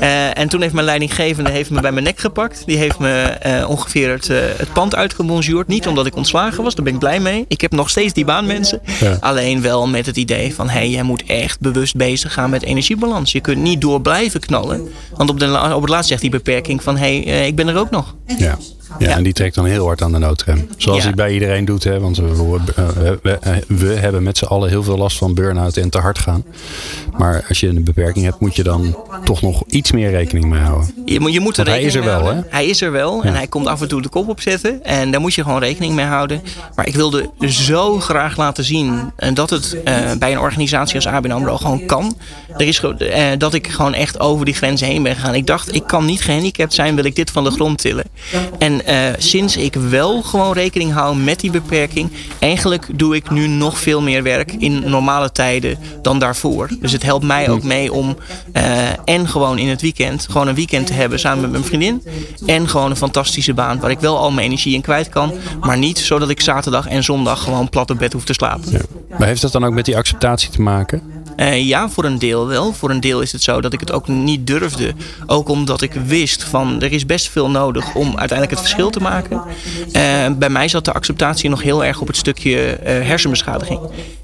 Uh, 0.00 0.38
en 0.38 0.48
toen 0.48 0.60
heeft 0.60 0.74
mijn 0.74 0.86
leidinggevende 0.86 1.50
heeft 1.50 1.70
me 1.70 1.80
bij 1.80 1.92
mijn 1.92 2.04
nek 2.04 2.18
gepakt. 2.18 2.62
Die 2.66 2.76
heeft 2.76 2.98
me 2.98 3.38
uh, 3.46 3.70
ongeveer 3.70 4.10
het, 4.10 4.28
uh, 4.28 4.38
het 4.56 4.72
pand 4.72 4.94
uitgebonjourd. 4.94 5.68
Niet 5.68 5.86
omdat 5.86 6.06
ik 6.06 6.16
ontslagen 6.16 6.62
was, 6.62 6.74
daar 6.74 6.84
ben 6.84 6.92
ik 6.92 6.98
blij 6.98 7.20
mee. 7.20 7.44
Ik 7.48 7.60
heb 7.60 7.72
nog 7.72 7.90
steeds 7.90 8.12
die 8.12 8.24
baan, 8.24 8.46
mensen. 8.46 8.80
Ja. 9.00 9.16
Alleen 9.20 9.62
wel 9.62 9.86
met 9.86 10.06
het 10.06 10.16
idee 10.16 10.54
van... 10.54 10.68
hé, 10.68 10.78
hey, 10.78 10.90
jij 10.90 11.02
moet 11.02 11.22
echt 11.26 11.60
bewust 11.60 11.96
bezig 11.96 12.32
gaan 12.32 12.50
met 12.50 12.62
energiebalans. 12.62 13.32
Je 13.32 13.40
kunt 13.40 13.62
niet 13.62 13.80
door 13.80 14.00
blijven 14.00 14.40
knallen. 14.40 14.88
Want 15.16 15.30
op, 15.30 15.40
de, 15.40 15.72
op 15.74 15.80
het 15.80 15.90
laatst 15.90 16.08
zegt 16.08 16.20
die 16.20 16.30
beperking 16.30 16.82
van... 16.82 16.96
hé, 16.96 17.22
hey, 17.22 17.46
ik 17.46 17.56
ben 17.56 17.68
er 17.68 17.78
ook 17.78 17.90
nog. 17.90 18.14
Ja. 18.38 18.58
Ja, 18.98 19.08
ja, 19.08 19.16
en 19.16 19.22
die 19.22 19.32
trekt 19.32 19.54
dan 19.54 19.66
heel 19.66 19.86
hard 19.86 20.02
aan 20.02 20.12
de 20.12 20.18
noodrem. 20.18 20.68
Zoals 20.76 20.98
ja. 20.98 21.04
hij 21.04 21.14
bij 21.14 21.32
iedereen 21.32 21.64
doet. 21.64 21.84
Hè? 21.84 22.00
Want 22.00 22.16
we, 22.16 22.58
we, 22.92 23.18
we, 23.22 23.64
we 23.66 23.86
hebben 23.86 24.22
met 24.22 24.38
z'n 24.38 24.44
allen 24.44 24.68
heel 24.68 24.82
veel 24.82 24.96
last 24.96 25.18
van 25.18 25.34
burn-out 25.34 25.76
en 25.76 25.90
te 25.90 25.98
hard 25.98 26.18
gaan. 26.18 26.44
Maar 27.16 27.44
als 27.48 27.60
je 27.60 27.68
een 27.68 27.84
beperking 27.84 28.24
hebt, 28.24 28.40
moet 28.40 28.56
je 28.56 28.62
dan 28.62 28.96
toch 29.24 29.42
nog 29.42 29.62
iets 29.66 29.92
meer 29.92 30.10
rekening 30.10 30.46
mee 30.46 30.60
houden. 30.60 30.90
Je, 31.04 31.20
moet, 31.20 31.32
je 31.32 31.40
moet 31.40 31.56
er 31.56 31.64
Want 31.64 31.76
hij 31.76 31.86
is 31.86 31.94
er 31.94 32.04
wel, 32.04 32.24
hè? 32.24 32.40
Hij 32.48 32.66
is 32.66 32.80
er 32.80 32.92
wel. 32.92 33.16
Ja. 33.16 33.22
En 33.22 33.34
hij 33.34 33.46
komt 33.46 33.66
af 33.66 33.80
en 33.80 33.88
toe 33.88 34.02
de 34.02 34.08
kop 34.08 34.28
opzetten. 34.28 34.84
En 34.84 35.10
daar 35.10 35.20
moet 35.20 35.34
je 35.34 35.42
gewoon 35.42 35.60
rekening 35.60 35.94
mee 35.94 36.06
houden. 36.06 36.42
Maar 36.74 36.86
ik 36.86 36.94
wilde 36.94 37.30
zo 37.46 38.00
graag 38.00 38.36
laten 38.36 38.64
zien 38.64 39.12
dat 39.34 39.50
het 39.50 39.76
uh, 39.84 40.12
bij 40.18 40.32
een 40.32 40.38
organisatie 40.38 40.94
als 40.94 41.06
ABN 41.06 41.30
AMRO 41.30 41.56
gewoon 41.56 41.86
kan. 41.86 42.16
Er 42.56 42.66
is, 42.66 42.82
uh, 42.82 43.26
dat 43.38 43.54
ik 43.54 43.66
gewoon 43.66 43.94
echt 43.94 44.20
over 44.20 44.44
die 44.44 44.54
grenzen 44.54 44.86
heen 44.86 45.02
ben 45.02 45.14
gegaan. 45.14 45.34
Ik 45.34 45.46
dacht, 45.46 45.74
ik 45.74 45.86
kan 45.86 46.04
niet 46.04 46.22
gehandicapt 46.22 46.74
zijn, 46.74 46.94
wil 46.94 47.04
ik 47.04 47.16
dit 47.16 47.30
van 47.30 47.44
de 47.44 47.50
grond 47.50 47.78
tillen. 47.78 48.04
En 48.58 48.77
En 48.84 49.12
uh, 49.12 49.14
sinds 49.18 49.56
ik 49.56 49.74
wel 49.74 50.22
gewoon 50.22 50.52
rekening 50.52 50.92
hou 50.92 51.16
met 51.16 51.40
die 51.40 51.50
beperking, 51.50 52.10
eigenlijk 52.38 52.86
doe 52.94 53.16
ik 53.16 53.30
nu 53.30 53.46
nog 53.46 53.78
veel 53.78 54.02
meer 54.02 54.22
werk 54.22 54.52
in 54.52 54.90
normale 54.90 55.32
tijden 55.32 55.78
dan 56.02 56.18
daarvoor. 56.18 56.68
Dus 56.80 56.92
het 56.92 57.02
helpt 57.02 57.24
mij 57.24 57.48
ook 57.48 57.62
mee 57.62 57.92
om 57.92 58.16
uh, 58.52 58.88
en 59.04 59.28
gewoon 59.28 59.58
in 59.58 59.68
het 59.68 59.80
weekend 59.80 60.26
gewoon 60.30 60.48
een 60.48 60.54
weekend 60.54 60.86
te 60.86 60.92
hebben 60.92 61.18
samen 61.18 61.40
met 61.40 61.50
mijn 61.50 61.64
vriendin. 61.64 62.02
En 62.46 62.68
gewoon 62.68 62.90
een 62.90 62.96
fantastische 62.96 63.54
baan 63.54 63.80
waar 63.80 63.90
ik 63.90 64.00
wel 64.00 64.18
al 64.18 64.30
mijn 64.30 64.46
energie 64.46 64.74
in 64.74 64.80
kwijt 64.80 65.08
kan. 65.08 65.32
Maar 65.60 65.78
niet 65.78 65.98
zodat 65.98 66.28
ik 66.28 66.40
zaterdag 66.40 66.86
en 66.86 67.04
zondag 67.04 67.42
gewoon 67.42 67.68
plat 67.68 67.90
op 67.90 67.98
bed 67.98 68.12
hoef 68.12 68.24
te 68.24 68.32
slapen. 68.32 68.80
Maar 69.18 69.28
heeft 69.28 69.42
dat 69.42 69.52
dan 69.52 69.64
ook 69.64 69.72
met 69.72 69.84
die 69.84 69.96
acceptatie 69.96 70.50
te 70.50 70.62
maken? 70.62 71.02
Uh, 71.40 71.66
ja, 71.66 71.88
voor 71.88 72.04
een 72.04 72.18
deel 72.18 72.46
wel. 72.46 72.72
Voor 72.72 72.90
een 72.90 73.00
deel 73.00 73.20
is 73.20 73.32
het 73.32 73.42
zo 73.42 73.60
dat 73.60 73.72
ik 73.72 73.80
het 73.80 73.92
ook 73.92 74.08
niet 74.08 74.46
durfde. 74.46 74.94
Ook 75.26 75.48
omdat 75.48 75.82
ik 75.82 75.92
wist 75.92 76.44
van 76.44 76.82
er 76.82 76.92
is 76.92 77.06
best 77.06 77.28
veel 77.28 77.50
nodig 77.50 77.94
om 77.94 78.06
uiteindelijk 78.06 78.50
het 78.50 78.60
verschil 78.60 78.90
te 78.90 79.00
maken. 79.00 79.42
Uh, 79.92 80.26
bij 80.38 80.50
mij 80.50 80.68
zat 80.68 80.84
de 80.84 80.92
acceptatie 80.92 81.50
nog 81.50 81.62
heel 81.62 81.84
erg 81.84 82.00
op 82.00 82.06
het 82.06 82.16
stukje 82.16 82.78
uh, 82.80 82.86
hersenbeschadiging. 82.86 83.80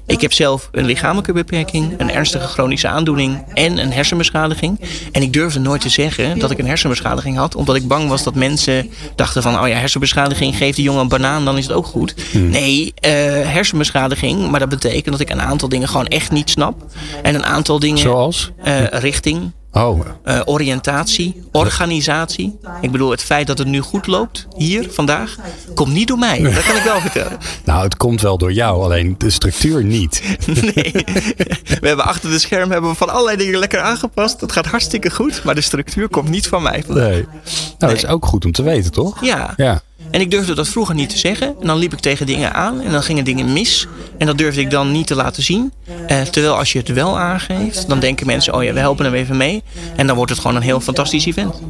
Ik 0.07 0.21
heb 0.21 0.33
zelf 0.33 0.69
een 0.71 0.85
lichamelijke 0.85 1.33
beperking, 1.33 1.93
een 1.99 2.11
ernstige 2.11 2.47
chronische 2.47 2.87
aandoening 2.87 3.43
en 3.53 3.77
een 3.77 3.91
hersenbeschadiging. 3.91 4.79
En 5.11 5.21
ik 5.21 5.33
durfde 5.33 5.59
nooit 5.59 5.81
te 5.81 5.89
zeggen 5.89 6.39
dat 6.39 6.51
ik 6.51 6.57
een 6.57 6.67
hersenbeschadiging 6.67 7.37
had, 7.37 7.55
omdat 7.55 7.75
ik 7.75 7.87
bang 7.87 8.09
was 8.09 8.23
dat 8.23 8.35
mensen 8.35 8.89
dachten 9.15 9.41
van, 9.41 9.59
oh 9.59 9.67
ja, 9.67 9.75
hersenbeschadiging, 9.75 10.57
geef 10.57 10.75
die 10.75 10.83
jongen 10.83 11.01
een 11.01 11.07
banaan, 11.07 11.45
dan 11.45 11.57
is 11.57 11.67
het 11.67 11.75
ook 11.75 11.85
goed. 11.85 12.15
Hmm. 12.31 12.49
Nee, 12.49 12.83
uh, 12.85 13.11
hersenbeschadiging, 13.51 14.49
maar 14.49 14.59
dat 14.59 14.69
betekent 14.69 15.11
dat 15.11 15.19
ik 15.19 15.29
een 15.29 15.41
aantal 15.41 15.69
dingen 15.69 15.87
gewoon 15.87 16.07
echt 16.07 16.31
niet 16.31 16.49
snap. 16.49 16.85
En 17.21 17.35
een 17.35 17.45
aantal 17.45 17.79
dingen. 17.79 17.97
Zoals? 17.97 18.51
Uh, 18.65 18.87
richting. 18.87 19.51
Oh. 19.75 20.05
Uh, 20.25 20.41
oriëntatie, 20.45 21.43
organisatie. 21.51 22.59
Ik 22.81 22.91
bedoel, 22.91 23.11
het 23.11 23.23
feit 23.23 23.47
dat 23.47 23.57
het 23.57 23.67
nu 23.67 23.81
goed 23.81 24.07
loopt, 24.07 24.47
hier, 24.57 24.91
vandaag, 24.91 25.35
komt 25.73 25.93
niet 25.93 26.07
door 26.07 26.17
mij. 26.17 26.41
Dat 26.41 26.63
kan 26.63 26.75
ik 26.75 26.83
wel 26.83 26.99
vertellen. 26.99 27.37
Nou, 27.65 27.83
het 27.83 27.97
komt 27.97 28.21
wel 28.21 28.37
door 28.37 28.53
jou, 28.53 28.83
alleen 28.83 29.15
de 29.17 29.29
structuur 29.29 29.83
niet. 29.83 30.21
nee. 30.45 30.91
We 31.79 31.87
hebben 31.87 32.05
achter 32.05 32.29
de 32.29 32.39
scherm 32.39 32.71
hebben 32.71 32.89
we 32.89 32.95
van 32.95 33.09
allerlei 33.09 33.37
dingen 33.37 33.59
lekker 33.59 33.79
aangepast. 33.79 34.39
Dat 34.39 34.51
gaat 34.51 34.65
hartstikke 34.65 35.11
goed, 35.11 35.43
maar 35.43 35.55
de 35.55 35.61
structuur 35.61 36.09
komt 36.09 36.29
niet 36.29 36.47
van 36.47 36.63
mij. 36.63 36.83
Nee. 36.87 37.21
Nou, 37.21 37.25
dat 37.77 37.91
is 37.91 38.05
ook 38.05 38.25
goed 38.25 38.45
om 38.45 38.51
te 38.51 38.63
weten, 38.63 38.91
toch? 38.91 39.23
Ja. 39.23 39.53
ja. 39.57 39.81
En 40.15 40.21
ik 40.21 40.31
durfde 40.31 40.55
dat 40.55 40.67
vroeger 40.67 40.95
niet 40.95 41.09
te 41.09 41.17
zeggen. 41.17 41.55
En 41.61 41.67
dan 41.67 41.77
liep 41.77 41.93
ik 41.93 41.99
tegen 41.99 42.25
dingen 42.25 42.53
aan 42.53 42.81
en 42.81 42.91
dan 42.91 43.03
gingen 43.03 43.23
dingen 43.23 43.53
mis. 43.53 43.87
En 44.17 44.25
dat 44.25 44.37
durfde 44.37 44.61
ik 44.61 44.69
dan 44.69 44.91
niet 44.91 45.07
te 45.07 45.15
laten 45.15 45.43
zien. 45.43 45.71
Uh, 46.09 46.21
terwijl 46.21 46.57
als 46.57 46.71
je 46.71 46.79
het 46.79 46.87
wel 46.87 47.19
aangeeft, 47.19 47.89
dan 47.89 47.99
denken 47.99 48.25
mensen: 48.25 48.53
oh 48.53 48.63
ja, 48.63 48.73
we 48.73 48.79
helpen 48.79 49.05
hem 49.05 49.13
even 49.13 49.37
mee. 49.37 49.63
En 49.95 50.07
dan 50.07 50.15
wordt 50.15 50.31
het 50.31 50.39
gewoon 50.39 50.55
een 50.55 50.61
heel 50.61 50.79
fantastisch 50.79 51.25
event. 51.25 51.61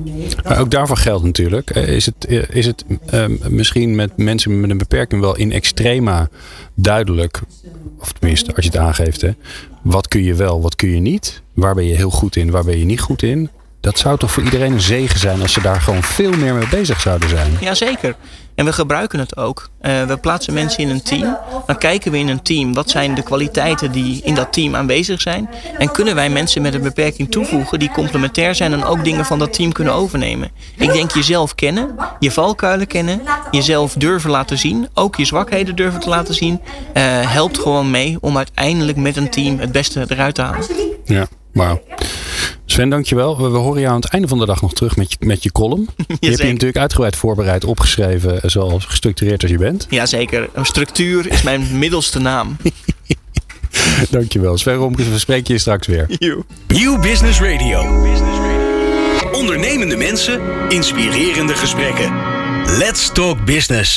Maar 0.44 0.60
ook 0.60 0.72
daarvoor 0.72 0.98
geldt 0.98 1.24
natuurlijk. 1.24 1.70
Is 1.70 2.06
het, 2.06 2.46
is 2.50 2.66
het 2.66 2.86
uh, 3.14 3.26
misschien 3.50 3.96
met 3.96 4.18
mensen 4.18 4.60
met 4.60 4.70
een 4.70 4.78
beperking 4.78 5.22
wel 5.22 5.36
in 5.36 5.52
extrema 5.52 6.30
duidelijk, 6.74 7.42
of 8.00 8.12
tenminste 8.12 8.56
als 8.56 8.66
je 8.66 8.72
het 8.72 8.80
aangeeft, 8.80 9.22
hè, 9.22 9.30
wat 9.82 10.08
kun 10.08 10.24
je 10.24 10.34
wel, 10.34 10.62
wat 10.62 10.76
kun 10.76 10.90
je 10.90 11.00
niet? 11.00 11.42
Waar 11.54 11.76
ben 11.76 11.86
je 11.86 11.96
heel 11.96 12.12
goed 12.12 12.36
in, 12.36 12.52
waar 12.52 12.64
ben 12.64 12.78
je 12.78 12.86
niet 12.86 13.02
goed 13.02 13.24
in? 13.24 13.50
Dat 13.86 13.98
zou 13.98 14.18
toch 14.18 14.32
voor 14.32 14.44
iedereen 14.44 14.72
een 14.72 14.82
zegen 14.82 15.20
zijn 15.20 15.42
als 15.42 15.54
ze 15.54 15.62
daar 15.62 15.82
gewoon 15.82 16.04
veel 16.04 16.32
meer 16.32 16.54
mee 16.54 16.68
bezig 16.68 17.02
zouden 17.02 17.30
zijn. 17.30 17.58
Jazeker. 17.60 18.16
En 18.56 18.66
we 18.66 18.74
gebruiken 18.74 19.20
het 19.20 19.38
ook. 19.38 19.70
Uh, 19.82 20.04
we 20.04 20.18
plaatsen 20.18 20.54
mensen 20.54 20.84
in 20.84 20.90
een 20.90 21.02
team. 21.02 21.38
Dan 21.66 21.78
kijken 21.78 22.12
we 22.12 22.18
in 22.18 22.28
een 22.28 22.42
team 22.42 22.74
wat 22.74 22.90
zijn 22.90 23.16
de 23.16 23.24
kwaliteiten 23.24 23.92
die 23.92 24.22
in 24.24 24.36
dat 24.36 24.54
team 24.54 24.76
aanwezig 24.76 25.22
zijn. 25.22 25.50
En 25.78 25.92
kunnen 25.92 26.16
wij 26.16 26.30
mensen 26.30 26.62
met 26.62 26.74
een 26.74 26.82
beperking 26.82 27.32
toevoegen 27.32 27.80
die 27.80 27.92
complementair 27.92 28.56
zijn 28.56 28.74
en 28.74 28.84
ook 28.84 29.04
dingen 29.04 29.26
van 29.26 29.40
dat 29.40 29.54
team 29.54 29.72
kunnen 29.72 29.94
overnemen. 29.94 30.52
Ik 30.78 30.94
denk 30.94 31.12
jezelf 31.12 31.56
kennen, 31.56 31.96
je 32.20 32.32
valkuilen 32.32 32.88
kennen, 32.88 33.22
jezelf 33.52 33.94
durven 33.94 34.30
laten 34.30 34.58
zien, 34.58 34.88
ook 34.94 35.16
je 35.16 35.26
zwakheden 35.26 35.76
durven 35.76 36.00
te 36.00 36.10
laten 36.10 36.34
zien. 36.34 36.62
Uh, 36.64 37.04
helpt 37.32 37.58
gewoon 37.58 37.92
mee 37.92 38.18
om 38.22 38.38
uiteindelijk 38.38 38.98
met 38.98 39.18
een 39.18 39.30
team 39.30 39.60
het 39.60 39.72
beste 39.72 40.06
eruit 40.08 40.36
te 40.36 40.42
halen. 40.42 40.66
Ja, 41.04 41.28
wauw. 41.54 41.82
Sven, 42.66 42.90
dankjewel. 42.90 43.38
We, 43.38 43.50
we 43.50 43.58
horen 43.58 43.82
jou 43.82 43.94
aan 43.94 44.02
het 44.02 44.10
einde 44.10 44.28
van 44.28 44.40
de 44.40 44.46
dag 44.46 44.62
nog 44.62 44.74
terug 44.74 44.96
met 44.96 45.12
je, 45.12 45.18
met 45.20 45.44
je 45.44 45.52
column. 45.52 45.90
Je 46.20 46.28
hebt 46.28 46.38
je 46.42 46.44
natuurlijk 46.44 46.78
uitgebreid 46.78 47.16
voorbereid, 47.16 47.66
opgeschreven, 47.66 48.40
zoals 48.52 48.86
gestructureerd 48.86 49.42
als 49.42 49.52
je 49.52 49.58
bent. 49.58 49.88
Jazeker. 50.00 50.50
Structuur 50.62 51.32
is 51.32 51.42
mijn 51.42 51.68
middelste 51.80 52.20
naam. 52.20 52.58
dankjewel. 54.10 54.58
Sven 54.58 54.76
Romkes, 54.76 55.08
we 55.08 55.20
spreken 55.20 55.54
je 55.54 55.60
straks 55.60 55.88
weer. 55.88 56.06
You. 56.18 56.44
New 56.68 57.02
Business 57.02 57.40
Radio. 57.40 58.04
Ondernemende 59.32 59.96
mensen, 59.96 60.42
inspirerende 60.70 61.56
gesprekken. 61.56 62.14
Let's 62.78 63.12
talk 63.14 63.46
business. 63.46 63.94